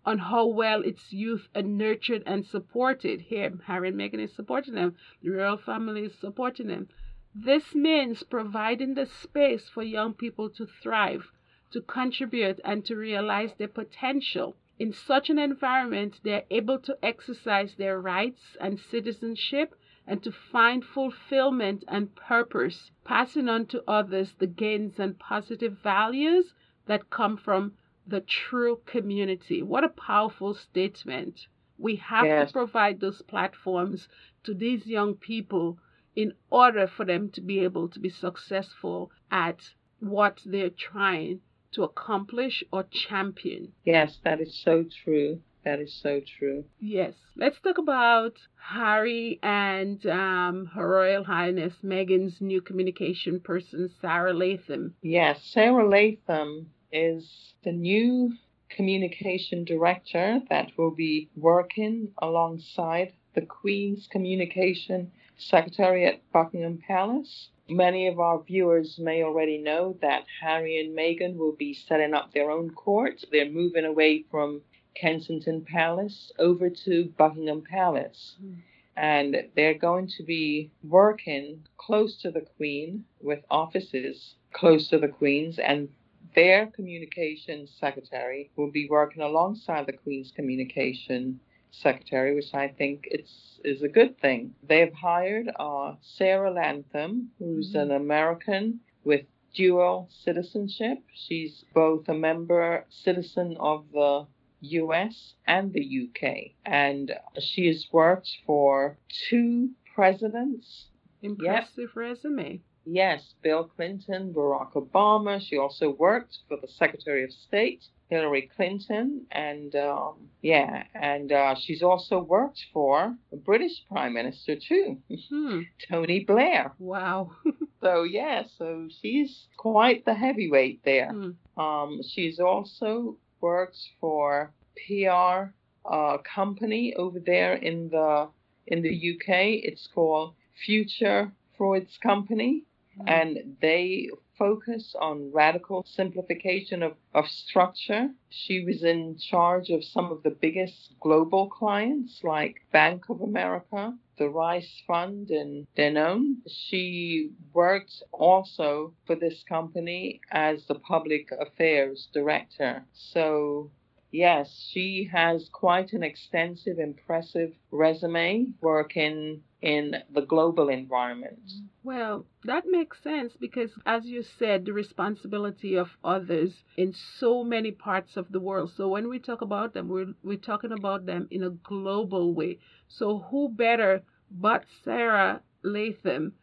on 0.04 0.18
how 0.18 0.46
well 0.46 0.82
its 0.82 1.12
youth 1.12 1.48
are 1.54 1.62
nurtured 1.62 2.22
and 2.26 2.46
supported. 2.46 3.20
Here, 3.20 3.52
Harry 3.66 3.88
and 3.88 3.98
Meghan 3.98 4.18
is 4.20 4.32
supporting 4.32 4.74
them. 4.74 4.96
The 5.22 5.30
royal 5.30 5.56
family 5.56 6.04
is 6.04 6.14
supporting 6.14 6.68
them. 6.68 6.88
This 7.34 7.74
means 7.74 8.22
providing 8.22 8.94
the 8.94 9.06
space 9.06 9.68
for 9.68 9.82
young 9.82 10.14
people 10.14 10.50
to 10.50 10.66
thrive 10.66 11.30
to 11.72 11.80
contribute 11.80 12.60
and 12.64 12.84
to 12.84 12.96
realize 12.96 13.54
their 13.54 13.68
potential. 13.68 14.54
In 14.78 14.92
such 14.92 15.30
an 15.30 15.38
environment, 15.38 16.20
they 16.22 16.34
are 16.34 16.44
able 16.50 16.78
to 16.80 16.98
exercise 17.02 17.74
their 17.76 18.00
rights 18.00 18.56
and 18.60 18.78
citizenship 18.78 19.74
and 20.06 20.22
to 20.22 20.32
find 20.32 20.84
fulfillment 20.84 21.84
and 21.86 22.14
purpose, 22.16 22.90
passing 23.04 23.48
on 23.48 23.66
to 23.66 23.82
others 23.88 24.34
the 24.34 24.46
gains 24.46 24.98
and 24.98 25.18
positive 25.18 25.78
values 25.78 26.54
that 26.86 27.10
come 27.10 27.36
from 27.36 27.72
the 28.06 28.20
true 28.20 28.80
community. 28.84 29.62
What 29.62 29.84
a 29.84 29.88
powerful 29.88 30.54
statement. 30.54 31.46
We 31.78 31.96
have 31.96 32.24
Yes. 32.26 32.48
to 32.48 32.52
provide 32.52 33.00
those 33.00 33.22
platforms 33.22 34.08
to 34.44 34.54
these 34.54 34.86
young 34.86 35.14
people 35.14 35.78
in 36.14 36.34
order 36.50 36.86
for 36.86 37.04
them 37.04 37.30
to 37.30 37.40
be 37.40 37.60
able 37.60 37.88
to 37.88 38.00
be 38.00 38.08
successful 38.08 39.10
at 39.30 39.74
what 40.00 40.42
they're 40.44 40.70
trying 40.70 41.40
to 41.72 41.84
accomplish 41.84 42.62
or 42.72 42.82
champion. 42.84 43.72
Yes, 43.84 44.18
that 44.24 44.40
is 44.40 44.54
so 44.54 44.84
true. 44.84 45.40
That 45.64 45.80
is 45.80 45.94
so 46.02 46.20
true. 46.38 46.64
Yes. 46.80 47.14
Let's 47.36 47.60
talk 47.60 47.78
about 47.78 48.34
Harry 48.56 49.38
and 49.42 50.04
um, 50.06 50.66
Her 50.74 50.88
Royal 50.88 51.24
Highness 51.24 51.74
Meghan's 51.84 52.40
new 52.40 52.60
communication 52.60 53.40
person, 53.40 53.90
Sara 54.00 54.32
Latham. 54.32 54.94
Yes, 55.02 55.40
Sara 55.44 55.88
Latham 55.88 56.70
is 56.90 57.54
the 57.64 57.72
new 57.72 58.32
communication 58.68 59.64
director 59.64 60.40
that 60.50 60.72
will 60.76 60.90
be 60.90 61.30
working 61.36 62.08
alongside 62.18 63.12
the 63.34 63.42
Queen's 63.42 64.06
Communication 64.10 65.12
Secretary 65.36 66.06
at 66.06 66.20
Buckingham 66.32 66.78
Palace. 66.86 67.48
Many 67.68 68.08
of 68.08 68.18
our 68.18 68.42
viewers 68.42 68.98
may 68.98 69.22
already 69.22 69.58
know 69.58 69.96
that 70.02 70.24
Harry 70.40 70.80
and 70.80 70.96
Meghan 70.96 71.36
will 71.36 71.54
be 71.56 71.72
setting 71.72 72.12
up 72.12 72.32
their 72.32 72.50
own 72.50 72.70
court. 72.70 73.24
They're 73.30 73.48
moving 73.48 73.84
away 73.84 74.24
from 74.30 74.60
Kensington 74.94 75.64
Palace 75.64 76.32
over 76.38 76.70
to 76.70 77.12
Buckingham 77.16 77.62
Palace. 77.62 78.36
Mm. 78.42 78.56
And 78.96 79.36
they're 79.56 79.78
going 79.78 80.06
to 80.18 80.22
be 80.22 80.70
working 80.84 81.64
close 81.78 82.16
to 82.22 82.30
the 82.30 82.42
Queen 82.56 83.04
with 83.22 83.40
offices 83.50 84.34
close 84.52 84.88
to 84.88 84.98
the 84.98 85.08
Queen's, 85.08 85.58
and 85.58 85.88
their 86.34 86.66
communications 86.66 87.70
secretary 87.80 88.50
will 88.56 88.70
be 88.70 88.86
working 88.88 89.22
alongside 89.22 89.86
the 89.86 89.92
Queen's 89.94 90.30
communication 90.30 91.40
secretary, 91.70 92.34
which 92.34 92.52
I 92.52 92.68
think 92.68 93.08
it's 93.10 93.58
is 93.64 93.82
a 93.82 93.88
good 93.88 94.18
thing. 94.20 94.54
They've 94.68 94.92
hired 94.92 95.50
uh, 95.58 95.94
Sara 96.02 96.50
Latham, 96.50 97.30
who's 97.38 97.70
Mm-hmm. 97.72 97.90
an 97.90 97.90
American 97.92 98.80
with 99.04 99.24
dual 99.54 100.08
citizenship. 100.24 100.98
She's 101.14 101.64
both 101.74 102.08
a 102.08 102.14
member 102.14 102.84
citizen 102.90 103.56
of 103.58 103.84
the 103.92 104.26
US 104.62 105.34
and 105.46 105.72
the 105.72 106.08
UK, 106.08 106.52
and 106.64 107.12
she 107.38 107.66
has 107.66 107.86
worked 107.92 108.30
for 108.46 108.96
two 109.28 109.70
presidents. 109.94 110.86
Impressive 111.22 111.90
resume. 111.94 112.60
Yes, 112.84 113.34
Bill 113.42 113.64
Clinton, 113.64 114.32
Barack 114.34 114.72
Obama. 114.72 115.40
She 115.40 115.56
also 115.56 115.90
worked 115.90 116.38
for 116.48 116.56
the 116.60 116.66
Secretary 116.66 117.22
of 117.22 117.30
State, 117.32 117.84
Hillary 118.10 118.50
Clinton, 118.56 119.24
and 119.30 119.74
um, 119.76 120.28
yeah, 120.42 120.82
and 120.94 121.30
uh, 121.30 121.54
she's 121.54 121.82
also 121.82 122.20
worked 122.20 122.60
for 122.72 123.16
the 123.30 123.36
British 123.36 123.84
Prime 123.88 124.14
Minister 124.14 124.56
too, 124.56 124.98
Hmm. 125.28 125.60
Tony 125.88 126.24
Blair. 126.24 126.72
Wow. 126.78 127.32
So 127.82 128.04
yeah, 128.04 128.44
so 128.58 128.88
she's 129.00 129.48
quite 129.56 130.04
the 130.04 130.14
heavyweight 130.14 130.84
there. 130.84 131.10
Hmm. 131.10 131.60
Um, 131.60 132.00
she's 132.08 132.38
also 132.38 133.16
worked 133.42 133.78
for 134.00 134.52
PR 134.76 135.52
uh, 135.84 136.18
company 136.18 136.94
over 136.94 137.20
there 137.20 137.54
in 137.54 137.90
the 137.90 138.28
in 138.66 138.82
the 138.82 139.14
UK. 139.14 139.28
It's 139.68 139.88
called 139.94 140.34
Future 140.64 141.32
Freud's 141.58 141.98
Company, 141.98 142.62
and 143.06 143.56
they 143.60 144.08
focus 144.38 144.94
on 144.98 145.32
radical 145.32 145.84
simplification 145.86 146.82
of, 146.82 146.94
of 147.14 147.26
structure. 147.26 148.10
She 148.30 148.64
was 148.64 148.82
in 148.82 149.16
charge 149.18 149.70
of 149.70 149.84
some 149.84 150.10
of 150.10 150.22
the 150.22 150.30
biggest 150.30 150.94
global 151.00 151.48
clients 151.48 152.20
like 152.22 152.56
Bank 152.72 153.08
of 153.08 153.20
America, 153.20 153.96
the 154.18 154.28
Rice 154.28 154.82
Fund, 154.86 155.30
and 155.30 155.66
Danone. 155.76 156.36
She 156.48 157.30
worked 157.52 158.02
also 158.12 158.94
for 159.06 159.14
this 159.14 159.42
company 159.48 160.20
as 160.30 160.66
the 160.66 160.76
public 160.76 161.30
affairs 161.32 162.08
director. 162.12 162.84
So 162.92 163.70
Yes, 164.14 164.68
she 164.70 165.08
has 165.10 165.48
quite 165.48 165.94
an 165.94 166.02
extensive, 166.02 166.78
impressive 166.78 167.54
resume 167.70 168.52
working 168.60 169.42
in 169.62 169.94
the 170.12 170.22
global 170.22 170.68
environment. 170.68 171.38
Well, 171.84 172.26
that 172.44 172.64
makes 172.66 173.02
sense 173.02 173.36
because, 173.36 173.70
as 173.86 174.06
you 174.06 174.22
said, 174.22 174.64
the 174.64 174.72
responsibility 174.72 175.76
of 175.76 175.96
others 176.04 176.64
in 176.76 176.92
so 176.92 177.44
many 177.44 177.70
parts 177.72 178.16
of 178.16 178.30
the 178.30 178.40
world. 178.40 178.72
So, 178.76 178.88
when 178.88 179.08
we 179.08 179.18
talk 179.18 179.40
about 179.40 179.72
them, 179.72 179.88
we're, 179.88 180.14
we're 180.22 180.36
talking 180.38 180.72
about 180.72 181.06
them 181.06 181.28
in 181.30 181.42
a 181.44 181.50
global 181.50 182.34
way. 182.34 182.58
So, 182.88 183.20
who 183.30 183.48
better 183.48 184.02
but 184.30 184.64
Sara 184.84 185.42
Latham 185.62 186.34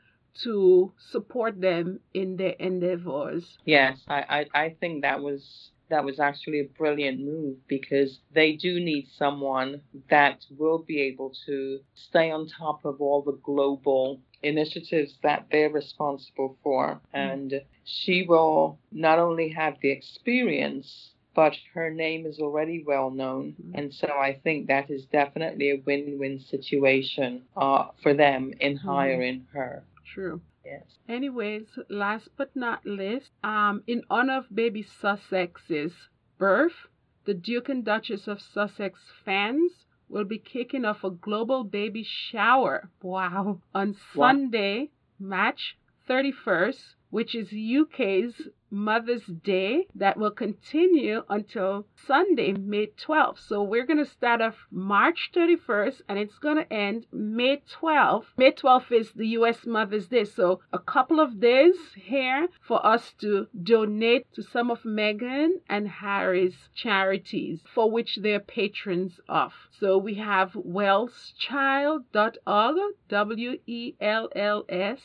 to 0.44 0.94
support 0.98 1.60
them 1.60 2.00
in 2.14 2.38
their 2.38 2.56
endeavors? 2.60 3.58
Yes, 3.66 4.00
I, 4.08 4.46
I, 4.54 4.60
I 4.64 4.70
think 4.80 5.02
that 5.02 5.22
was 5.22 5.72
that 5.90 6.04
was 6.04 6.20
actually 6.20 6.60
a 6.60 6.78
brilliant 6.78 7.20
move 7.20 7.58
because 7.68 8.20
they 8.34 8.54
do 8.54 8.80
need 8.80 9.08
someone 9.18 9.82
that 10.10 10.46
will 10.58 10.80
be 10.80 11.02
able 11.02 11.34
to 11.46 11.80
stay 11.96 12.32
on 12.32 12.48
top 12.48 12.86
of 12.86 13.02
all 13.02 13.22
the 13.22 13.38
global 13.44 14.20
initiatives 14.44 15.18
that 15.24 15.46
they're 15.52 15.70
responsible 15.70 16.58
for. 16.64 17.02
Mm-hmm. 17.14 17.18
And 17.18 17.62
she 17.84 18.26
will 18.28 18.80
not 18.92 19.20
only 19.20 19.50
have 19.50 19.76
the 19.82 19.92
experience, 19.92 21.12
but 21.36 21.54
her 21.74 21.90
name 21.90 22.26
is 22.26 22.40
already 22.40 22.84
well 22.86 23.10
known. 23.10 23.56
Mm-hmm. 23.62 23.78
And 23.78 23.94
so 23.94 24.08
I 24.08 24.40
think 24.44 24.68
that 24.68 24.90
is 24.90 25.06
definitely 25.06 25.72
a 25.72 25.82
win 25.86 26.18
win 26.20 26.40
situation 26.40 27.44
uh, 27.56 27.88
for 28.02 28.14
them 28.14 28.54
in 28.60 28.78
mm-hmm. 28.78 28.88
hiring 28.88 29.48
her. 29.54 29.84
True. 30.14 30.42
Yes. 30.66 30.84
Anyways, 31.08 31.80
last 31.90 32.30
but 32.38 32.56
not 32.56 32.86
least, 32.86 33.32
um, 33.44 33.84
in 33.88 34.04
honor 34.10 34.38
of 34.38 34.54
baby 34.54 34.84
Sussex's 34.84 35.94
birth, 36.38 36.88
the 37.26 37.34
Duke 37.34 37.70
and 37.70 37.84
Duchess 37.84 38.28
of 38.28 38.42
Sussex 38.42 39.00
fans 39.26 39.86
will 40.08 40.26
be 40.26 40.38
kicking 40.40 40.86
off 40.86 41.04
a 41.04 41.12
global 41.12 41.64
baby 41.64 42.04
shower. 42.04 42.90
Wow. 43.02 43.62
On 43.74 43.94
Wow. 43.94 43.98
Sunday, 44.14 44.92
March 45.20 45.78
31st, 46.10 46.96
which 47.12 47.36
is 47.36 47.54
UK's 47.54 48.50
Mother's 48.72 49.26
Day, 49.26 49.88
that 49.94 50.18
will 50.18 50.32
continue 50.32 51.24
until 51.30 51.86
Sunday, 51.96 52.54
May 52.54 52.88
12th. 52.88 53.40
So 53.40 53.62
we're 53.62 53.86
going 53.86 54.04
to 54.04 54.06
start 54.06 54.42
off 54.42 54.66
March 54.72 55.30
31st 55.36 56.02
and 56.10 56.18
it's 56.18 56.40
going 56.40 56.58
to 56.58 56.74
end 56.74 57.06
May 57.12 57.62
12th. 57.82 58.26
May 58.38 58.52
12th 58.52 58.92
is 58.92 59.12
the 59.12 59.28
US 59.28 59.68
Mother's 59.68 60.08
Day. 60.08 60.24
So 60.24 60.62
a 60.74 60.80
couple 60.80 61.20
of 61.20 61.40
days 61.40 61.76
here 61.96 62.48
for 62.62 62.84
us 62.86 63.14
to 63.22 63.48
donate 63.62 64.34
to 64.34 64.42
some 64.42 64.72
of 64.72 64.82
Meghan 64.84 65.62
and 65.68 65.88
Harry's 65.88 66.70
charities 66.74 67.62
for 67.74 67.92
which 67.92 68.18
they're 68.22 68.40
patrons 68.40 69.20
of. 69.30 69.54
So 69.72 69.98
we 69.98 70.16
have 70.16 70.54
wellschild.org, 70.54 72.78
W 73.10 73.60
E 73.68 73.94
L 74.02 74.30
L 74.36 74.66
S 74.70 75.02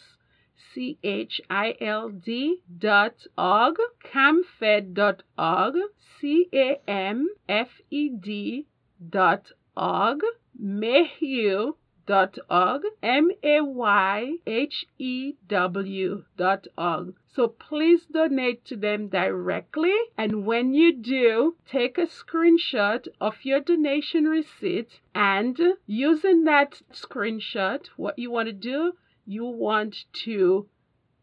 C 0.72 0.98
H 1.02 1.40
I 1.50 1.76
L 1.80 2.10
D 2.10 2.62
dot 2.78 3.26
org, 3.36 3.76
camfed 4.04 4.94
dot 4.94 5.22
org, 5.36 5.74
C 6.20 6.48
A 6.52 6.80
M 6.88 7.28
F 7.48 7.80
E 7.90 8.08
D 8.08 8.66
dot 9.08 9.50
org, 9.76 10.20
mayhew 10.56 11.74
dot 12.06 12.38
org, 12.50 12.82
M 13.02 13.30
A 13.42 13.60
Y 13.62 14.36
H 14.46 14.86
E 14.98 15.34
W 15.48 16.24
dot 16.36 16.66
org. 16.78 17.14
So 17.34 17.48
please 17.48 18.06
donate 18.06 18.64
to 18.66 18.76
them 18.76 19.08
directly. 19.08 19.94
And 20.16 20.46
when 20.46 20.72
you 20.72 20.92
do, 20.92 21.56
take 21.66 21.98
a 21.98 22.06
screenshot 22.06 23.08
of 23.20 23.44
your 23.44 23.60
donation 23.60 24.26
receipt 24.26 25.00
and 25.14 25.58
using 25.86 26.44
that 26.44 26.82
screenshot, 26.92 27.86
what 27.96 28.18
you 28.18 28.30
want 28.30 28.46
to 28.46 28.52
do 28.52 28.92
you 29.26 29.44
want 29.44 30.04
to 30.24 30.66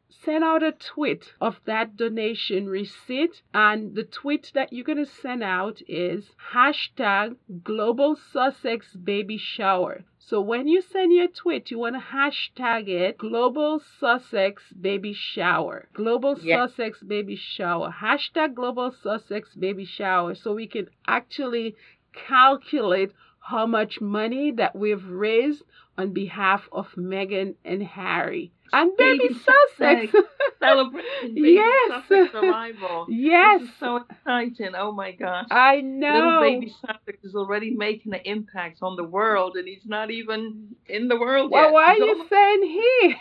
send 0.10 0.44
out 0.44 0.62
a 0.62 0.74
tweet 0.74 1.34
of 1.40 1.60
that 1.66 1.96
donation 1.96 2.68
receipt. 2.68 3.42
And 3.54 3.96
the 3.96 4.04
tweet 4.04 4.52
that 4.54 4.74
you're 4.74 4.84
going 4.86 4.98
to 4.98 5.06
send 5.06 5.42
out 5.42 5.82
is 5.88 6.32
hashtag 6.54 7.38
global 7.64 8.18
sussex 8.34 8.94
baby 8.96 9.38
shower. 9.38 10.04
So 10.20 10.42
when 10.42 10.68
you 10.68 10.82
send 10.82 11.14
your 11.14 11.28
tweet 11.28 11.72
you 11.72 11.80
want 11.80 11.96
to 11.96 12.02
hashtag 12.02 12.88
it 12.90 13.18
global 13.18 13.82
sussex 14.00 14.64
baby 14.74 15.14
shower. 15.14 15.88
Global 15.94 16.38
Yes. 16.42 16.72
sussex 16.72 17.02
baby 17.02 17.36
shower. 17.38 17.96
Hashtag 18.02 18.54
global 18.54 18.92
sussex 18.92 19.56
baby 19.56 19.86
shower 19.86 20.36
so 20.36 20.54
we 20.54 20.68
can 20.68 20.90
actually 21.08 21.76
calculate 22.14 23.12
how 23.40 23.66
much 23.66 24.00
money 24.00 24.52
that 24.52 24.76
we've 24.76 25.06
raised 25.06 25.64
on 25.98 26.14
behalf 26.14 26.68
of 26.72 26.88
Meghan 26.96 27.56
and 27.66 27.84
Harry. 27.84 28.52
And 28.74 28.96
baby, 28.96 29.20
Baby 29.28 29.34
Sussex. 29.34 30.14
Celebrating 30.60 31.36
baby 31.36 31.52
Yes. 31.56 32.04
Sussex 32.08 32.34
arrival. 32.36 33.06
yes, 33.10 33.60
This 33.62 33.70
is 33.70 33.76
so 33.80 33.98
exciting. 33.98 34.72
Oh 34.78 34.94
my 34.94 35.12
gosh. 35.12 35.48
I 35.52 35.82
know. 35.82 36.14
Little 36.14 36.42
baby 36.42 36.74
Sussex 36.80 37.24
is 37.24 37.36
already 37.36 37.72
making 37.72 38.14
an 38.14 38.22
impact 38.24 38.80
on 38.82 38.96
the 38.96 39.04
world 39.04 39.58
and 39.58 39.68
he's 39.68 39.86
not 39.86 40.10
even 40.12 40.76
in 40.86 41.10
the 41.10 41.20
world 41.20 41.52
well, 41.52 41.66
yet. 41.66 41.74
why 41.74 41.84
are 41.86 41.98
you 41.98 42.26
saying 42.30 42.62
he? 42.64 43.16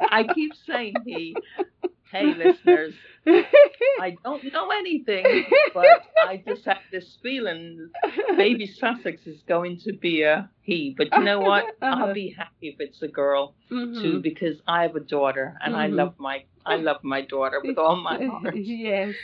I 0.00 0.24
keep 0.34 0.52
saying 0.66 0.94
he. 1.06 1.36
Hey, 2.12 2.32
listeners, 2.32 2.94
I 4.04 4.16
don't 4.22 4.44
know 4.52 4.68
anything, 4.70 5.24
but 5.74 5.86
I 6.28 6.42
just 6.46 6.64
have 6.66 6.82
this 6.92 7.16
feeling 7.22 7.88
baby 8.36 8.66
Sussex 8.66 9.26
is 9.26 9.40
going 9.48 9.78
to 9.84 9.92
be 9.94 10.22
a 10.22 10.50
he. 10.60 10.94
But 10.96 11.08
you 11.16 11.24
know 11.24 11.40
what? 11.40 11.64
Uh-huh. 11.84 12.06
I'll 12.06 12.14
be 12.14 12.34
happy 12.36 12.66
if 12.72 12.76
it's 12.80 13.02
a 13.02 13.08
girl 13.08 13.56
too 13.70 14.18
Mhm. 14.18 14.22
because 14.22 14.56
I 14.66 14.82
have 14.82 14.96
a 14.96 15.00
daughter 15.16 15.46
and 15.64 15.74
I 15.76 15.86
Mhm. 15.88 15.96
love 16.00 16.14
my 16.18 16.36
I 16.66 16.76
love 16.76 17.00
my 17.14 17.20
daughter 17.34 17.58
with 17.62 17.76
all 17.84 17.96
my 18.10 18.16
heart. 18.32 18.56
yes. 18.56 19.14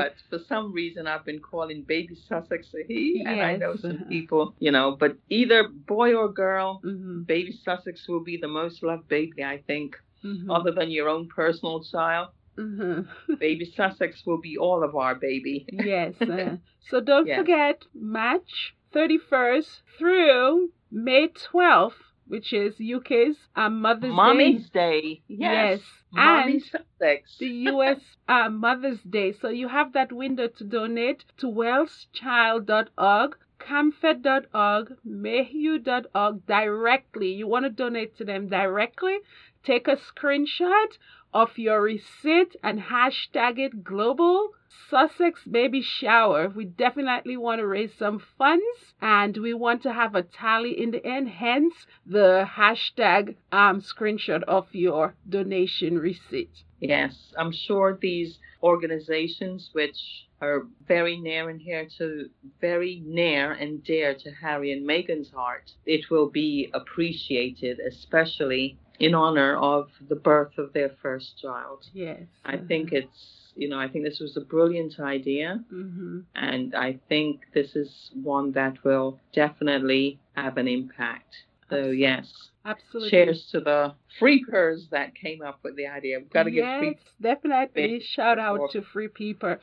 But 0.00 0.14
for 0.30 0.38
some 0.52 0.72
reason, 0.80 1.06
I've 1.06 1.24
been 1.24 1.38
calling 1.52 1.82
baby 1.94 2.14
Sussex 2.28 2.62
a 2.74 2.82
he, 2.90 3.22
and 3.26 3.40
I 3.50 3.52
know 3.56 3.74
some 3.76 4.00
people, 4.14 4.44
you 4.58 4.72
know. 4.76 4.96
But 5.02 5.12
either 5.40 5.60
boy 5.94 6.10
or 6.20 6.28
girl, 6.44 6.80
Mhm. 6.84 7.26
baby 7.34 7.52
Sussex 7.64 8.08
will 8.08 8.24
be 8.32 8.36
the 8.36 8.52
most 8.60 8.82
loved 8.82 9.06
baby, 9.08 9.44
I 9.54 9.58
think, 9.70 9.90
Mhm. 10.24 10.46
other 10.56 10.72
than 10.78 10.90
your 10.90 11.08
own 11.14 11.24
personal 11.40 11.78
child. 11.94 12.28
Mhm. 12.58 13.06
Baby 13.38 13.64
Sussex 13.64 14.26
will 14.26 14.40
be 14.40 14.56
all 14.58 14.82
of 14.82 14.96
our 14.96 15.14
baby. 15.14 15.66
Yes. 15.70 16.14
uh, 16.20 16.56
so 16.80 17.00
don't 17.00 17.26
Yes. 17.26 17.38
forget 17.38 17.82
March 17.94 18.74
31st 18.92 19.82
through 19.98 20.70
May 20.90 21.28
12th, 21.28 22.00
which 22.26 22.52
is 22.52 22.74
UK's 22.80 23.36
uh, 23.54 23.68
Mother's 23.70 24.10
Day. 24.10 24.16
Mommy's 24.16 24.70
Day, 24.70 25.22
yes. 25.28 25.80
Yes. 25.80 25.80
Mommy 26.12 26.52
And 26.54 26.62
Sussex. 26.62 27.38
the 27.38 27.46
US 27.72 28.00
uh, 28.28 28.48
Mother's 28.50 29.02
Day. 29.02 29.32
So 29.32 29.48
you 29.50 29.68
have 29.68 29.92
that 29.92 30.10
window 30.12 30.48
to 30.48 30.64
donate 30.64 31.24
to 31.38 31.46
wellschild.org, 31.46 33.36
camfed.org, 33.60 34.96
mayhew.org 35.04 36.46
directly. 36.46 37.32
You 37.32 37.46
want 37.46 37.64
to 37.66 37.70
donate 37.70 38.16
to 38.18 38.24
them 38.24 38.48
directly? 38.48 39.18
Take 39.64 39.88
a 39.88 39.96
screenshot 39.96 40.96
of 41.32 41.58
your 41.58 41.82
receipt 41.82 42.56
and 42.62 42.80
hashtag 42.80 43.58
it 43.58 43.84
global 43.84 44.54
Sussex 44.90 45.44
baby 45.44 45.82
shower. 45.82 46.48
We 46.48 46.64
definitely 46.64 47.36
want 47.36 47.60
to 47.60 47.66
raise 47.66 47.94
some 47.94 48.18
funds 48.18 48.94
and 49.00 49.36
we 49.36 49.52
want 49.54 49.82
to 49.82 49.92
have 49.92 50.14
a 50.14 50.22
tally 50.22 50.80
in 50.80 50.90
the 50.90 51.04
end, 51.04 51.28
hence 51.28 51.86
the 52.06 52.48
hashtag 52.56 53.36
um, 53.50 53.80
screenshot 53.80 54.42
of 54.44 54.74
your 54.74 55.14
donation 55.28 55.98
receipt. 55.98 56.64
Yes, 56.80 57.32
I'm 57.36 57.52
sure 57.52 57.98
these 58.00 58.38
organizations, 58.62 59.70
which 59.72 60.28
are 60.40 60.66
very 60.86 61.18
near 61.18 61.48
and 61.48 61.60
dear 61.60 61.86
to 61.98 62.30
very 62.60 63.02
near 63.04 63.52
and 63.52 63.82
dear 63.82 64.14
to 64.14 64.30
Harry 64.30 64.72
and 64.72 64.86
Meghan's 64.88 65.30
heart, 65.30 65.72
it 65.84 66.10
will 66.10 66.28
be 66.30 66.70
appreciated, 66.72 67.80
especially 67.80 68.78
in 68.98 69.14
honor 69.14 69.56
of 69.56 69.88
the 70.08 70.16
birth 70.16 70.58
of 70.58 70.72
their 70.72 70.90
first 71.02 71.38
child. 71.40 71.84
Yes. 71.92 72.22
I 72.44 72.54
uh-huh. 72.54 72.64
think 72.68 72.92
it's 72.92 73.38
you 73.54 73.68
know, 73.68 73.78
I 73.78 73.88
think 73.88 74.04
this 74.04 74.20
was 74.20 74.36
a 74.36 74.40
brilliant 74.40 75.00
idea, 75.00 75.64
mm-hmm. 75.72 76.20
and 76.36 76.76
I 76.76 77.00
think 77.08 77.40
this 77.52 77.74
is 77.74 78.12
one 78.14 78.52
that 78.52 78.84
will 78.84 79.18
definitely 79.34 80.20
have 80.36 80.58
an 80.58 80.68
impact. 80.68 81.34
So 81.68 81.76
Absolutely. 81.76 81.98
yes, 81.98 82.50
Absolutely. 82.64 83.10
Cheers 83.10 83.48
to 83.52 83.60
the 83.60 83.94
freakers 84.20 84.90
that 84.90 85.14
came 85.14 85.42
up 85.42 85.58
with 85.62 85.74
the 85.76 85.86
idea. 85.86 86.18
We've 86.18 86.30
got 86.30 86.44
to 86.44 86.52
yes, 86.52 86.82
give 86.82 86.94
definitely 87.20 88.00
shout 88.00 88.38
out 88.38 88.70
to 88.72 88.82
free 88.82 89.08
people. 89.08 89.56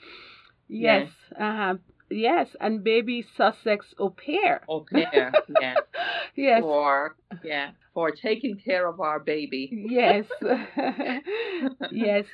Yes. 0.68 1.10
yes. 1.32 1.40
Uh-huh. 1.40 1.76
Yes, 2.10 2.48
and 2.60 2.84
baby 2.84 3.26
Sussex 3.38 3.86
au 3.98 4.10
pair. 4.10 4.62
Au 4.68 4.82
pair, 4.82 5.32
yes. 5.62 5.78
yes. 6.36 6.62
For 6.62 7.16
yeah, 7.44 7.72
for 7.96 8.12
taking 8.12 8.58
care 8.58 8.88
of 8.88 9.00
our 9.00 9.20
baby. 9.20 9.88
yes. 9.90 10.26
yes. 11.92 12.26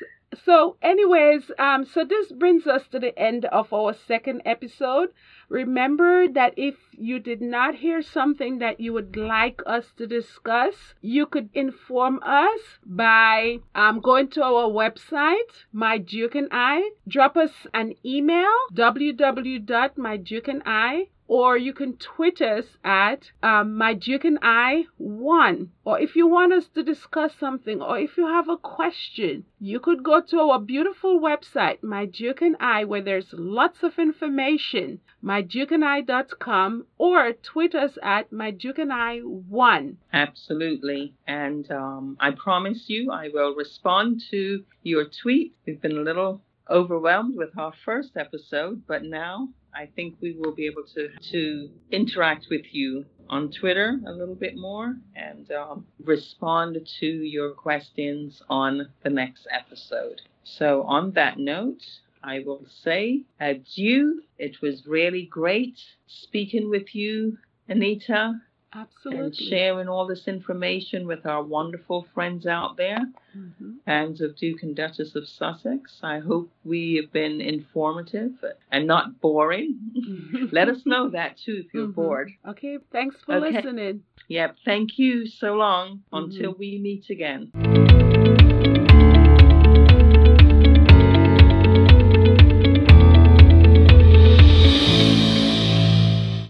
So, 0.43 0.77
anyways, 0.81 1.51
um, 1.59 1.85
so 1.85 2.03
this 2.03 2.31
brings 2.31 2.65
us 2.65 2.87
to 2.87 2.97
the 2.99 3.15
end 3.19 3.45
of 3.45 3.71
our 3.71 3.93
second 3.93 4.41
episode. 4.45 5.13
Remember 5.49 6.27
that 6.29 6.53
if 6.57 6.75
you 6.93 7.19
did 7.19 7.41
not 7.41 7.75
hear 7.75 8.01
something 8.01 8.57
that 8.59 8.79
you 8.79 8.93
would 8.93 9.17
like 9.17 9.61
us 9.67 9.91
to 9.97 10.07
discuss, 10.07 10.95
you 11.01 11.25
could 11.25 11.49
inform 11.53 12.23
us 12.23 12.61
by 12.85 13.59
um, 13.75 13.99
going 13.99 14.29
to 14.29 14.41
our 14.41 14.69
website, 14.69 15.65
My 15.73 15.97
Duke 15.97 16.35
and 16.35 16.47
I. 16.49 16.91
Drop 17.07 17.35
us 17.37 17.67
an 17.73 17.93
email, 18.05 18.49
www.mydukeandi 18.73 21.09
or 21.31 21.55
you 21.55 21.71
can 21.71 21.95
tweet 21.95 22.41
us 22.41 22.65
at 22.83 23.31
um, 23.41 23.77
my 23.77 23.93
Duke 23.93 24.25
and 24.25 24.37
I 24.41 24.83
one. 24.97 25.71
Or 25.85 25.97
if 25.97 26.13
you 26.17 26.27
want 26.27 26.51
us 26.51 26.67
to 26.75 26.83
discuss 26.83 27.33
something, 27.39 27.81
or 27.81 27.97
if 27.97 28.17
you 28.17 28.27
have 28.27 28.49
a 28.49 28.57
question, 28.57 29.45
you 29.57 29.79
could 29.79 30.03
go 30.03 30.19
to 30.19 30.39
our 30.41 30.59
beautiful 30.59 31.21
website, 31.21 31.81
my 31.81 32.05
Duke 32.05 32.41
and 32.41 32.57
I, 32.59 32.83
where 32.83 33.01
there's 33.01 33.31
lots 33.31 33.81
of 33.81 33.97
information, 33.97 34.99
mydukeandi.com, 35.23 36.85
or 36.97 37.31
tweet 37.31 37.75
us 37.75 37.97
at 38.03 38.33
my 38.33 38.51
Duke 38.51 38.79
and 38.79 38.91
I 38.91 39.19
one. 39.19 39.99
Absolutely, 40.11 41.13
and 41.25 41.71
um, 41.71 42.17
I 42.19 42.31
promise 42.31 42.89
you, 42.89 43.09
I 43.09 43.29
will 43.33 43.55
respond 43.55 44.21
to 44.31 44.65
your 44.83 45.05
tweet. 45.05 45.55
We've 45.65 45.81
been 45.81 45.97
a 45.97 46.01
little 46.01 46.41
overwhelmed 46.69 47.37
with 47.37 47.57
our 47.57 47.71
first 47.85 48.17
episode, 48.17 48.83
but 48.85 49.05
now 49.05 49.47
I 49.73 49.87
think 49.95 50.15
we 50.21 50.33
will 50.33 50.53
be 50.53 50.65
able 50.65 50.83
to 50.95 51.09
to 51.31 51.69
interact 51.91 52.47
with 52.49 52.73
you 52.73 53.05
on 53.29 53.51
Twitter 53.51 53.99
a 54.05 54.11
little 54.11 54.35
bit 54.35 54.57
more 54.57 54.97
and 55.15 55.49
um, 55.51 55.85
respond 56.03 56.77
to 56.99 57.05
your 57.05 57.51
questions 57.51 58.41
on 58.49 58.89
the 59.03 59.09
next 59.09 59.47
episode. 59.49 60.21
So 60.43 60.83
on 60.83 61.11
that 61.11 61.37
note, 61.37 61.81
I 62.23 62.39
will 62.45 62.65
say 62.83 63.23
adieu. 63.39 64.21
It 64.37 64.61
was 64.61 64.85
really 64.85 65.25
great 65.25 65.79
speaking 66.07 66.69
with 66.69 66.93
you, 66.93 67.37
Anita. 67.67 68.41
Absolutely. 68.73 69.25
And 69.25 69.35
sharing 69.35 69.89
all 69.89 70.07
this 70.07 70.27
information 70.27 71.05
with 71.05 71.25
our 71.25 71.43
wonderful 71.43 72.07
friends 72.13 72.45
out 72.47 72.77
there, 72.77 72.99
mm-hmm. 73.35 73.71
fans 73.85 74.21
of 74.21 74.37
Duke 74.37 74.63
and 74.63 74.75
Duchess 74.75 75.15
of 75.15 75.27
Sussex. 75.27 75.99
I 76.01 76.19
hope 76.19 76.49
we 76.63 76.95
have 77.01 77.11
been 77.11 77.41
informative 77.41 78.31
and 78.71 78.87
not 78.87 79.19
boring. 79.19 79.77
Let 80.51 80.69
us 80.69 80.83
know 80.85 81.09
that 81.09 81.37
too 81.37 81.63
if 81.65 81.73
you're 81.73 81.87
mm-hmm. 81.87 82.01
bored. 82.01 82.31
Okay, 82.47 82.77
thanks 82.91 83.17
for 83.25 83.35
okay. 83.35 83.57
listening. 83.57 84.03
Yep, 84.29 84.55
thank 84.63 84.97
you 84.97 85.27
so 85.27 85.53
long 85.55 86.03
mm-hmm. 86.13 86.31
until 86.31 86.53
we 86.57 86.77
meet 86.77 87.09
again. 87.09 87.89